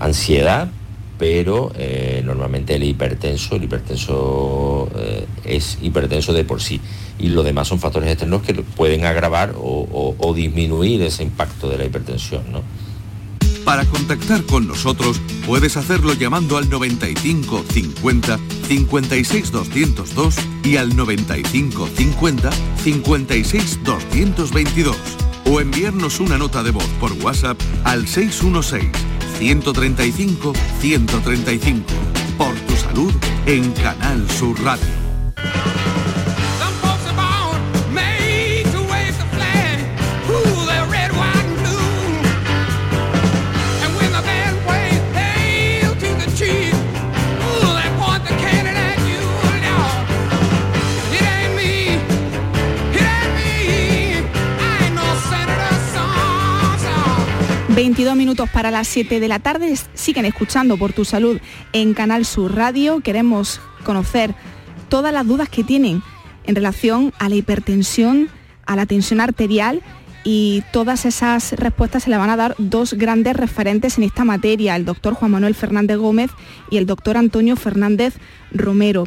ansiedad, 0.00 0.70
pero 1.18 1.72
eh, 1.76 2.22
normalmente 2.24 2.74
el 2.74 2.84
hipertenso, 2.84 3.56
el 3.56 3.64
hipertenso 3.64 4.88
eh, 4.96 5.26
es 5.44 5.78
hipertenso 5.80 6.32
de 6.32 6.44
por 6.44 6.60
sí 6.60 6.80
y 7.18 7.28
lo 7.28 7.42
demás 7.42 7.68
son 7.68 7.78
factores 7.78 8.10
externos 8.10 8.42
que 8.42 8.54
pueden 8.54 9.04
agravar 9.04 9.54
o, 9.56 10.32
disminuir 10.34 11.02
ese 11.02 11.22
impacto 11.22 11.68
de 11.68 11.78
la 11.78 11.84
hipertensión. 11.84 12.42
Para 13.64 13.84
contactar 13.84 14.44
con 14.44 14.68
nosotros 14.68 15.20
puedes 15.44 15.76
hacerlo 15.76 16.12
llamando 16.12 16.56
al 16.56 16.70
95 16.70 17.64
50 17.68 18.38
56 18.68 19.50
202 19.50 20.36
y 20.62 20.76
al 20.76 20.94
95 20.94 21.88
50 21.96 22.50
56 22.84 23.80
222 23.82 24.96
o 25.50 25.60
enviarnos 25.60 26.20
una 26.20 26.38
nota 26.38 26.62
de 26.62 26.70
voz 26.70 26.88
por 27.00 27.12
WhatsApp 27.14 27.58
al 27.84 28.06
616 28.06 29.16
135 29.38 30.52
135. 30.80 31.84
Por 32.38 32.54
tu 32.54 32.76
salud 32.76 33.12
en 33.46 33.72
Canal 33.72 34.30
Sur 34.30 34.62
Radio. 34.62 34.86
22 57.76 58.16
minutos 58.16 58.48
para 58.48 58.70
las 58.70 58.88
7 58.88 59.20
de 59.20 59.28
la 59.28 59.38
tarde. 59.38 59.74
Siguen 59.92 60.24
escuchando 60.24 60.78
por 60.78 60.94
tu 60.94 61.04
salud 61.04 61.38
en 61.74 61.92
Canal 61.92 62.24
Sur 62.24 62.54
Radio. 62.54 63.00
Queremos 63.00 63.60
conocer 63.84 64.34
todas 64.88 65.12
las 65.12 65.26
dudas 65.26 65.50
que 65.50 65.62
tienen 65.62 66.02
en 66.44 66.54
relación 66.54 67.12
a 67.18 67.28
la 67.28 67.34
hipertensión, 67.34 68.30
a 68.64 68.76
la 68.76 68.86
tensión 68.86 69.20
arterial 69.20 69.82
y 70.24 70.62
todas 70.72 71.04
esas 71.04 71.52
respuestas 71.52 72.04
se 72.04 72.10
le 72.10 72.16
van 72.16 72.30
a 72.30 72.36
dar 72.36 72.54
dos 72.56 72.94
grandes 72.94 73.36
referentes 73.36 73.98
en 73.98 74.04
esta 74.04 74.24
materia, 74.24 74.74
el 74.74 74.86
doctor 74.86 75.12
Juan 75.12 75.32
Manuel 75.32 75.54
Fernández 75.54 75.98
Gómez 75.98 76.30
y 76.70 76.78
el 76.78 76.86
doctor 76.86 77.18
Antonio 77.18 77.56
Fernández 77.56 78.14
Romero. 78.52 79.04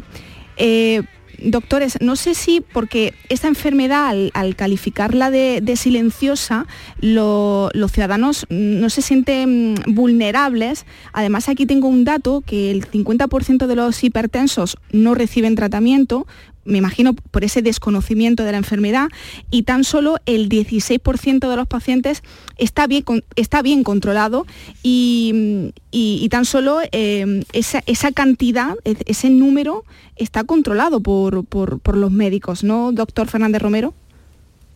Eh, 0.56 1.02
doctores, 1.42 1.98
no 2.00 2.16
sé 2.16 2.34
si 2.34 2.60
porque 2.60 3.14
esta 3.28 3.48
enfermedad, 3.48 4.08
al, 4.08 4.30
al 4.34 4.56
calificarla 4.56 5.30
de, 5.30 5.60
silenciosa, 5.76 6.66
lo- 7.00 7.70
los 7.74 7.92
ciudadanos 7.92 8.46
mm, 8.50 8.80
no 8.80 8.90
se 8.90 9.02
sienten 9.02 9.72
mm, 9.74 9.94
vulnerables. 9.94 10.86
Además, 11.12 11.48
aquí 11.48 11.66
tengo 11.66 11.88
un 11.88 12.04
dato 12.04 12.42
que 12.44 12.70
el 12.70 12.88
50% 12.90 13.66
de 13.66 13.76
los 13.76 14.02
hipertensos 14.04 14.76
no 14.92 15.14
reciben 15.14 15.54
tratamiento, 15.54 16.26
me 16.64 16.78
imagino 16.78 17.14
por 17.14 17.42
ese 17.44 17.62
desconocimiento 17.62 18.44
de 18.44 18.52
la 18.52 18.58
enfermedad, 18.58 19.08
y 19.50 19.62
tan 19.62 19.84
solo 19.84 20.16
el 20.26 20.48
16% 20.48 21.48
de 21.48 21.56
los 21.56 21.66
pacientes 21.66 22.22
está 22.58 22.86
bien, 22.86 23.04
está 23.36 23.62
bien 23.62 23.82
controlado 23.82 24.46
y, 24.82 25.72
y- 25.90 26.28
tan 26.30 26.44
solo 26.44 26.78
eh, 26.92 27.42
esa, 27.52 27.82
esa 27.86 28.12
cantidad, 28.12 28.74
e- 28.84 28.96
ese 29.06 29.30
número 29.30 29.84
está 30.16 30.44
controlado 30.44 31.00
por, 31.00 31.44
por- 31.44 31.80
por 31.80 31.96
los 31.96 32.12
médicos, 32.12 32.62
¿no, 32.62 32.92
doctor 32.92 33.26
Fernández 33.28 33.62
Romero? 33.62 33.94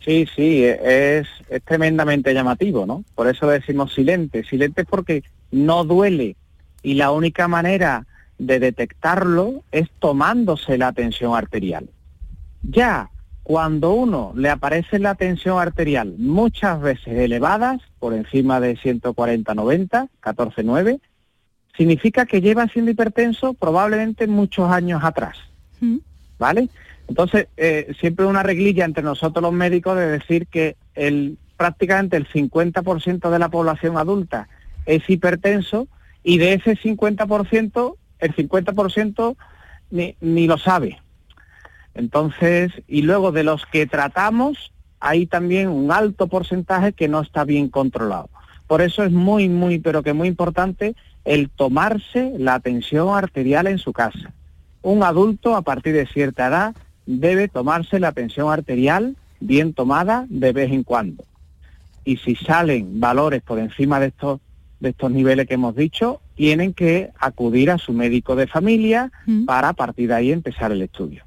Sí, 0.03 0.27
sí, 0.35 0.63
es, 0.63 1.27
es 1.49 1.63
tremendamente 1.63 2.33
llamativo, 2.33 2.85
¿no? 2.85 3.03
Por 3.15 3.27
eso 3.27 3.47
decimos 3.47 3.93
silente. 3.93 4.43
Silente 4.43 4.81
es 4.81 4.87
porque 4.87 5.23
no 5.51 5.83
duele 5.83 6.35
y 6.83 6.93
la 6.93 7.11
única 7.11 7.47
manera 7.47 8.05
de 8.37 8.59
detectarlo 8.59 9.63
es 9.71 9.89
tomándose 9.99 10.77
la 10.77 10.91
tensión 10.91 11.35
arterial. 11.35 11.89
Ya 12.63 13.09
cuando 13.43 13.93
uno 13.93 14.33
le 14.35 14.49
aparece 14.49 14.99
la 14.99 15.15
tensión 15.15 15.59
arterial 15.59 16.15
muchas 16.17 16.81
veces 16.81 17.15
elevadas, 17.17 17.81
por 17.99 18.13
encima 18.13 18.59
de 18.59 18.75
140-90, 18.77 20.09
14-9, 20.21 20.99
significa 21.77 22.25
que 22.25 22.41
lleva 22.41 22.67
siendo 22.67 22.91
hipertenso 22.91 23.53
probablemente 23.53 24.27
muchos 24.27 24.71
años 24.71 25.03
atrás. 25.03 25.37
¿vale? 26.37 26.69
Entonces, 27.07 27.47
eh, 27.57 27.93
siempre 27.99 28.25
una 28.25 28.43
reglilla 28.43 28.85
entre 28.85 29.03
nosotros 29.03 29.41
los 29.41 29.53
médicos 29.53 29.97
de 29.97 30.07
decir 30.07 30.47
que 30.47 30.75
el, 30.95 31.37
prácticamente 31.57 32.17
el 32.17 32.27
50% 32.27 33.29
de 33.29 33.39
la 33.39 33.49
población 33.49 33.97
adulta 33.97 34.47
es 34.85 35.07
hipertenso 35.09 35.87
y 36.23 36.37
de 36.39 36.53
ese 36.53 36.75
50%, 36.75 37.95
el 38.19 38.35
50% 38.35 39.35
ni, 39.91 40.15
ni 40.21 40.47
lo 40.47 40.57
sabe. 40.57 40.99
Entonces, 41.93 42.71
y 42.87 43.03
luego 43.03 43.31
de 43.31 43.43
los 43.43 43.65
que 43.65 43.87
tratamos, 43.87 44.71
hay 44.99 45.25
también 45.25 45.69
un 45.69 45.91
alto 45.91 46.27
porcentaje 46.27 46.93
que 46.93 47.07
no 47.07 47.21
está 47.21 47.43
bien 47.43 47.69
controlado. 47.69 48.29
Por 48.67 48.81
eso 48.81 49.03
es 49.03 49.11
muy, 49.11 49.47
muy, 49.49 49.79
pero 49.79 50.03
que 50.03 50.13
muy 50.13 50.27
importante 50.27 50.95
el 51.23 51.49
tomarse 51.49 52.33
la 52.37 52.59
tensión 52.59 53.15
arterial 53.15 53.67
en 53.67 53.77
su 53.77 53.93
casa. 53.93 54.33
Un 54.81 55.03
adulto 55.03 55.55
a 55.55 55.61
partir 55.61 55.93
de 55.93 56.07
cierta 56.07 56.47
edad 56.47 56.75
debe 57.05 57.47
tomarse 57.47 57.99
la 57.99 58.11
tensión 58.11 58.51
arterial 58.51 59.15
bien 59.39 59.73
tomada 59.73 60.25
de 60.29 60.53
vez 60.53 60.71
en 60.71 60.83
cuando. 60.83 61.23
Y 62.03 62.17
si 62.17 62.35
salen 62.35 62.99
valores 62.99 63.41
por 63.41 63.59
encima 63.59 63.99
de 63.99 64.07
estos, 64.07 64.39
de 64.79 64.89
estos 64.89 65.11
niveles 65.11 65.47
que 65.47 65.53
hemos 65.55 65.75
dicho, 65.75 66.21
tienen 66.35 66.73
que 66.73 67.11
acudir 67.19 67.71
a 67.71 67.77
su 67.77 67.93
médico 67.93 68.35
de 68.35 68.47
familia 68.47 69.11
para 69.45 69.69
a 69.69 69.73
partir 69.73 70.09
de 70.09 70.15
ahí 70.15 70.31
empezar 70.31 70.71
el 70.71 70.81
estudio. 70.81 71.23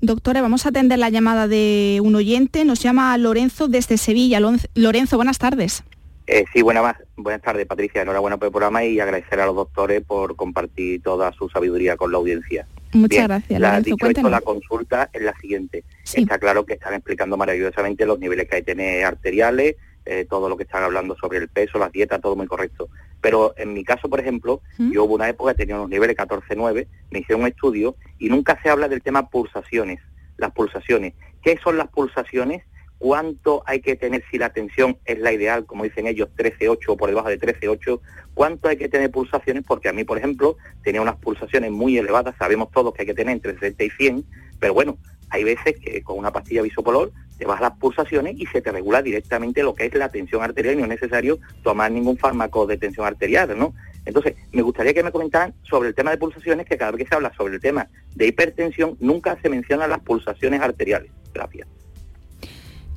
Doctora, 0.00 0.42
vamos 0.42 0.66
a 0.66 0.70
atender 0.70 0.98
la 0.98 1.10
llamada 1.10 1.46
de 1.46 2.00
un 2.02 2.16
oyente, 2.16 2.64
nos 2.64 2.80
llama 2.80 3.16
Lorenzo 3.18 3.68
desde 3.68 3.96
Sevilla. 3.98 4.40
Lorenzo, 4.74 5.16
buenas 5.16 5.38
tardes. 5.38 5.84
Eh, 6.26 6.44
sí, 6.52 6.62
buenas, 6.62 6.96
buenas 7.16 7.42
tardes, 7.42 7.66
Patricia. 7.66 8.02
Enhorabuena 8.02 8.36
por 8.36 8.46
el 8.46 8.52
programa 8.52 8.84
y 8.84 8.98
agradecer 8.98 9.40
a 9.40 9.46
los 9.46 9.54
doctores 9.54 10.02
por 10.04 10.34
compartir 10.34 11.02
toda 11.02 11.32
su 11.32 11.48
sabiduría 11.48 11.96
con 11.96 12.10
la 12.10 12.18
audiencia. 12.18 12.66
Muchas 12.92 13.08
Bien, 13.10 13.26
gracias, 13.28 13.60
la- 13.60 13.68
Lorenzo. 13.68 13.84
dicho 13.84 13.94
esto, 13.94 14.04
Cuéntenos. 14.06 14.30
la 14.32 14.40
consulta 14.40 15.10
es 15.12 15.22
la 15.22 15.34
siguiente. 15.40 15.84
Está 16.14 16.38
claro 16.38 16.64
que 16.66 16.74
están 16.74 16.94
explicando 16.94 17.36
maravillosamente 17.36 18.04
los 18.06 18.18
niveles 18.18 18.48
que 18.48 18.56
hay 18.56 18.62
que 18.62 18.66
tener 18.74 19.04
arteriales, 19.04 19.76
eh, 20.04 20.26
todo 20.28 20.48
lo 20.48 20.56
que 20.56 20.64
están 20.64 20.82
hablando 20.82 21.16
sobre 21.16 21.38
el 21.38 21.48
peso, 21.48 21.78
las 21.78 21.92
dietas, 21.92 22.20
todo 22.20 22.36
muy 22.36 22.46
correcto. 22.46 22.88
Pero 23.20 23.54
en 23.56 23.72
mi 23.72 23.84
caso, 23.84 24.08
por 24.08 24.20
ejemplo, 24.20 24.60
yo 24.78 25.04
hubo 25.04 25.14
una 25.14 25.28
época 25.28 25.52
que 25.52 25.58
tenía 25.58 25.76
unos 25.76 25.90
niveles 25.90 26.16
14-9, 26.16 26.88
me 27.10 27.18
hicieron 27.20 27.42
un 27.42 27.48
estudio 27.48 27.94
y 28.18 28.28
nunca 28.28 28.58
se 28.62 28.68
habla 28.68 28.88
del 28.88 29.02
tema 29.02 29.28
pulsaciones. 29.28 30.00
las 30.38 30.50
pulsaciones. 30.52 31.14
¿Qué 31.42 31.58
son 31.62 31.76
las 31.76 31.88
pulsaciones? 31.88 32.64
¿Cuánto 32.98 33.62
hay 33.66 33.80
que 33.80 33.96
tener 33.96 34.24
si 34.30 34.38
la 34.38 34.52
tensión 34.52 34.96
es 35.04 35.18
la 35.18 35.32
ideal, 35.32 35.66
como 35.66 35.84
dicen 35.84 36.06
ellos, 36.06 36.28
13,8 36.36 36.78
o 36.88 36.96
por 36.96 37.08
debajo 37.08 37.28
de 37.28 37.38
13,8? 37.38 38.00
¿Cuánto 38.34 38.68
hay 38.68 38.76
que 38.76 38.88
tener 38.88 39.10
pulsaciones? 39.10 39.64
Porque 39.66 39.88
a 39.88 39.92
mí, 39.92 40.04
por 40.04 40.18
ejemplo, 40.18 40.56
tenía 40.82 41.02
unas 41.02 41.16
pulsaciones 41.16 41.70
muy 41.70 41.98
elevadas, 41.98 42.34
sabemos 42.38 42.70
todos 42.70 42.94
que 42.94 43.02
hay 43.02 43.06
que 43.06 43.14
tener 43.14 43.32
entre 43.32 43.54
60 43.54 43.84
y 43.84 43.90
100, 43.90 44.24
pero 44.58 44.74
bueno, 44.74 44.98
hay 45.30 45.44
veces 45.44 45.74
que 45.78 46.02
con 46.02 46.18
una 46.18 46.30
pastilla 46.30 46.62
bisopolar 46.62 47.08
te 47.38 47.46
vas 47.46 47.60
las 47.60 47.72
pulsaciones 47.72 48.36
y 48.38 48.46
se 48.46 48.60
te 48.60 48.70
regula 48.70 49.02
directamente 49.02 49.62
lo 49.62 49.74
que 49.74 49.86
es 49.86 49.94
la 49.94 50.08
tensión 50.08 50.42
arterial 50.42 50.74
y 50.74 50.78
no 50.78 50.84
es 50.84 50.90
necesario 50.90 51.38
tomar 51.62 51.90
ningún 51.90 52.16
fármaco 52.16 52.66
de 52.66 52.76
tensión 52.76 53.06
arterial, 53.06 53.58
¿no? 53.58 53.74
Entonces, 54.04 54.34
me 54.52 54.62
gustaría 54.62 54.94
que 54.94 55.02
me 55.02 55.12
comentaran 55.12 55.54
sobre 55.62 55.90
el 55.90 55.94
tema 55.94 56.10
de 56.10 56.18
pulsaciones, 56.18 56.66
que 56.66 56.76
cada 56.76 56.90
vez 56.90 57.04
que 57.04 57.08
se 57.08 57.14
habla 57.14 57.32
sobre 57.36 57.54
el 57.54 57.60
tema 57.60 57.88
de 58.14 58.26
hipertensión, 58.26 58.96
nunca 59.00 59.38
se 59.40 59.48
mencionan 59.48 59.90
las 59.90 60.00
pulsaciones 60.00 60.60
arteriales. 60.60 61.10
Gracias. 61.32 61.68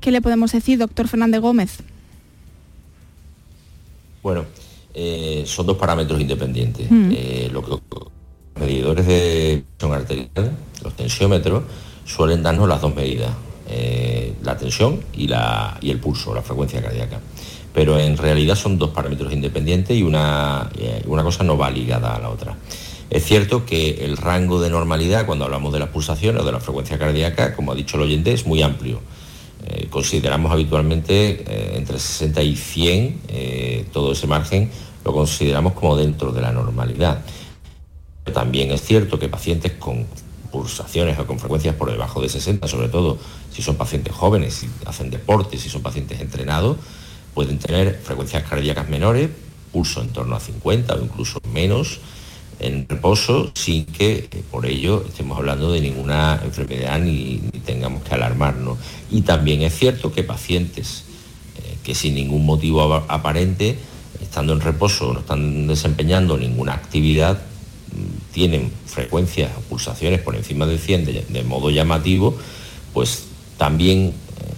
¿Qué 0.02 0.12
le 0.12 0.22
podemos 0.22 0.52
decir, 0.52 0.80
doctor 0.80 1.08
Fernández 1.08 1.42
Gómez? 1.42 1.80
Bueno, 4.22 4.46
eh, 4.94 5.44
son 5.46 5.68
dos 5.68 5.78
parámetros 5.78 6.20
independientes. 6.20 6.90
Mm. 6.90 7.12
Eh, 7.12 7.50
lo 7.52 7.62
que 7.64 7.70
los 7.70 7.82
medidores 8.60 9.06
de 9.06 9.64
tensión 9.78 10.00
arterial, 10.00 10.58
los 10.84 10.96
tensiómetros, 10.96 11.64
suelen 12.06 12.42
darnos 12.42 12.68
las 12.68 12.82
dos 12.82 12.96
medidas, 12.96 13.32
eh, 13.68 14.34
la 14.44 14.58
tensión 14.58 15.02
y, 15.14 15.28
la, 15.28 15.78
y 15.82 15.92
el 15.92 16.00
pulso, 16.00 16.34
la 16.34 16.42
frecuencia 16.42 16.82
cardíaca. 16.82 17.20
Pero 17.74 18.00
en 18.00 18.18
realidad 18.18 18.56
son 18.56 18.78
dos 18.78 18.92
parámetros 18.92 19.34
independientes 19.34 19.98
y 19.98 20.04
una, 20.04 20.70
eh, 20.78 21.04
una 21.08 21.24
cosa 21.24 21.44
no 21.44 21.58
va 21.58 21.70
ligada 21.70 22.16
a 22.16 22.20
la 22.20 22.30
otra. 22.30 22.58
Es 23.10 23.24
cierto 23.26 23.66
que 23.66 24.06
el 24.06 24.18
rango 24.18 24.62
de 24.62 24.70
normalidad, 24.70 25.26
cuando 25.26 25.46
hablamos 25.46 25.74
de 25.74 25.80
las 25.80 25.90
pulsaciones 25.90 26.42
o 26.42 26.46
de 26.46 26.52
la 26.52 26.60
frecuencia 26.60 26.98
cardíaca, 26.98 27.56
como 27.56 27.72
ha 27.72 27.76
dicho 27.76 27.98
el 27.98 28.04
oyente, 28.04 28.34
es 28.34 28.46
muy 28.46 28.62
amplio. 28.62 29.02
Eh, 29.68 29.88
consideramos 29.90 30.52
habitualmente 30.52 31.76
entre 31.78 32.00
60 32.00 32.42
y 32.44 32.56
100, 32.56 33.22
eh, 33.28 33.86
todo 33.92 34.14
ese 34.14 34.28
margen 34.28 34.70
lo 35.06 35.14
consideramos 35.14 35.74
como 35.74 35.96
dentro 35.96 36.32
de 36.32 36.42
la 36.42 36.52
normalidad. 36.52 37.22
También 38.34 38.72
es 38.72 38.82
cierto 38.82 39.20
que 39.20 39.30
pacientes 39.30 39.74
con 39.74 40.06
pulsaciones 40.62 41.20
o 41.20 41.28
con 41.28 41.40
frecuencias 41.40 41.76
por 41.76 41.92
debajo 41.92 42.22
de 42.22 42.30
60, 42.30 42.68
sobre 42.68 42.88
todo 42.88 43.18
si 43.54 43.62
son 43.62 43.76
pacientes 43.76 44.14
jóvenes, 44.14 44.54
si 44.54 44.70
hacen 44.86 45.10
deporte, 45.10 45.58
si 45.58 45.70
son 45.70 45.82
pacientes 45.82 46.20
entrenados, 46.22 46.78
pueden 47.34 47.60
tener 47.60 48.00
frecuencias 48.04 48.44
cardíacas 48.44 48.88
menores, 48.90 49.30
pulso 49.74 50.02
en 50.02 50.10
torno 50.10 50.36
a 50.36 50.40
50 50.40 50.96
o 50.96 51.04
incluso 51.04 51.40
menos, 51.52 52.00
en 52.60 52.88
reposo 52.88 53.52
sin 53.54 53.86
que 53.86 54.30
eh, 54.32 54.44
por 54.50 54.66
ello 54.66 55.04
estemos 55.06 55.38
hablando 55.38 55.72
de 55.74 55.82
ninguna 55.82 56.40
enfermedad 56.44 57.00
ni, 57.00 57.42
tengamos 57.66 58.02
que 58.04 58.14
alarmarnos. 58.16 58.78
Y 59.12 59.22
también 59.22 59.62
es 59.62 59.78
cierto 59.78 60.14
que 60.14 60.24
pacientes 60.24 61.04
eh, 61.58 61.76
que 61.84 61.94
sin 61.94 62.16
ningún 62.16 62.46
motivo 62.46 62.82
ap- 62.94 63.12
aparente, 63.12 63.78
estando 64.22 64.54
en 64.54 64.62
reposo, 64.62 65.12
no 65.14 65.20
están 65.20 65.68
desempeñando 65.68 66.38
ninguna 66.38 66.74
actividad, 66.74 67.42
tienen 68.34 68.72
frecuencias 68.86 69.52
o 69.58 69.62
pulsaciones 69.62 70.22
por 70.22 70.36
encima 70.36 70.66
de 70.66 70.78
100 70.78 71.06
de, 71.30 71.44
modo 71.44 71.70
llamativo, 71.70 72.38
pues 72.94 73.24
también 73.58 74.08
eh, 74.08 74.14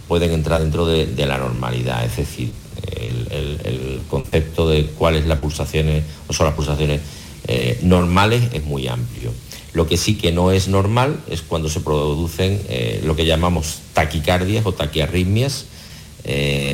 pueden 0.07 0.31
entrar 0.31 0.61
dentro 0.61 0.85
de, 0.85 1.25
la 1.25 1.38
normalidad. 1.38 2.05
Es 2.05 2.17
decir, 2.17 2.51
el, 2.91 4.01
concepto 4.09 4.69
de 4.69 4.85
cuáles 4.85 5.25
las 5.25 5.39
pulsaciones 5.39 6.03
o 6.27 6.33
son 6.33 6.45
las 6.45 6.55
pulsaciones 6.55 7.01
eh, 7.47 7.79
normales 7.83 8.43
es 8.53 8.63
muy 8.63 8.88
amplio. 8.88 9.31
Lo 9.73 9.85
que 9.85 9.97
sí 9.97 10.15
que 10.17 10.31
no 10.31 10.51
es 10.51 10.69
normal 10.69 11.19
es 11.29 11.41
cuando 11.41 11.69
se 11.69 11.81
producen 11.81 12.61
eh, 12.69 13.01
lo 13.03 13.15
que 13.15 13.25
llamamos 13.25 13.79
taquicardias 13.93 14.65
o 14.65 14.73
taquiarritmias 14.73 15.65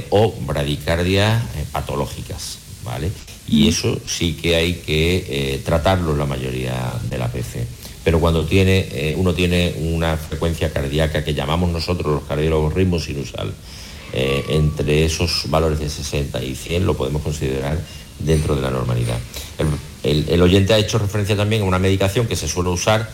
o 0.10 0.34
bradicardias 0.48 1.44
patológicas, 1.72 2.58
¿vale? 2.84 3.12
Y 3.48 3.68
eso 3.68 4.00
sí 4.06 4.34
que 4.42 4.56
hay 4.56 4.74
que 4.76 5.26
eh, 5.28 5.62
tratarlo 5.66 6.12
en 6.14 6.18
la 6.20 6.26
mayoría 6.26 6.94
de 7.10 7.18
la 7.18 7.28
PC. 7.32 7.66
Pero 8.04 8.20
cuando 8.20 8.46
tiene, 8.46 8.88
eh, 8.92 9.16
uno 9.18 9.34
tiene 9.34 9.76
una 9.80 10.18
frecuencia 10.18 10.72
cardíaca 10.72 11.24
que 11.24 11.34
llamamos 11.34 11.72
nosotros 11.72 12.14
los 12.14 12.24
cardiólogos 12.24 12.74
ritmo 12.74 13.00
sinusal, 13.00 13.54
eh, 14.14 14.44
entre 14.50 15.06
esos 15.06 15.44
valores 15.50 15.80
de 15.80 15.90
60 15.90 16.44
y 16.44 16.56
100 16.56 16.86
lo 16.86 16.96
podemos 16.96 17.22
considerar 17.22 17.80
dentro 18.20 18.56
de 18.56 18.62
la 18.62 18.70
normalidad. 18.72 19.18
El, 19.58 19.68
el- 20.04 20.30
el 20.30 20.42
oyente 20.42 20.74
ha 20.74 20.78
hecho 20.78 20.98
referencia 21.00 21.36
también 21.36 21.64
a 21.64 21.66
una 21.66 21.80
medicación 21.80 22.28
que 22.28 22.36
se 22.36 22.48
suele 22.48 22.70
usar 22.70 23.10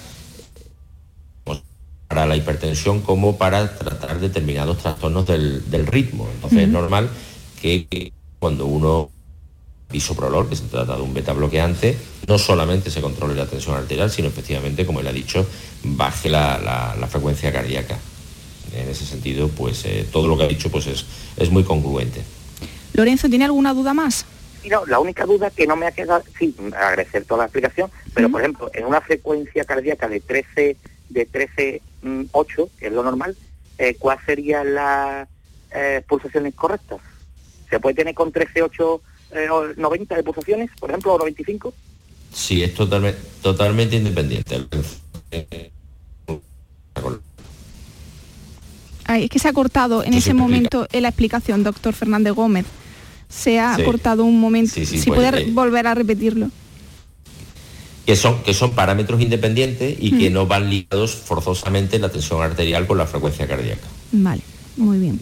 para 2.08 2.26
la 2.26 2.36
hipertensión 2.36 3.02
como 3.02 3.38
para 3.38 3.78
tratar 3.78 4.20
determinados 4.20 4.80
trastornos 4.80 5.28
del, 5.28 5.70
del 5.70 5.86
ritmo. 5.86 6.28
Entonces 6.34 6.62
es 6.62 6.70
normal 6.70 7.10
que, 7.62 7.86
que 7.86 8.12
cuando 8.40 8.66
uno 8.66 9.12
bisoprolol, 9.92 10.48
que 10.48 10.56
se 10.56 10.66
trata 10.66 10.96
de 10.96 11.02
un 11.02 11.14
beta 11.14 11.34
bloqueante, 11.34 11.98
no 12.28 12.38
solamente 12.38 12.92
se 12.92 13.02
controle 13.02 13.34
la 13.36 13.48
tensión 13.48 13.76
arterial, 13.76 14.12
sino 14.12 14.28
efectivamente, 14.28 14.86
como 14.86 15.00
él 15.00 15.08
ha 15.08 15.14
dicho, 15.14 15.48
baje 15.84 16.30
la, 16.30 16.60
la- 16.60 16.96
la 17.00 17.08
frecuencia 17.08 17.52
cardíaca. 17.52 17.98
En 18.74 18.88
ese 18.88 19.04
sentido, 19.06 19.48
pues 19.50 19.84
eh, 19.86 20.06
todo 20.12 20.28
lo 20.28 20.38
que 20.38 20.44
ha 20.44 20.48
dicho 20.48 20.70
pues 20.70 20.86
es, 20.86 21.06
es 21.38 21.50
muy 21.50 21.64
congruente. 21.64 22.22
Lorenzo, 22.94 23.28
¿tiene 23.30 23.46
alguna 23.46 23.74
duda 23.74 23.94
más? 23.96 24.26
Y 24.64 24.70
no, 24.70 24.86
la 24.86 25.00
única 25.00 25.26
duda 25.26 25.50
que 25.50 25.66
no 25.66 25.76
me 25.76 25.88
ha 25.88 25.92
quedado, 25.92 26.22
sí, 26.38 26.54
agradecer 26.76 27.26
toda 27.26 27.40
la 27.40 27.46
explicación, 27.46 27.90
pero 28.14 28.30
por 28.30 28.42
ejemplo, 28.42 28.70
en 28.74 28.86
una 28.86 29.02
frecuencia 29.02 29.64
cardíaca 29.64 30.08
de 30.08 30.20
13, 30.20 30.78
de 31.10 31.26
13, 31.26 31.82
mm, 32.04 32.24
8, 32.32 32.70
que 32.78 32.88
es 32.88 32.92
lo 32.94 33.02
normal, 33.02 33.36
eh, 33.80 33.96
¿cuáles 33.98 34.24
serían 34.26 34.76
las 34.76 35.28
eh, 35.72 36.04
pulsaciones 36.08 36.54
correctas? 36.54 37.00
¿Se 37.70 37.80
puede 37.80 37.96
tener 37.96 38.14
con 38.14 38.32
13, 38.32 38.62
8, 38.64 39.02
eh, 39.32 39.50
o 39.50 39.74
90 39.76 40.16
de 40.16 40.24
pulsaciones, 40.24 40.70
por 40.80 40.90
ejemplo, 40.90 41.14
o 41.14 41.18
95? 41.20 41.74
Sí, 42.34 42.62
es 42.64 42.74
totalmente, 42.74 43.20
totalmente 43.42 43.96
independiente. 43.96 44.58
Ay, 49.06 49.24
es 49.24 49.30
que 49.30 49.40
se 49.40 49.48
ha 49.48 49.54
cortado 49.54 50.04
en 50.04 50.14
ese 50.14 50.34
momento 50.34 50.88
en 50.92 51.02
la 51.04 51.10
explicación, 51.10 51.64
doctor 51.64 51.94
Fernández 51.94 52.34
Gómez. 52.34 52.66
Se 53.28 53.60
ha 53.60 53.76
Sí. 53.76 53.84
cortado 53.84 54.24
un 54.24 54.40
momento. 54.40 54.74
Sí, 54.74 54.86
sí, 54.86 55.00
si 55.00 55.10
pues, 55.10 55.20
puede 55.32 55.44
eh, 55.44 55.52
volver 55.52 55.88
a 55.88 55.96
repetirlo. 55.96 56.50
que 58.06 58.16
son, 58.16 58.42
que 58.42 58.56
son 58.56 58.72
parámetros 58.72 59.22
independientes 59.22 59.96
y 60.00 60.18
que 60.18 60.32
Mm. 60.32 60.34
no 60.34 60.48
van 60.48 60.68
ligados 60.68 61.12
forzosamente 61.14 62.00
la 62.00 62.10
tensión 62.10 62.42
arterial 62.42 62.88
con 62.88 62.98
la 62.98 63.06
frecuencia 63.06 63.48
cardíaca. 63.48 63.88
Vale, 64.12 64.42
muy 64.78 64.98
bien. 64.98 65.20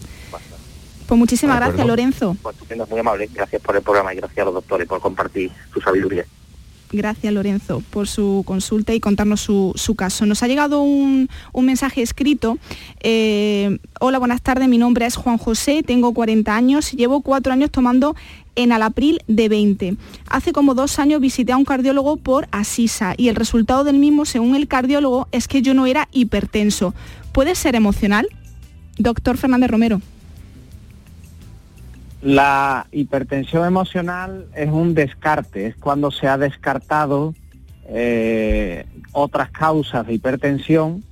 Pues 1.08 1.18
muchísimas 1.18 1.56
gracias. 1.56 1.86
Lorenzo. 1.86 2.36
Pues 2.42 2.54
estupendo, 2.54 2.86
muy 2.86 3.00
amable, 3.00 3.30
gracias 3.32 3.62
por 3.62 3.74
el 3.74 3.82
programa 3.82 4.12
y 4.12 4.18
gracias 4.18 4.38
a 4.40 4.44
los 4.44 4.54
doctores 4.54 4.86
por 4.86 5.00
compartir 5.00 5.50
su 5.72 5.80
sabiduría. 5.80 6.26
Gracias, 6.92 7.32
Lorenzo, 7.32 7.82
por 7.90 8.08
su 8.08 8.42
consulta 8.46 8.94
y 8.94 9.00
contarnos 9.00 9.40
su, 9.40 9.72
su 9.74 9.94
caso. 9.94 10.26
Nos 10.26 10.42
ha 10.42 10.48
llegado 10.48 10.82
un, 10.82 11.28
un 11.52 11.66
mensaje 11.66 12.02
escrito. 12.02 12.58
Eh, 13.00 13.78
Hola, 14.00 14.18
buenas 14.18 14.42
tardes. 14.42 14.68
Mi 14.68 14.76
nombre 14.76 15.06
es 15.06 15.16
Juan 15.16 15.38
José, 15.38 15.82
tengo 15.82 16.12
40 16.12 16.54
años 16.54 16.92
y 16.92 16.98
llevo 16.98 17.22
cuatro 17.22 17.54
años 17.54 17.70
tomando 17.70 18.14
enalapril 18.54 19.20
de 19.28 19.48
20. 19.48 19.96
Hace 20.28 20.52
como 20.52 20.74
dos 20.74 20.98
años 20.98 21.20
visité 21.22 21.52
a 21.52 21.56
un 21.56 21.64
cardiólogo 21.64 22.18
por 22.18 22.48
Asisa 22.52 23.14
y 23.16 23.28
el 23.28 23.36
resultado 23.36 23.84
del 23.84 23.98
mismo, 23.98 24.26
según 24.26 24.56
el 24.56 24.68
cardiólogo, 24.68 25.28
es 25.32 25.48
que 25.48 25.62
yo 25.62 25.72
no 25.72 25.86
era 25.86 26.08
hipertenso. 26.12 26.94
¿Puede 27.32 27.54
ser 27.54 27.76
emocional? 27.76 28.28
Doctor 28.98 29.38
Fernández 29.38 29.70
Romero. 29.70 30.02
La 32.22 32.86
hipertensión 32.90 33.64
emocional 33.66 34.46
es 34.56 34.68
un 34.70 34.94
descarte, 34.94 35.66
es 35.66 35.76
cuando 35.76 36.10
se 36.10 36.26
ha 36.26 36.36
descartado 36.36 37.34
eh, 37.88 38.84
otras 39.12 39.50
causas 39.50 40.06
de 40.06 40.14
hipertensión 40.14 41.04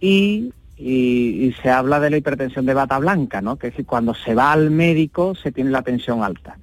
y, 0.00 0.52
y- 0.76 1.44
y 1.46 1.54
se 1.62 1.70
habla 1.70 2.00
de 2.00 2.10
la 2.10 2.16
hipertensión 2.16 2.64
de 2.66 2.74
bata 2.74 2.98
blanca, 2.98 3.40
¿no? 3.42 3.56
que 3.56 3.68
es 3.68 3.74
que 3.74 3.84
cuando 3.84 4.14
se 4.14 4.34
va 4.34 4.52
al 4.52 4.70
médico 4.70 5.34
se 5.34 5.52
tiene 5.52 5.70
la 5.70 5.82
tensión 5.82 6.22
alta. 6.24 6.56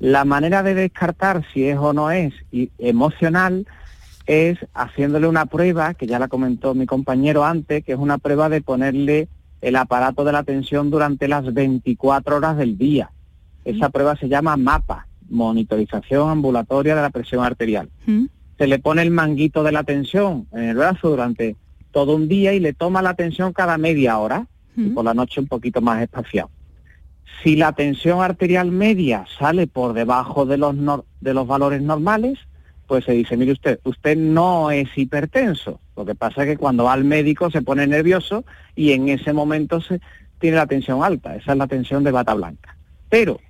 La 0.00 0.24
manera 0.24 0.62
de 0.62 0.74
descartar 0.74 1.44
si 1.52 1.64
es 1.66 1.76
o 1.76 1.92
no 1.92 2.10
es 2.12 2.32
y- 2.52 2.70
emocional 2.78 3.66
es 4.26 4.58
haciéndole 4.72 5.26
una 5.26 5.46
prueba, 5.46 5.94
que 5.94 6.06
ya 6.06 6.18
la 6.20 6.28
comentó 6.28 6.74
mi 6.74 6.86
compañero 6.86 7.44
antes, 7.44 7.84
que 7.84 7.92
es 7.92 7.98
una 7.98 8.18
prueba 8.18 8.48
de 8.48 8.62
ponerle 8.62 9.28
el 9.60 9.74
aparato 9.76 10.24
de 10.24 10.32
la 10.32 10.44
tensión 10.44 10.90
durante 10.90 11.26
las 11.26 11.52
24 11.52 12.36
horas 12.36 12.56
del 12.56 12.78
día. 12.78 13.10
Esa 13.64 13.88
prueba 13.90 14.16
se 14.16 14.28
llama 14.28 14.56
MAPA, 14.56 15.06
monitorización 15.28 16.30
ambulatoria 16.30 16.94
de 16.94 17.02
la 17.02 17.10
presión 17.10 17.44
arterial. 17.44 17.88
Se 18.58 18.66
le 18.66 18.78
pone 18.78 19.02
el 19.02 19.10
manguito 19.10 19.62
de 19.62 19.72
la 19.72 19.82
tensión 19.84 20.46
en 20.52 20.64
el 20.64 20.76
brazo 20.76 21.08
durante 21.10 21.56
todo 21.90 22.14
un 22.16 22.28
día 22.28 22.52
y 22.54 22.60
le 22.60 22.72
toma 22.72 23.02
la 23.02 23.14
tensión 23.14 23.52
cada 23.52 23.78
media 23.78 24.18
hora 24.18 24.46
y 24.76 24.88
por 24.90 25.04
la 25.04 25.14
noche 25.14 25.40
un 25.40 25.46
poquito 25.46 25.80
más 25.80 26.02
espaciado. 26.02 26.50
Si 27.42 27.56
la 27.56 27.72
tensión 27.72 28.20
arterial 28.22 28.70
media 28.70 29.24
sale 29.38 29.66
por 29.66 29.92
debajo 29.92 30.46
de 30.46 30.56
los, 30.56 30.74
nor- 30.74 31.04
de 31.20 31.34
los 31.34 31.46
valores 31.46 31.82
normales, 31.82 32.38
pues 32.86 33.04
se 33.04 33.12
dice, 33.12 33.36
mire 33.36 33.52
usted, 33.52 33.80
usted 33.84 34.16
no 34.16 34.70
es 34.70 34.88
hipertenso. 34.96 35.80
Lo 35.96 36.04
que 36.04 36.14
pasa 36.14 36.42
es 36.42 36.48
que 36.50 36.56
cuando 36.56 36.84
va 36.84 36.92
al 36.92 37.04
médico 37.04 37.50
se 37.50 37.62
pone 37.62 37.86
nervioso 37.86 38.44
y 38.74 38.92
en 38.92 39.08
ese 39.08 39.32
momento 39.32 39.80
se 39.80 40.00
tiene 40.38 40.56
la 40.56 40.66
tensión 40.66 41.02
alta. 41.02 41.34
Esa 41.36 41.52
es 41.52 41.58
la 41.58 41.66
tensión 41.66 42.04
de 42.04 42.10
bata 42.10 42.34
blanca. 42.34 42.76
Pero 43.08 43.40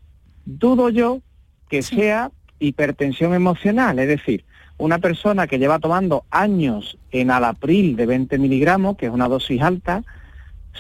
dudo 0.45 0.90
yo 0.90 1.20
que 1.68 1.82
sea 1.82 2.30
hipertensión 2.59 3.34
emocional, 3.34 3.99
es 3.99 4.09
decir, 4.09 4.45
una 4.78 4.99
persona 4.99 5.47
que 5.47 5.59
lleva 5.59 5.78
tomando 5.78 6.24
años 6.30 6.99
en 7.11 7.30
alapril 7.30 7.97
de 7.97 8.07
20 8.07 8.38
miligramos, 8.38 8.97
que 8.97 9.07
es 9.07 9.12
una 9.12 9.28
dosis 9.28 9.62
alta, 9.62 10.03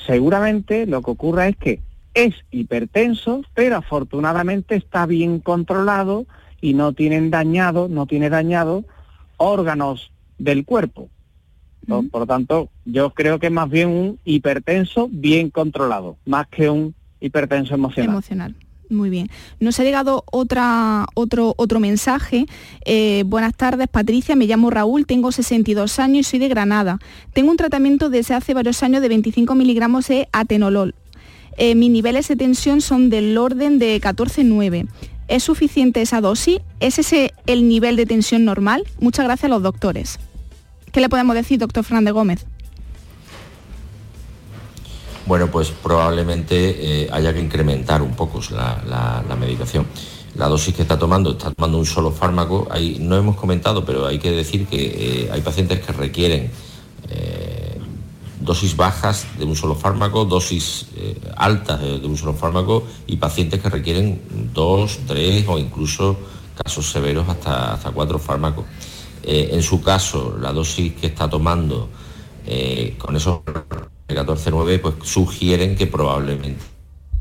seguramente 0.06 0.86
lo 0.86 1.02
que 1.02 1.10
ocurra 1.10 1.48
es 1.48 1.56
que 1.56 1.80
es 2.14 2.34
hipertenso, 2.50 3.42
pero 3.54 3.76
afortunadamente 3.76 4.76
está 4.76 5.06
bien 5.06 5.40
controlado 5.40 6.26
y 6.60 6.74
no 6.74 6.92
tienen 6.92 7.30
dañado, 7.30 7.88
no 7.88 8.06
tiene 8.06 8.30
dañado 8.30 8.84
órganos 9.36 10.12
del 10.38 10.64
cuerpo. 10.64 11.08
Por, 11.86 12.08
por 12.08 12.20
lo 12.20 12.26
tanto, 12.26 12.70
yo 12.84 13.10
creo 13.10 13.38
que 13.38 13.48
es 13.48 13.52
más 13.52 13.68
bien 13.68 13.88
un 13.88 14.18
hipertenso 14.24 15.08
bien 15.10 15.50
controlado, 15.50 16.16
más 16.24 16.46
que 16.48 16.70
un 16.70 16.94
hipertenso 17.20 17.74
emocional. 17.74 18.10
Emocional. 18.10 18.56
Muy 18.90 19.10
bien. 19.10 19.28
Nos 19.60 19.80
ha 19.80 19.84
llegado 19.84 20.24
otro, 20.30 21.54
otro 21.56 21.80
mensaje. 21.80 22.46
Eh, 22.84 23.24
buenas 23.26 23.54
tardes, 23.54 23.88
Patricia. 23.88 24.36
Me 24.36 24.46
llamo 24.46 24.70
Raúl, 24.70 25.06
tengo 25.06 25.32
62 25.32 25.98
años 25.98 26.26
y 26.26 26.30
soy 26.30 26.38
de 26.38 26.48
Granada. 26.48 26.98
Tengo 27.32 27.50
un 27.50 27.56
tratamiento 27.56 28.10
desde 28.10 28.34
hace 28.34 28.54
varios 28.54 28.82
años 28.82 29.02
de 29.02 29.08
25 29.08 29.54
miligramos 29.54 30.08
de 30.08 30.28
atenolol. 30.32 30.94
Eh, 31.56 31.74
mis 31.74 31.90
niveles 31.90 32.28
de 32.28 32.36
tensión 32.36 32.80
son 32.80 33.10
del 33.10 33.36
orden 33.38 33.78
de 33.78 34.00
14,9. 34.00 34.86
¿Es 35.28 35.42
suficiente 35.42 36.02
esa 36.02 36.20
dosis? 36.20 36.58
¿Es 36.80 36.98
ese 36.98 37.32
el 37.46 37.68
nivel 37.68 37.96
de 37.96 38.06
tensión 38.06 38.44
normal? 38.44 38.84
Muchas 39.00 39.24
gracias 39.24 39.44
a 39.44 39.54
los 39.54 39.62
doctores. 39.62 40.18
¿Qué 40.92 41.00
le 41.00 41.08
podemos 41.08 41.34
decir, 41.34 41.58
doctor 41.58 41.84
Fernández 41.84 42.12
Gómez? 42.12 42.46
Bueno, 45.26 45.50
pues 45.50 45.70
probablemente 45.70 47.04
eh, 47.04 47.08
haya 47.10 47.32
que 47.32 47.40
incrementar 47.40 48.02
un 48.02 48.14
poco 48.14 48.40
la, 48.50 49.24
medicación. 49.40 49.86
La 50.36 50.48
dosis 50.48 50.74
que 50.74 50.82
está 50.82 50.98
tomando, 50.98 51.32
está 51.32 51.50
tomando 51.50 51.78
un 51.78 51.86
solo 51.86 52.10
fármaco. 52.10 52.68
Ahí 52.70 52.98
no 53.00 53.16
hemos 53.16 53.36
comentado, 53.36 53.86
pero 53.86 54.06
hay 54.06 54.18
que 54.18 54.30
decir 54.32 54.66
que 54.66 55.24
eh, 55.24 55.30
hay 55.32 55.40
pacientes 55.40 55.80
que 55.80 55.92
requieren 55.92 56.50
eh, 57.08 57.80
dosis 58.40 58.76
bajas 58.76 59.26
de 59.38 59.46
un 59.46 59.56
solo 59.56 59.74
fármaco, 59.74 60.26
dosis 60.26 60.88
altas 61.36 61.80
de, 61.80 61.98
de 61.98 62.06
un 62.06 62.18
solo 62.18 62.34
fármaco 62.34 62.84
y 63.06 63.16
pacientes 63.16 63.62
que 63.62 63.70
requieren 63.70 64.20
dos, 64.52 64.98
tres 65.06 65.46
o 65.48 65.58
incluso 65.58 66.18
casos 66.62 66.90
severos 66.90 67.26
hasta, 67.30 67.72
hasta 67.72 67.90
cuatro 67.92 68.18
fármacos. 68.18 68.66
En 69.22 69.62
su 69.62 69.80
caso, 69.80 70.36
la 70.38 70.52
dosis 70.52 70.92
que 70.96 71.06
está 71.06 71.30
tomando 71.30 71.88
con 72.98 73.16
esos 73.16 73.40
14-9 74.08 74.80
pues 74.80 74.94
sugieren 75.02 75.76
que 75.76 75.86
probablemente 75.86 76.60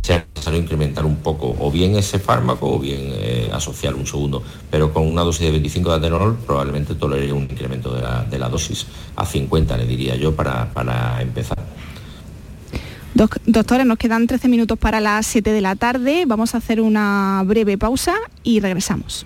sea 0.02 0.26
necesario 0.36 0.60
incrementar 0.60 1.06
un 1.06 1.16
poco 1.18 1.56
o 1.60 1.72
bien 1.72 1.96
ese 1.96 2.20
fármaco 2.20 2.70
o 2.76 2.80
bien 2.80 3.00
eh, 3.04 3.50
asociar 3.54 3.96
un 3.96 4.06
segundo, 4.06 4.44
pero 4.70 4.92
con 4.94 5.08
una 5.08 5.22
dosis 5.22 5.44
de 5.46 5.52
25 5.52 5.90
de 5.92 5.96
atenolol 5.96 6.36
probablemente 6.46 6.94
tolere 6.96 7.32
un 7.32 7.44
incremento 7.44 7.94
de 7.94 8.02
la, 8.02 8.24
de 8.26 8.38
la 8.38 8.50
dosis 8.50 8.86
a 9.16 9.26
50, 9.26 9.78
le 9.78 9.86
diría 9.86 10.16
yo, 10.18 10.36
para, 10.36 10.74
para 10.74 11.22
empezar. 11.22 11.58
Doc- 13.14 13.40
doctores, 13.46 13.86
nos 13.86 13.98
quedan 13.98 14.28
13 14.28 14.50
minutos 14.50 14.78
para 14.78 15.00
las 15.00 15.26
7 15.28 15.52
de 15.52 15.62
la 15.62 15.76
tarde. 15.78 16.26
Vamos 16.28 16.54
a 16.54 16.58
hacer 16.58 16.82
una 16.82 17.42
breve 17.46 17.78
pausa 17.78 18.16
y 18.44 18.60
regresamos. 18.60 19.26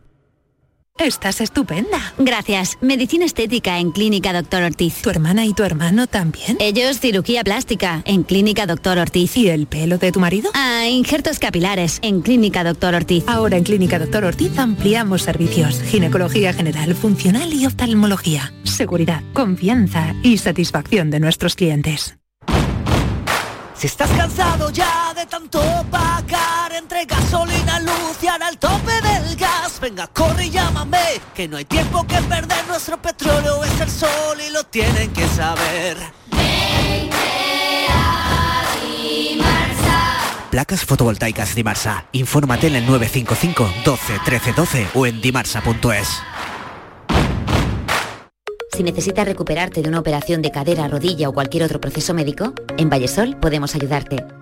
Estás 1.01 1.41
estupenda. 1.41 2.13
Gracias. 2.19 2.77
Medicina 2.79 3.25
estética 3.25 3.79
en 3.79 3.91
Clínica 3.91 4.33
Doctor 4.33 4.61
Ortiz. 4.61 5.01
¿Tu 5.01 5.09
hermana 5.09 5.47
y 5.47 5.53
tu 5.53 5.63
hermano 5.63 6.05
también? 6.05 6.57
Ellos 6.59 6.99
cirugía 6.99 7.43
plástica 7.43 8.03
en 8.05 8.21
Clínica 8.21 8.67
Doctor 8.67 8.99
Ortiz. 8.99 9.35
¿Y 9.35 9.49
el 9.49 9.65
pelo 9.65 9.97
de 9.97 10.11
tu 10.11 10.19
marido? 10.19 10.51
Ah, 10.53 10.85
injertos 10.87 11.39
capilares 11.39 11.97
en 12.03 12.21
Clínica 12.21 12.63
Doctor 12.63 12.93
Ortiz. 12.93 13.23
Ahora 13.25 13.57
en 13.57 13.63
Clínica 13.63 13.97
Doctor 13.97 14.25
Ortiz 14.25 14.55
ampliamos 14.59 15.23
servicios. 15.23 15.81
Ginecología 15.81 16.53
general, 16.53 16.93
funcional 16.93 17.51
y 17.51 17.65
oftalmología. 17.65 18.53
Seguridad, 18.63 19.23
confianza 19.33 20.13
y 20.21 20.37
satisfacción 20.37 21.09
de 21.09 21.19
nuestros 21.19 21.55
clientes. 21.55 22.15
Si 23.81 23.87
estás 23.87 24.11
cansado 24.11 24.69
ya 24.69 25.11
de 25.15 25.25
tanto 25.25 25.59
pagar 25.89 26.71
entre 26.77 27.03
gasolina, 27.05 27.79
luz 27.79 28.17
y 28.21 28.27
el 28.27 28.57
tope 28.59 28.91
gas, 29.01 29.10
venga, 29.81 30.07
corre 30.07 30.45
y 30.45 30.49
llámame, 30.51 31.19
que 31.33 31.47
no 31.47 31.57
hay 31.57 31.65
tiempo 31.65 32.05
que 32.05 32.17
perder, 32.21 32.65
nuestro 32.67 33.01
petróleo 33.01 33.63
es 33.65 33.81
el 33.81 33.89
sol 33.89 34.37
y 34.47 34.51
lo 34.51 34.63
tienen 34.65 35.11
que 35.11 35.27
saber. 35.27 35.97
Placas 40.51 40.83
fotovoltaicas 40.85 41.55
Dimarsa. 41.55 42.05
Infórmate 42.11 42.67
en 42.67 42.75
el 42.75 42.85
955 42.85 43.73
12 43.85 44.19
13 44.25 44.53
12 44.53 44.87
o 44.95 45.07
en 45.07 45.21
dimarsa.es. 45.21 46.09
Si 48.75 48.83
necesitas 48.83 49.25
recuperarte 49.25 49.81
de 49.81 49.89
una 49.89 49.99
operación 49.99 50.41
de 50.41 50.51
cadera, 50.51 50.87
rodilla 50.87 51.29
o 51.29 51.33
cualquier 51.33 51.63
otro 51.63 51.79
proceso 51.79 52.13
médico, 52.13 52.53
en 52.77 52.89
Vallesol 52.89 53.37
podemos 53.37 53.75
ayudarte. 53.75 54.25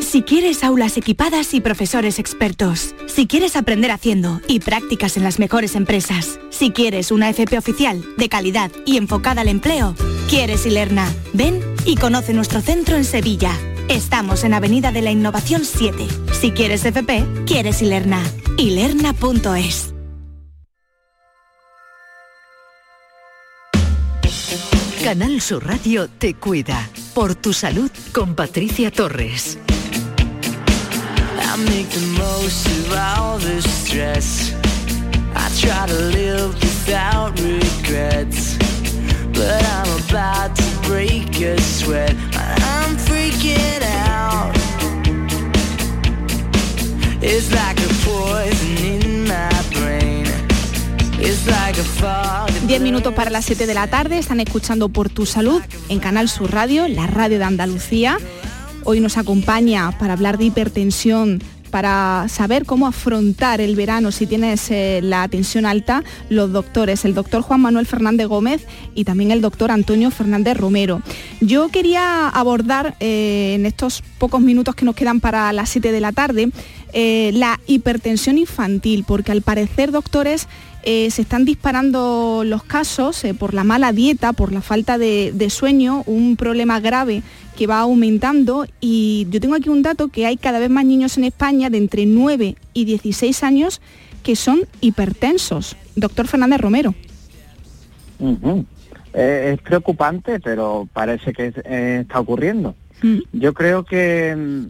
Si 0.00 0.22
quieres 0.22 0.64
aulas 0.64 0.96
equipadas 0.96 1.52
y 1.52 1.60
profesores 1.60 2.18
expertos, 2.18 2.94
si 3.08 3.26
quieres 3.26 3.56
aprender 3.56 3.90
haciendo 3.90 4.40
y 4.48 4.60
prácticas 4.60 5.18
en 5.18 5.22
las 5.22 5.38
mejores 5.38 5.74
empresas, 5.76 6.40
si 6.48 6.70
quieres 6.70 7.10
una 7.10 7.28
FP 7.28 7.58
oficial, 7.58 8.02
de 8.16 8.30
calidad 8.30 8.70
y 8.86 8.96
enfocada 8.96 9.42
al 9.42 9.48
empleo, 9.48 9.94
quieres 10.30 10.64
Ilerna. 10.64 11.12
Ven 11.34 11.60
y 11.84 11.96
conoce 11.96 12.32
nuestro 12.32 12.62
centro 12.62 12.96
en 12.96 13.04
Sevilla. 13.04 13.52
Estamos 13.88 14.44
en 14.44 14.54
Avenida 14.54 14.92
de 14.92 15.02
la 15.02 15.10
Innovación 15.10 15.62
7. 15.66 16.06
Si 16.40 16.52
quieres 16.52 16.86
FP, 16.86 17.26
quieres 17.46 17.82
Ilerna. 17.82 18.22
Ilerna.es. 18.56 19.92
Canal 25.04 25.40
Sur 25.42 25.66
Radio 25.66 26.08
te 26.08 26.32
cuida. 26.32 26.88
Por 27.12 27.34
tu 27.34 27.52
salud 27.52 27.90
con 28.12 28.34
Patricia 28.34 28.90
Torres. 28.90 29.58
I 31.52 31.56
make 31.56 31.90
the 31.90 32.00
most 32.18 32.66
of 32.66 32.94
all 32.94 33.38
the 33.38 33.60
stress. 33.60 34.54
I 35.34 35.50
try 35.60 35.86
to 35.86 36.00
live 36.16 36.54
without 36.54 37.38
regrets. 37.38 38.56
But 39.34 39.62
I'm 39.62 39.90
about 40.08 40.56
to 40.56 40.88
break 40.88 41.42
a 41.42 41.60
sweat. 41.60 42.16
I'm 42.32 42.96
freaking 42.96 43.82
out. 44.08 44.56
It's 47.20 47.50
like 47.52 47.78
a 47.84 47.90
poison 48.06 48.78
in 48.82 49.24
my 49.28 49.52
brain. 49.74 50.26
It's 51.20 51.46
like 51.46 51.78
a 51.78 51.84
fog. 51.84 52.48
10 52.66 52.80
minutos 52.80 53.12
para 53.12 53.28
las 53.28 53.44
7 53.44 53.66
de 53.66 53.74
la 53.74 53.88
tarde, 53.88 54.16
están 54.18 54.40
escuchando 54.40 54.88
Por 54.88 55.10
tu 55.10 55.26
Salud 55.26 55.60
en 55.90 55.98
Canal 56.00 56.30
Sur 56.30 56.50
Radio, 56.50 56.88
la 56.88 57.06
radio 57.06 57.38
de 57.38 57.44
Andalucía. 57.44 58.16
Hoy 58.84 59.00
nos 59.00 59.16
acompaña 59.16 59.96
para 59.98 60.14
hablar 60.14 60.38
de 60.38 60.44
hipertensión 60.44 61.40
para 61.70 62.26
saber 62.28 62.66
cómo 62.66 62.86
afrontar 62.86 63.62
el 63.62 63.74
verano 63.74 64.12
si 64.12 64.26
tienes 64.26 64.70
eh, 64.70 65.00
la 65.02 65.26
tensión 65.28 65.64
alta, 65.64 66.04
los 66.28 66.52
doctores, 66.52 67.06
el 67.06 67.14
doctor 67.14 67.40
Juan 67.40 67.62
Manuel 67.62 67.86
Fernández 67.86 68.26
Gómez 68.26 68.66
y 68.94 69.04
también 69.04 69.30
el 69.30 69.40
doctor 69.40 69.70
Antonio 69.70 70.10
Fernández 70.10 70.58
Romero. 70.58 71.00
Yo 71.40 71.70
quería 71.70 72.28
abordar 72.28 72.94
eh, 73.00 73.54
en 73.54 73.64
estos 73.64 74.02
pocos 74.18 74.42
minutos 74.42 74.74
que 74.74 74.84
nos 74.84 74.94
quedan 74.94 75.20
para 75.20 75.50
las 75.54 75.70
7 75.70 75.92
de 75.92 76.00
la 76.00 76.12
tarde 76.12 76.50
eh, 76.94 77.30
la 77.32 77.58
hipertensión 77.66 78.36
infantil, 78.36 79.04
porque 79.06 79.32
al 79.32 79.40
parecer, 79.40 79.92
doctores, 79.92 80.46
se 80.84 81.22
están 81.22 81.44
disparando 81.44 82.42
los 82.44 82.64
casos 82.64 83.24
por 83.38 83.54
la 83.54 83.64
mala 83.64 83.92
dieta, 83.92 84.32
por 84.32 84.52
la 84.52 84.60
falta 84.60 84.98
de, 84.98 85.46
sueño, 85.50 86.02
un 86.06 86.36
problema 86.36 86.80
grave 86.80 87.22
que 87.56 87.66
va 87.66 87.80
aumentando 87.80 88.66
y 88.80 89.26
yo 89.30 89.40
tengo 89.40 89.54
aquí 89.54 89.68
un 89.68 89.82
dato 89.82 90.08
que 90.08 90.26
hay 90.26 90.36
cada 90.36 90.58
vez 90.58 90.70
más 90.70 90.84
niños 90.84 91.18
en 91.18 91.24
España 91.24 91.70
de 91.70 91.78
entre 91.78 92.06
9 92.06 92.56
y 92.72 92.84
16 92.84 93.42
años 93.44 93.80
que 94.22 94.36
son 94.36 94.60
hipertensos. 94.80 95.76
Doctor 95.94 96.26
Fernández 96.26 96.60
Romero. 96.60 96.94
Eh, 99.14 99.52
es 99.54 99.60
preocupante, 99.60 100.40
pero 100.40 100.88
parece 100.92 101.32
que 101.32 101.52
eh, 101.64 101.98
está 102.02 102.20
ocurriendo. 102.20 102.74
Mm. 103.02 103.18
Yo 103.32 103.52
creo 103.52 103.84
que, 103.84 104.66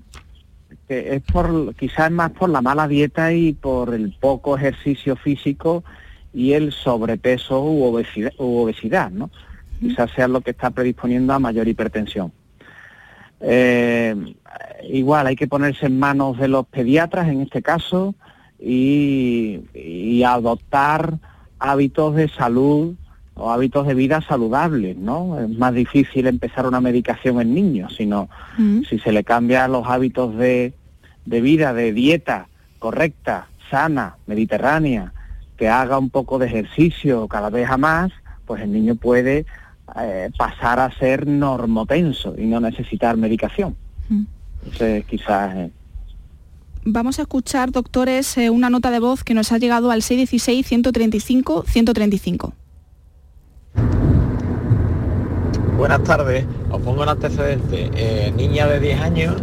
que, 0.89 1.17
es 1.17 1.23
por, 1.23 1.75
quizás 1.77 2.11
más 2.11 2.33
por 2.33 2.51
la 2.51 2.63
mala 2.63 2.89
dieta 2.89 3.33
y 3.33 3.53
por 3.53 3.95
el 3.95 4.13
poco 4.19 4.57
ejercicio 4.57 5.17
físico 5.17 5.85
y 6.33 6.53
el 6.53 6.73
sobrepeso 6.73 7.63
u 7.63 7.85
obesidad, 7.85 8.33
u 8.39 8.59
obesidad 8.59 9.11
¿no? 9.11 9.31
Quizás 9.81 10.11
sea 10.13 10.29
lo 10.29 10.41
que 10.41 10.53
está 10.53 10.71
predisponiendo 10.71 11.33
a 11.33 11.41
mayor 11.41 11.67
hipertensión. 11.67 12.33
Eh, 13.41 14.15
igual 14.89 15.27
hay 15.27 15.35
que 15.35 15.49
ponerse 15.49 15.87
en 15.87 15.99
manos 15.99 16.39
de 16.39 16.47
los 16.47 16.67
pediatras 16.67 17.29
en 17.29 17.41
este 17.41 17.63
caso 17.63 18.15
y, 18.61 20.23
adoptar 20.25 21.19
hábitos 21.59 22.15
de 22.15 22.29
salud 22.29 22.95
o 23.35 23.51
hábitos 23.51 23.89
de 23.89 23.95
vida 23.95 24.21
saludables, 24.21 24.97
¿no? 24.97 25.41
Es 25.41 25.49
más 25.51 25.75
difícil 25.75 26.29
empezar 26.29 26.67
una 26.67 26.81
medicación 26.81 27.41
en 27.41 27.55
niños, 27.55 27.97
sino 27.97 28.29
si 28.89 29.01
se 29.01 29.11
le 29.11 29.25
cambian 29.25 29.73
los 29.73 29.89
hábitos 29.89 30.37
de, 30.37 30.75
de 31.27 31.41
vida, 31.41 31.75
de 31.75 31.93
dieta 31.93 32.47
correcta, 32.79 33.49
sana, 33.71 34.17
mediterránea, 34.27 35.13
que 35.63 35.69
haga 35.69 35.97
un 35.97 36.11
poco 36.11 36.41
de 36.41 36.47
ejercicio 36.47 37.29
cada 37.29 37.49
vez 37.49 37.71
a 37.71 37.77
más, 37.77 38.11
pues 38.47 38.63
el 38.63 38.73
niño 38.73 38.97
puede 38.97 39.47
eh, 39.97 40.29
pasar 40.37 40.81
a 40.81 40.91
ser 40.99 41.29
normotenso 41.29 42.35
y 42.37 42.47
no 42.47 42.59
necesitar 42.59 43.17
medicación. 43.17 43.77
Mm. 44.09 44.25
Entonces, 44.65 45.05
quizás... 45.05 45.55
Eh, 45.55 45.71
Vamos 46.85 47.21
a 47.21 47.23
escuchar, 47.23 47.71
doctores, 47.71 48.37
eh, 48.39 48.51
una 48.51 48.71
nota 48.71 48.91
de 48.91 48.99
voz 48.99 49.23
que 49.23 49.35
nos 49.35 49.53
ha 49.53 49.59
llegado 49.59 49.93
al 49.93 50.03
616-135-135. 50.03 52.53
Buenas 55.77 56.03
tardes, 56.03 56.45
os 56.73 56.83
pongo 56.83 57.05
el 57.05 57.09
antecedente. 57.09 58.33
niña 58.37 58.67
de 58.67 58.81
10 58.81 59.01
años 59.01 59.37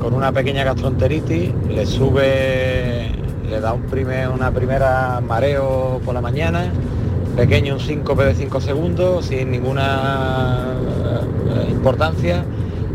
con 0.00 0.14
una 0.14 0.30
pequeña 0.30 0.62
gastroenteritis, 0.62 1.50
le 1.68 1.84
sube, 1.84 3.10
le 3.50 3.60
da 3.60 3.72
un 3.72 3.82
primer, 3.82 4.28
una 4.28 4.52
primera 4.52 5.20
mareo 5.20 6.00
por 6.04 6.14
la 6.14 6.20
mañana, 6.20 6.70
pequeño, 7.36 7.74
un 7.74 7.80
síncope 7.80 8.24
de 8.24 8.34
5 8.34 8.60
segundos, 8.60 9.26
sin 9.26 9.50
ninguna 9.50 10.74
eh, 11.48 11.70
importancia, 11.72 12.44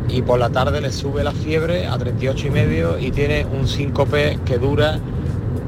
y 0.07 0.21
por 0.21 0.39
la 0.39 0.49
tarde 0.49 0.79
le 0.79 0.93
sube 0.93 1.23
la 1.23 1.33
fiebre 1.33 1.87
a 1.87 1.97
38 1.97 2.47
y 2.47 2.49
medio 2.51 2.97
y 2.97 3.11
tiene 3.11 3.45
un 3.45 3.67
síncope 3.67 4.39
que 4.45 4.57
dura 4.57 4.99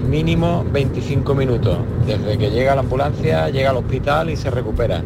mínimo 0.09 0.63
25 0.71 1.35
minutos, 1.35 1.77
desde 2.05 2.37
que 2.37 2.49
llega 2.49 2.71
a 2.71 2.75
la 2.75 2.81
ambulancia, 2.81 3.49
llega 3.49 3.71
al 3.71 3.77
hospital 3.77 4.29
y 4.29 4.37
se 4.37 4.49
recupera. 4.49 5.01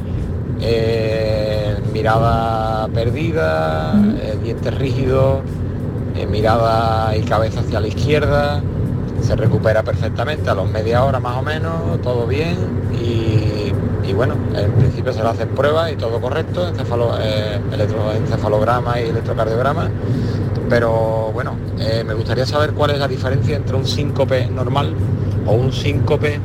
Eh, 0.64 1.76
mirada 1.92 2.88
perdida, 2.90 3.94
eh, 4.22 4.38
dientes 4.44 4.78
rígidos, 4.78 5.40
mirada 6.30 7.18
y 7.18 7.22
cabeza 7.22 7.62
hacia 7.62 7.80
la 7.80 7.88
izquierda, 7.88 8.62
se 9.32 9.38
recupera 9.38 9.82
perfectamente 9.82 10.50
a 10.50 10.54
los 10.54 10.70
media 10.70 11.06
hora 11.06 11.22
más 11.22 11.38
o 11.38 11.42
menos, 11.42 12.02
todo 12.02 12.28
bien 12.28 12.58
y, 12.92 14.12
bueno, 14.12 14.36
en 14.54 14.74
principio 14.74 15.14
se 15.14 15.24
le 15.24 15.30
hacen 15.30 15.48
pruebas 15.50 15.90
y 15.94 15.96
todo 15.96 16.20
correcto, 16.20 16.68
encefalo, 16.68 17.18
eh, 17.18 17.62
encefalograma 18.18 19.00
y 19.00 19.06
electrocardiograma, 19.06 19.90
pero 20.70 21.32
bueno, 21.32 21.56
eh, 21.80 22.04
me 22.06 22.14
gustaría 22.14 22.46
saber 22.46 22.74
cuál 22.74 22.92
es 22.92 23.00
la 23.00 23.08
diferencia 23.08 23.56
entre 23.56 23.78
un 23.78 23.88
síncope 23.88 24.48
normal 24.48 24.94
o 25.48 25.54
un 25.54 25.72
síncope 25.72 26.38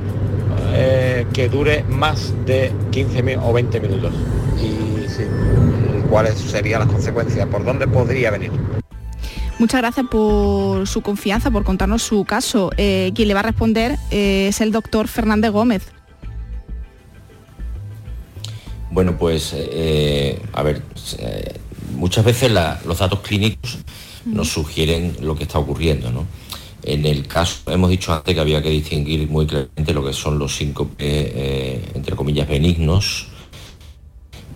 eh, 0.72 1.26
que 1.32 1.49
dure 1.49 1.82
más 1.89 2.32
de 2.47 2.70
15 2.93 3.39
o 3.43 3.53
20 3.53 3.80
minutos 3.80 4.12
y 4.62 6.07
cuáles 6.09 6.34
serían 6.34 6.82
las 6.82 6.89
consecuencias, 6.89 7.49
por 7.49 7.64
dónde 7.64 7.89
podría 7.89 8.30
venir. 8.30 8.76
Muchas 9.59 9.81
gracias 9.81 10.07
por 10.11 10.87
su 10.87 11.01
confianza, 11.01 11.51
por 11.51 11.65
contarnos 11.65 12.03
su 12.03 12.25
caso. 12.27 12.71
Eh, 12.77 13.13
quien 13.15 13.29
le 13.29 13.35
va 13.35 13.41
a 13.41 13.45
responder 13.45 13.97
eh, 14.11 14.49
es 14.49 14.61
el 14.61 14.71
doctor 14.71 15.09
Fernández 15.09 15.51
Gómez. 15.51 15.83
Bueno, 18.91 19.17
pues, 19.19 19.55
eh, 19.55 20.43
a 20.53 20.63
ver, 20.63 20.83
muchas 21.95 22.25
veces 22.25 22.53
los 22.85 22.99
datos 22.99 23.21
clínicos 23.21 23.79
nos 24.27 24.49
sugieren 24.49 25.17
lo 25.23 25.35
que 25.37 25.45
está 25.45 25.59
ocurriendo, 25.59 26.11
¿no? 26.11 26.27
En 26.83 27.05
el 27.07 27.27
caso, 27.27 27.71
hemos 27.71 27.91
dicho 27.91 28.13
antes 28.13 28.35
que 28.35 28.41
había 28.41 28.63
que 28.63 28.71
distinguir 28.71 29.29
muy 29.29 29.47
claramente 29.47 29.93
lo 29.93 30.05
que 30.05 30.13
son 30.13 30.39
los 30.39 30.55
síncopes, 30.55 31.33
entre 31.95 32.15
comillas, 32.15 32.47
benignos, 32.47 33.29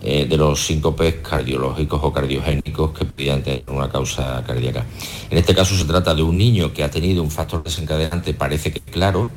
eh, 0.03 0.25
de 0.25 0.35
los 0.35 0.65
síncopes 0.65 1.15
cardiológicos 1.21 1.99
o 2.03 2.11
cardiogénicos 2.11 2.91
que 2.91 3.05
podían 3.05 3.43
tener 3.43 3.63
una 3.67 3.87
causa 3.87 4.43
cardíaca. 4.45 4.83
En 5.29 5.37
este 5.37 5.53
caso 5.53 5.75
se 5.75 5.85
trata 5.85 6.15
de 6.15 6.23
un 6.23 6.35
niño 6.35 6.73
que 6.73 6.83
ha 6.83 6.89
tenido 6.89 7.21
un 7.21 7.29
factor 7.29 7.63
desencadenante, 7.63 8.33
parece 8.33 8.71
que 8.71 8.79
claro, 8.79 9.29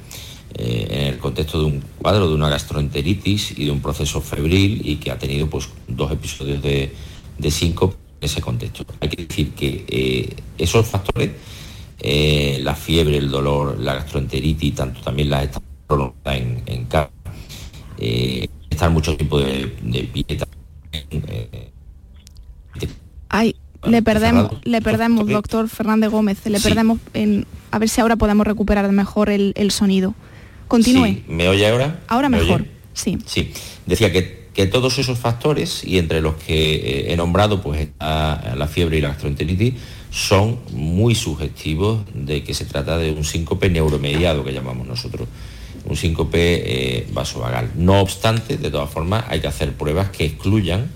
eh, 0.54 0.86
en 0.90 1.00
el 1.08 1.18
contexto 1.18 1.58
de 1.58 1.66
un 1.66 1.82
cuadro 2.00 2.28
de 2.28 2.34
una 2.34 2.48
gastroenteritis 2.48 3.58
y 3.58 3.66
de 3.66 3.70
un 3.72 3.80
proceso 3.80 4.22
febril 4.22 4.80
y 4.82 4.96
que 4.96 5.10
ha 5.10 5.18
tenido 5.18 5.50
pues, 5.50 5.68
dos 5.86 6.10
episodios 6.10 6.62
de, 6.62 6.94
de 7.36 7.50
síncope 7.50 7.96
en 8.20 8.24
ese 8.24 8.40
contexto. 8.40 8.86
Hay 9.00 9.10
que 9.10 9.26
decir 9.26 9.50
que 9.50 9.84
eh, 9.86 10.34
esos 10.56 10.86
factores, 10.86 11.30
la 12.00 12.74
fiebre, 12.74 13.18
el 13.18 13.30
dolor, 13.30 13.78
la 13.80 13.96
gastroenteritis, 13.96 14.74
tanto 14.74 15.00
también 15.02 15.28
la 15.28 15.42
en, 15.42 16.62
en 16.66 16.84
casa, 16.86 17.10
estar 18.74 18.90
mucho 18.90 19.16
tiempo 19.16 19.40
de, 19.40 19.74
de 19.82 20.46
Ay, 23.28 23.56
le 23.86 24.02
perdemos, 24.02 24.52
le 24.64 24.80
perdemos, 24.80 25.26
doctor 25.26 25.68
Fernández 25.68 26.10
Gómez, 26.10 26.38
le 26.46 26.60
perdemos 26.60 26.98
en, 27.12 27.46
a 27.70 27.78
ver 27.78 27.88
si 27.88 28.00
ahora 28.00 28.16
podemos 28.16 28.46
recuperar 28.46 28.90
mejor 28.92 29.30
el, 29.30 29.70
sonido. 29.70 30.14
Continúe. 30.68 31.22
¿Me 31.28 31.48
oye 31.48 31.68
ahora? 31.68 32.00
Ahora 32.08 32.28
mejor, 32.28 32.66
sí. 32.92 33.18
Sí, 33.26 33.52
decía 33.86 34.12
que, 34.12 34.44
todos 34.66 34.98
esos 34.98 35.18
factores, 35.18 35.82
y 35.84 35.98
entre 35.98 36.20
los 36.20 36.36
que 36.36 36.74
eh, 36.76 37.12
he 37.12 37.16
nombrado, 37.16 37.60
pues 37.60 37.88
la 37.98 38.68
fiebre 38.70 38.98
y 38.98 39.00
la 39.00 39.08
gastroenteritis, 39.08 39.74
son 40.10 40.60
muy 40.72 41.16
sugestivos 41.16 42.04
de 42.14 42.44
que 42.44 42.54
se 42.54 42.64
trata 42.64 42.96
de 42.96 43.10
un 43.10 43.24
síncope 43.24 43.68
neuromediado 43.68 44.44
que 44.44 44.52
llamamos 44.52 44.86
nosotros 44.86 45.28
un 45.86 45.96
síncope 45.96 46.38
eh, 46.38 47.06
vasovagal. 47.12 47.70
No 47.76 48.00
obstante, 48.00 48.56
de 48.56 48.70
todas 48.70 48.90
formas, 48.90 49.24
hay 49.28 49.40
que 49.40 49.48
hacer 49.48 49.72
pruebas 49.72 50.10
que 50.10 50.24
excluyan 50.24 50.90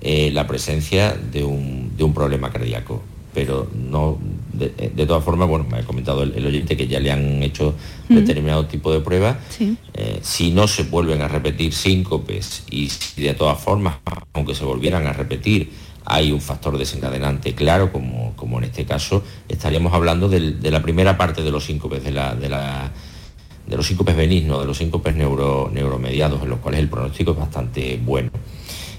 eh, 0.00 0.30
la 0.32 0.46
presencia 0.46 1.14
de 1.14 1.44
un, 1.44 2.12
problema 2.14 2.50
cardíaco. 2.50 3.02
Pero 3.32 3.68
no, 3.74 4.18
de, 4.52 4.68
todas 5.06 5.24
formas, 5.24 5.48
bueno, 5.48 5.66
me 5.68 5.78
ha 5.78 5.82
comentado 5.82 6.22
el, 6.22 6.46
oyente 6.46 6.76
que 6.76 6.86
ya 6.86 7.00
le 7.00 7.10
han 7.10 7.42
hecho 7.42 7.74
determinado 8.08 8.66
tipo 8.66 8.92
de 8.92 9.00
pruebas. 9.00 9.36
Eh, 9.58 10.20
si 10.22 10.52
no 10.52 10.68
se 10.68 10.84
vuelven 10.84 11.20
a 11.20 11.26
repetir 11.26 11.72
síncopes 11.72 12.62
y 12.70 12.90
si 12.90 13.22
de 13.22 13.34
todas 13.34 13.58
formas, 13.58 13.96
aunque 14.34 14.54
se 14.54 14.64
volvieran 14.64 15.08
a 15.08 15.12
repetir, 15.12 15.72
hay 16.04 16.30
un 16.30 16.40
factor 16.40 16.78
desencadenante 16.78 17.54
claro, 17.54 17.90
como, 17.90 18.34
como 18.36 18.58
en 18.58 18.64
este 18.64 18.84
caso, 18.84 19.24
estaríamos 19.48 19.92
hablando 19.94 20.28
de 20.28 20.70
la 20.70 20.82
primera 20.82 21.16
parte 21.16 21.42
de 21.42 21.50
los 21.50 21.64
síncopes 21.64 22.04
de 22.04 22.12
la, 22.12 22.36
de 22.36 22.48
la 22.48 22.92
de 23.66 23.76
los 23.76 23.86
síncopes 23.86 24.16
benignos, 24.16 24.60
de 24.60 24.66
los 24.66 24.76
síncopes 24.76 25.14
neuro, 25.14 25.70
neuromediados, 25.72 26.42
en 26.42 26.50
los 26.50 26.58
cuales 26.58 26.80
el 26.80 26.88
pronóstico 26.88 27.32
es 27.32 27.38
bastante 27.38 27.98
bueno. 28.02 28.30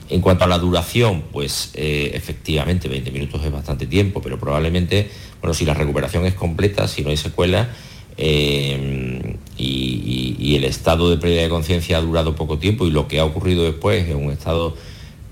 En 0.10 0.22
cuanto 0.22 0.44
a 0.44 0.48
la 0.48 0.60
duración, 0.60 1.24
pues 1.32 1.72
eh, 1.74 2.12
efectivamente 2.14 2.88
20 2.88 3.12
minutos 3.12 3.44
es 3.44 3.52
bastante 3.52 3.88
tiempo, 3.88 4.22
pero 4.22 4.40
probablemente, 4.40 5.10
bueno, 5.42 5.54
si 5.54 5.66
la 5.66 5.74
recuperación 5.74 6.26
es 6.26 6.36
completa, 6.36 6.88
si 6.88 7.02
no 7.02 7.10
hay 7.10 7.18
secuela 7.18 7.70
eh, 8.18 9.38
y, 9.58 10.56
el 10.56 10.64
estado 10.64 11.10
de 11.10 11.18
pérdida 11.18 11.42
de 11.42 11.50
conciencia 11.50 11.98
ha 11.98 12.02
durado 12.02 12.34
poco 12.34 12.58
tiempo 12.60 12.88
y 12.88 12.92
lo 12.92 13.10
que 13.10 13.20
ha 13.20 13.26
ocurrido 13.26 13.66
después 13.66 14.08
es 14.08 14.16
un 14.16 14.32
estado 14.32 14.74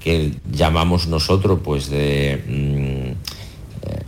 que 0.01 0.33
llamamos 0.51 1.07
nosotros 1.07 1.59
pues 1.63 1.89
de 1.89 2.43
mm, 2.45 3.32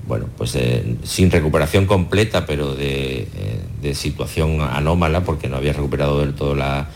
bueno, 0.07 0.27
pues 0.37 0.55
eh, 0.55 0.97
sin 1.03 1.31
recuperación 1.31 1.85
completa, 1.85 2.45
pero 2.45 2.75
de, 2.75 3.27
de, 3.81 3.95
situación 3.95 4.61
anómala, 4.61 5.23
porque 5.23 5.49
no 5.49 5.57
había 5.57 5.73
recuperado 5.73 6.19
del 6.19 6.33
todo 6.33 6.55
la, 6.55 6.87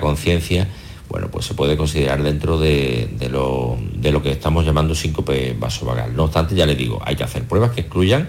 conciencia, 0.00 0.68
bueno, 1.08 1.28
pues 1.28 1.46
se 1.46 1.54
puede 1.54 1.76
considerar 1.76 2.22
dentro 2.22 2.60
de, 2.60 3.08
de, 3.18 3.28
lo, 3.28 3.76
de, 3.94 4.12
lo, 4.12 4.22
que 4.22 4.30
estamos 4.30 4.64
llamando 4.64 4.94
síncope 4.94 5.56
vasovagal. 5.58 6.14
No 6.14 6.24
obstante, 6.24 6.54
ya 6.54 6.66
le 6.66 6.76
digo, 6.76 7.00
hay 7.04 7.16
que 7.16 7.24
hacer 7.24 7.44
pruebas 7.44 7.72
que 7.72 7.80
excluyan 7.80 8.28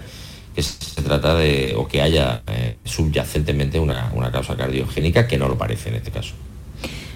que 0.56 0.64
se 0.64 1.02
trata 1.02 1.36
de, 1.36 1.76
o 1.78 1.88
que 1.88 2.02
haya 2.02 2.42
eh, 2.48 2.78
subyacentemente 2.84 3.80
una, 3.80 4.12
una 4.14 4.32
causa 4.32 4.56
cardiogénica, 4.58 5.28
que 5.28 5.38
no 5.38 5.48
lo 5.48 5.58
parece 5.58 5.90
en 5.90 5.96
este 5.96 6.12
caso. 6.12 6.34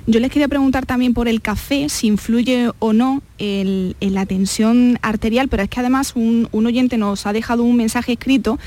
Yo 0.08 0.20
les 0.20 0.30
quería 0.30 0.48
preguntar 0.48 0.86
también 0.86 1.16
por 1.16 1.28
el 1.28 1.42
café, 1.42 1.90
si 1.90 2.06
influye 2.06 2.70
o 2.78 2.94
no 2.94 3.24
en 3.40 3.96
la 4.00 4.28
tensión 4.28 5.00
arterial, 5.02 5.48
pero 5.50 5.64
es 5.64 5.70
que 5.70 5.80
además 5.80 6.16
un, 6.16 6.48
oyente 6.54 7.00
nos 7.00 7.26
ha 7.26 7.34
dejado 7.34 7.64
un 7.64 7.76
mensaje 7.76 8.12
escrito, 8.12 8.60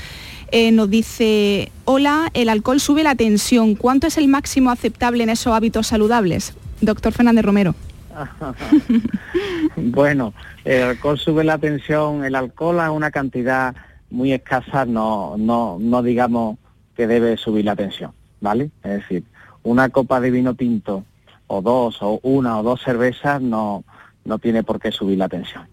eh, 0.51 0.73
nos 0.73 0.89
dice, 0.89 1.71
hola, 1.85 2.29
el 2.33 2.49
alcohol 2.49 2.81
sube 2.81 3.03
la 3.03 3.15
tensión, 3.15 3.75
¿cuánto 3.75 4.07
es 4.07 4.17
el 4.17 4.27
máximo 4.27 4.69
aceptable 4.69 5.23
en 5.23 5.29
esos 5.29 5.53
hábitos 5.53 5.87
saludables? 5.87 6.53
Doctor 6.81 7.13
Fernández 7.13 7.45
Romero. 7.45 7.73
bueno, 9.77 10.33
el 10.65 10.83
alcohol 10.83 11.17
sube 11.17 11.45
la 11.45 11.57
tensión, 11.57 12.25
el 12.25 12.35
alcohol 12.35 12.81
a 12.81 12.91
una 12.91 13.11
cantidad 13.11 13.73
muy 14.09 14.33
escasa 14.33 14.83
no, 14.83 15.35
no, 15.37 15.77
no 15.79 16.03
digamos 16.03 16.57
que 16.97 17.07
debe 17.07 17.37
subir 17.37 17.63
la 17.63 17.77
tensión, 17.77 18.11
¿vale? 18.41 18.71
Es 18.83 18.91
decir, 18.91 19.23
una 19.63 19.87
copa 19.87 20.19
de 20.19 20.31
vino 20.31 20.53
tinto 20.55 21.05
o 21.49 21.61
dos, 21.61 22.01
o 22.01 22.19
una 22.23 22.59
o 22.59 22.63
dos 22.63 22.81
cervezas, 22.81 23.41
no, 23.41 23.83
no 24.23 24.37
tiene 24.37 24.63
por 24.63 24.79
qué 24.79 24.91
subir 24.91 25.17
la 25.17 25.27
tensión. 25.27 25.67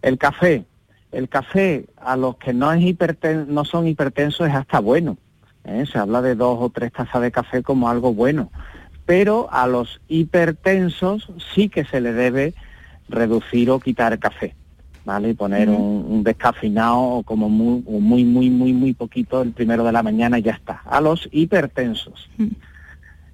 El 0.00 0.16
café, 0.16 0.64
el 1.10 1.28
café 1.28 1.86
a 1.96 2.16
los 2.16 2.36
que 2.36 2.54
no, 2.54 2.72
es 2.72 2.82
hiperten 2.82 3.52
no 3.52 3.64
son 3.64 3.86
hipertensos 3.86 4.48
es 4.48 4.54
hasta 4.54 4.78
bueno. 4.78 5.18
¿eh? 5.64 5.84
Se 5.90 5.98
habla 5.98 6.22
de 6.22 6.36
dos 6.36 6.58
o 6.60 6.70
tres 6.70 6.92
tazas 6.92 7.20
de 7.20 7.32
café 7.32 7.62
como 7.62 7.88
algo 7.88 8.14
bueno. 8.14 8.50
Pero 9.06 9.48
a 9.50 9.66
los 9.66 10.00
hipertensos 10.06 11.30
sí 11.54 11.68
que 11.68 11.84
se 11.84 12.00
le 12.00 12.12
debe 12.12 12.54
reducir 13.08 13.70
o 13.70 13.80
quitar 13.80 14.12
el 14.12 14.20
café. 14.20 14.54
¿Vale? 15.04 15.30
Y 15.30 15.34
poner 15.34 15.70
un, 15.70 16.04
un, 16.06 16.22
descafeinado 16.22 17.22
como 17.24 17.48
muy, 17.48 17.82
muy, 17.88 18.24
muy, 18.24 18.50
muy, 18.50 18.72
muy 18.74 18.92
poquito 18.92 19.40
el 19.40 19.52
primero 19.52 19.82
de 19.82 19.90
la 19.90 20.02
mañana 20.02 20.38
y 20.38 20.42
ya 20.42 20.52
está. 20.52 20.82
A 20.84 21.00
los 21.00 21.28
hipertensos. 21.32 22.28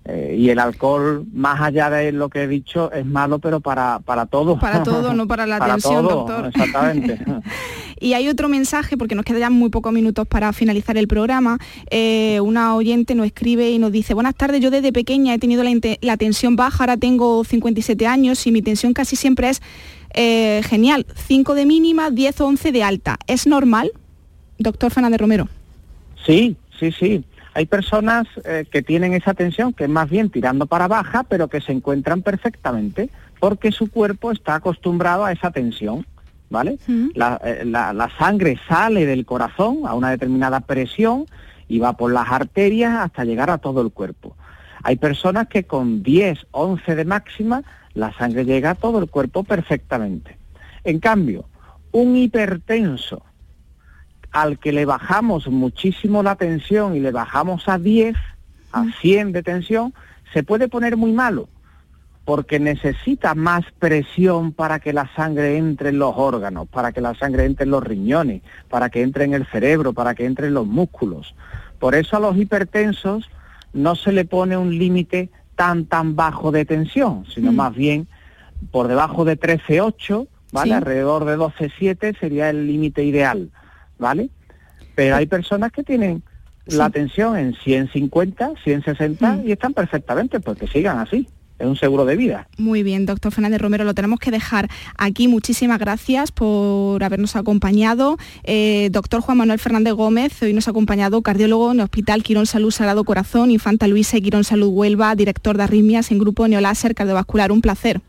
Eh, 0.06 0.36
y 0.38 0.50
el 0.50 0.58
alcohol, 0.58 1.24
más 1.32 1.62
allá 1.62 1.88
de 1.88 2.12
lo 2.12 2.28
que 2.28 2.42
he 2.42 2.48
dicho, 2.48 2.92
es 2.92 3.06
malo, 3.06 3.38
pero 3.38 3.60
para, 3.60 4.00
para 4.00 4.26
todo. 4.26 4.58
Para 4.58 4.82
todo, 4.82 5.14
no 5.14 5.26
para 5.26 5.46
la 5.46 5.58
para 5.58 5.78
todo, 5.78 6.02
doctor. 6.02 6.46
Exactamente. 6.46 7.18
y 8.00 8.12
hay 8.12 8.28
otro 8.28 8.48
mensaje, 8.48 8.98
porque 8.98 9.14
nos 9.14 9.24
quedan 9.24 9.54
muy 9.54 9.70
pocos 9.70 9.92
minutos 9.92 10.26
para 10.26 10.52
finalizar 10.52 10.98
el 10.98 11.08
programa. 11.08 11.58
Eh, 11.90 12.38
una 12.42 12.74
oyente 12.74 13.14
nos 13.14 13.26
escribe 13.26 13.70
y 13.70 13.78
nos 13.78 13.92
dice, 13.92 14.12
buenas 14.12 14.34
tardes, 14.34 14.60
yo 14.60 14.70
desde 14.70 14.92
pequeña 14.92 15.32
he 15.32 15.38
tenido 15.38 15.62
la, 15.62 15.70
la 16.02 16.16
tensión 16.18 16.54
baja, 16.54 16.84
ahora 16.84 16.98
tengo 16.98 17.42
57 17.42 18.06
años 18.06 18.46
y 18.46 18.52
mi 18.52 18.60
tensión 18.60 18.92
casi 18.92 19.16
siempre 19.16 19.48
es 19.48 19.62
eh, 20.14 20.62
genial, 20.64 21.06
5 21.26 21.54
de 21.54 21.66
mínima, 21.66 22.10
10 22.10 22.40
o 22.42 22.46
11 22.46 22.72
de 22.72 22.82
alta. 22.82 23.18
¿Es 23.26 23.46
normal, 23.46 23.90
doctor 24.58 24.92
Fernández 24.92 25.20
Romero? 25.20 25.48
Sí, 26.24 26.56
sí, 26.78 26.92
sí. 26.92 27.24
Hay 27.54 27.66
personas 27.66 28.26
eh, 28.44 28.66
que 28.70 28.82
tienen 28.82 29.14
esa 29.14 29.32
tensión, 29.32 29.72
que 29.72 29.84
es 29.84 29.90
más 29.90 30.10
bien 30.10 30.28
tirando 30.28 30.66
para 30.66 30.88
baja, 30.88 31.22
pero 31.22 31.48
que 31.48 31.60
se 31.60 31.72
encuentran 31.72 32.22
perfectamente, 32.22 33.10
porque 33.38 33.70
su 33.70 33.90
cuerpo 33.90 34.32
está 34.32 34.56
acostumbrado 34.56 35.24
a 35.24 35.30
esa 35.30 35.52
tensión, 35.52 36.04
¿vale? 36.50 36.78
La, 37.14 37.40
eh, 37.44 37.62
la, 37.64 37.92
la, 37.92 38.10
sangre 38.18 38.58
sale 38.68 39.06
del 39.06 39.24
corazón 39.24 39.82
a 39.86 39.94
una 39.94 40.10
determinada 40.10 40.60
presión 40.60 41.26
y 41.68 41.78
va 41.78 41.92
por 41.92 42.12
las 42.12 42.28
arterias 42.28 42.92
hasta 42.94 43.24
llegar 43.24 43.50
a 43.50 43.58
todo 43.58 43.82
el 43.82 43.92
cuerpo. 43.92 44.36
Hay 44.82 44.96
personas 44.96 45.46
que 45.46 45.64
con 45.64 46.02
10, 46.02 46.46
11 46.50 46.94
de 46.96 47.04
máxima, 47.04 47.62
la 47.94 48.12
sangre 48.14 48.44
llega 48.44 48.70
a 48.70 48.74
todo 48.74 48.98
el 48.98 49.08
cuerpo 49.08 49.44
perfectamente. 49.44 50.36
En 50.82 50.98
cambio, 50.98 51.46
un 51.92 52.16
hipertenso 52.16 53.22
al 54.34 54.58
que 54.58 54.72
le 54.72 54.84
bajamos 54.84 55.46
muchísimo 55.46 56.24
la 56.24 56.34
tensión 56.34 56.96
y 56.96 57.00
le 57.00 57.12
bajamos 57.12 57.68
a 57.68 57.78
10, 57.78 58.16
a 58.72 58.84
100 59.00 59.30
de 59.30 59.42
tensión, 59.44 59.94
se 60.32 60.42
puede 60.42 60.66
poner 60.66 60.96
muy 60.96 61.12
malo, 61.12 61.48
porque 62.24 62.58
necesita 62.58 63.36
más 63.36 63.64
presión 63.78 64.52
para 64.52 64.80
que 64.80 64.92
la 64.92 65.08
sangre 65.14 65.56
entre 65.56 65.90
en 65.90 66.00
los 66.00 66.14
órganos, 66.16 66.66
para 66.66 66.90
que 66.90 67.00
la 67.00 67.14
sangre 67.14 67.44
entre 67.44 67.62
en 67.62 67.70
los 67.70 67.84
riñones, 67.84 68.42
para 68.68 68.90
que 68.90 69.02
entre 69.02 69.24
en 69.24 69.34
el 69.34 69.46
cerebro, 69.46 69.92
para 69.92 70.16
que 70.16 70.26
entre 70.26 70.48
en 70.48 70.54
los 70.54 70.66
músculos. 70.66 71.36
Por 71.78 71.94
eso 71.94 72.16
a 72.16 72.20
los 72.20 72.36
hipertensos 72.36 73.30
no 73.72 73.94
se 73.94 74.10
le 74.10 74.24
pone 74.24 74.56
un 74.56 74.76
límite 74.76 75.30
tan 75.54 75.84
tan 75.84 76.16
bajo 76.16 76.50
de 76.50 76.64
tensión, 76.64 77.24
sino 77.32 77.52
mm. 77.52 77.54
más 77.54 77.72
bien 77.72 78.08
por 78.72 78.88
debajo 78.88 79.24
de 79.24 79.38
13,8, 79.38 80.26
¿vale? 80.50 80.70
Sí. 80.70 80.72
Alrededor 80.72 81.24
de 81.24 81.38
12,7 81.38 82.18
sería 82.18 82.50
el 82.50 82.66
límite 82.66 83.04
ideal. 83.04 83.50
¿Vale? 83.98 84.30
Pero 84.94 85.16
hay 85.16 85.26
personas 85.26 85.72
que 85.72 85.82
tienen 85.82 86.22
sí. 86.66 86.76
la 86.76 86.90
tensión 86.90 87.36
en 87.36 87.54
150, 87.54 88.52
160 88.62 89.32
mm. 89.32 89.48
y 89.48 89.52
están 89.52 89.74
perfectamente, 89.74 90.40
pues 90.40 90.58
que 90.58 90.66
sigan 90.66 90.98
así. 90.98 91.28
Es 91.56 91.66
un 91.68 91.76
seguro 91.76 92.04
de 92.04 92.16
vida. 92.16 92.48
Muy 92.58 92.82
bien, 92.82 93.06
doctor 93.06 93.30
Fernández 93.30 93.60
Romero, 93.60 93.84
lo 93.84 93.94
tenemos 93.94 94.18
que 94.18 94.32
dejar 94.32 94.68
aquí. 94.98 95.28
Muchísimas 95.28 95.78
gracias 95.78 96.32
por 96.32 97.02
habernos 97.04 97.36
acompañado. 97.36 98.18
Eh, 98.42 98.88
doctor 98.90 99.20
Juan 99.20 99.38
Manuel 99.38 99.60
Fernández 99.60 99.92
Gómez, 99.92 100.42
hoy 100.42 100.52
nos 100.52 100.66
ha 100.66 100.72
acompañado 100.72 101.22
cardiólogo 101.22 101.70
en 101.70 101.78
el 101.78 101.84
Hospital 101.84 102.24
Quirón 102.24 102.46
Salud 102.46 102.72
Sagrado 102.72 103.04
Corazón, 103.04 103.52
Infanta 103.52 103.86
Luisa 103.86 104.16
y 104.16 104.22
Quirón 104.22 104.42
Salud 104.42 104.70
Huelva, 104.70 105.14
director 105.14 105.56
de 105.56 105.62
arritmias 105.62 106.10
en 106.10 106.18
Grupo 106.18 106.48
Neoláser 106.48 106.92
Cardiovascular. 106.96 107.52
Un 107.52 107.60
placer. 107.60 108.00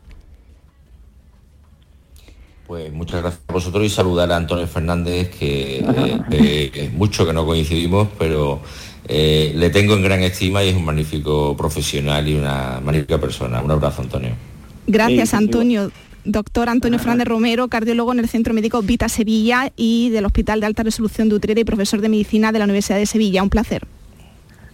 Pues 2.66 2.92
muchas 2.92 3.22
gracias 3.22 3.42
a 3.46 3.52
vosotros 3.52 3.84
y 3.84 3.88
saludar 3.88 4.32
a 4.32 4.36
Antonio 4.36 4.66
Fernández, 4.66 5.30
que 5.30 5.78
eh, 5.78 6.20
eh, 6.30 6.90
mucho 6.94 7.24
que 7.24 7.32
no 7.32 7.46
coincidimos, 7.46 8.08
pero 8.18 8.60
eh, 9.06 9.52
le 9.54 9.70
tengo 9.70 9.94
en 9.94 10.02
gran 10.02 10.22
estima 10.22 10.64
y 10.64 10.70
es 10.70 10.76
un 10.76 10.84
magnífico 10.84 11.56
profesional 11.56 12.26
y 12.28 12.34
una 12.34 12.80
magnífica 12.82 13.18
persona. 13.18 13.60
Un 13.60 13.70
abrazo, 13.70 14.02
Antonio. 14.02 14.30
Gracias, 14.86 15.32
Antonio. 15.34 15.92
Doctor 16.24 16.68
Antonio 16.68 16.98
Fernández 16.98 17.28
Romero, 17.28 17.68
cardiólogo 17.68 18.12
en 18.12 18.18
el 18.18 18.28
Centro 18.28 18.52
Médico 18.52 18.82
Vita 18.82 19.08
Sevilla 19.08 19.70
y 19.76 20.10
del 20.10 20.24
Hospital 20.24 20.58
de 20.58 20.66
Alta 20.66 20.82
Resolución 20.82 21.28
de 21.28 21.36
Utrera 21.36 21.60
y 21.60 21.64
profesor 21.64 22.00
de 22.00 22.08
Medicina 22.08 22.50
de 22.50 22.58
la 22.58 22.64
Universidad 22.64 22.98
de 22.98 23.06
Sevilla. 23.06 23.44
Un 23.44 23.50
placer. 23.50 23.86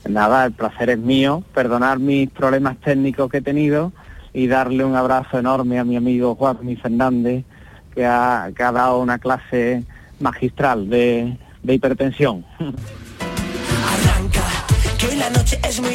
Nada, 0.08 0.46
el 0.46 0.52
placer 0.52 0.88
es 0.88 0.98
mío. 0.98 1.44
Perdonar 1.52 1.98
mis 1.98 2.30
problemas 2.30 2.80
técnicos 2.80 3.30
que 3.30 3.38
he 3.38 3.42
tenido 3.42 3.92
y 4.32 4.46
darle 4.46 4.82
un 4.84 4.96
abrazo 4.96 5.38
enorme 5.38 5.78
a 5.78 5.84
mi 5.84 5.96
amigo 5.96 6.34
Juan 6.36 6.56
Fernández, 6.80 7.44
que 7.94 8.04
ha, 8.06 8.50
que 8.56 8.62
ha 8.62 8.72
dado 8.72 9.00
una 9.00 9.18
clase 9.18 9.84
magistral 10.20 10.88
de, 10.88 11.36
de 11.62 11.74
hipertensión. 11.74 12.44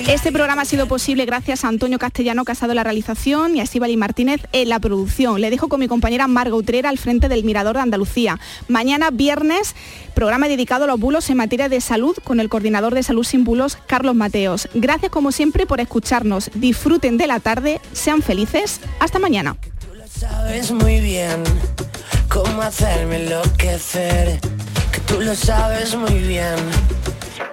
Este 0.08 0.32
programa 0.32 0.64
ha 0.64 0.66
sido 0.66 0.88
posible 0.88 1.26
gracias 1.26 1.64
a 1.64 1.68
Antonio 1.70 2.00
Castellano 2.00 2.44
Casado 2.46 2.72
en 2.72 2.78
la 2.78 2.84
realización 2.84 3.56
y 3.56 3.60
a 3.60 3.64
Estíbal 3.64 3.96
Martínez 3.98 4.42
en 4.52 4.70
la 4.70 4.80
producción. 4.80 5.40
Le 5.40 5.50
dejo 5.50 5.70
con 5.70 5.80
mi 5.80 5.88
compañera 5.88 6.28
Marga 6.28 6.56
Utrera 6.56 6.90
al 6.90 6.98
frente 6.98 7.30
del 7.30 7.44
Mirador 7.44 7.76
de 7.76 7.82
Andalucía. 7.82 8.40
Mañana 8.68 9.10
viernes, 9.12 9.76
programa 10.14 10.48
dedicado 10.48 10.86
a 10.86 10.88
los 10.88 11.00
bulos 11.00 11.30
en 11.30 11.38
materia 11.38 11.70
de 11.70 11.82
salud 11.82 12.18
con 12.24 12.40
el 12.40 12.50
coordinador 12.50 12.94
de 12.94 13.04
salud 13.04 13.24
sin 13.24 13.44
bulos, 13.44 13.78
Carlos 13.88 14.16
Mateos. 14.16 14.70
Gracias 14.74 15.12
como 15.12 15.32
siempre 15.32 15.66
por 15.66 15.80
escucharnos. 15.80 16.52
Disfruten 16.54 17.18
de 17.18 17.28
la 17.28 17.40
tarde, 17.40 17.80
sean 17.94 18.22
felices. 18.22 18.82
Hasta 19.00 19.20
mañana. 19.20 19.58
Sabes 20.20 20.72
muy 20.72 21.00
bien 21.00 21.44
cómo 22.28 22.64
hacerme 22.64 23.18
enloquecer, 23.18 24.40
que 24.92 25.00
tú 25.02 25.22
lo 25.22 25.36
sabes 25.36 25.96
muy 25.96 26.18
bien. 26.18 26.56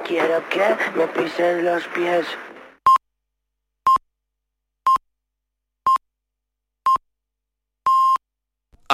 Quiero 0.07 0.43
que 0.49 0.75
me 0.97 1.07
pisen 1.09 1.67
los 1.67 1.83
pies. 1.89 2.25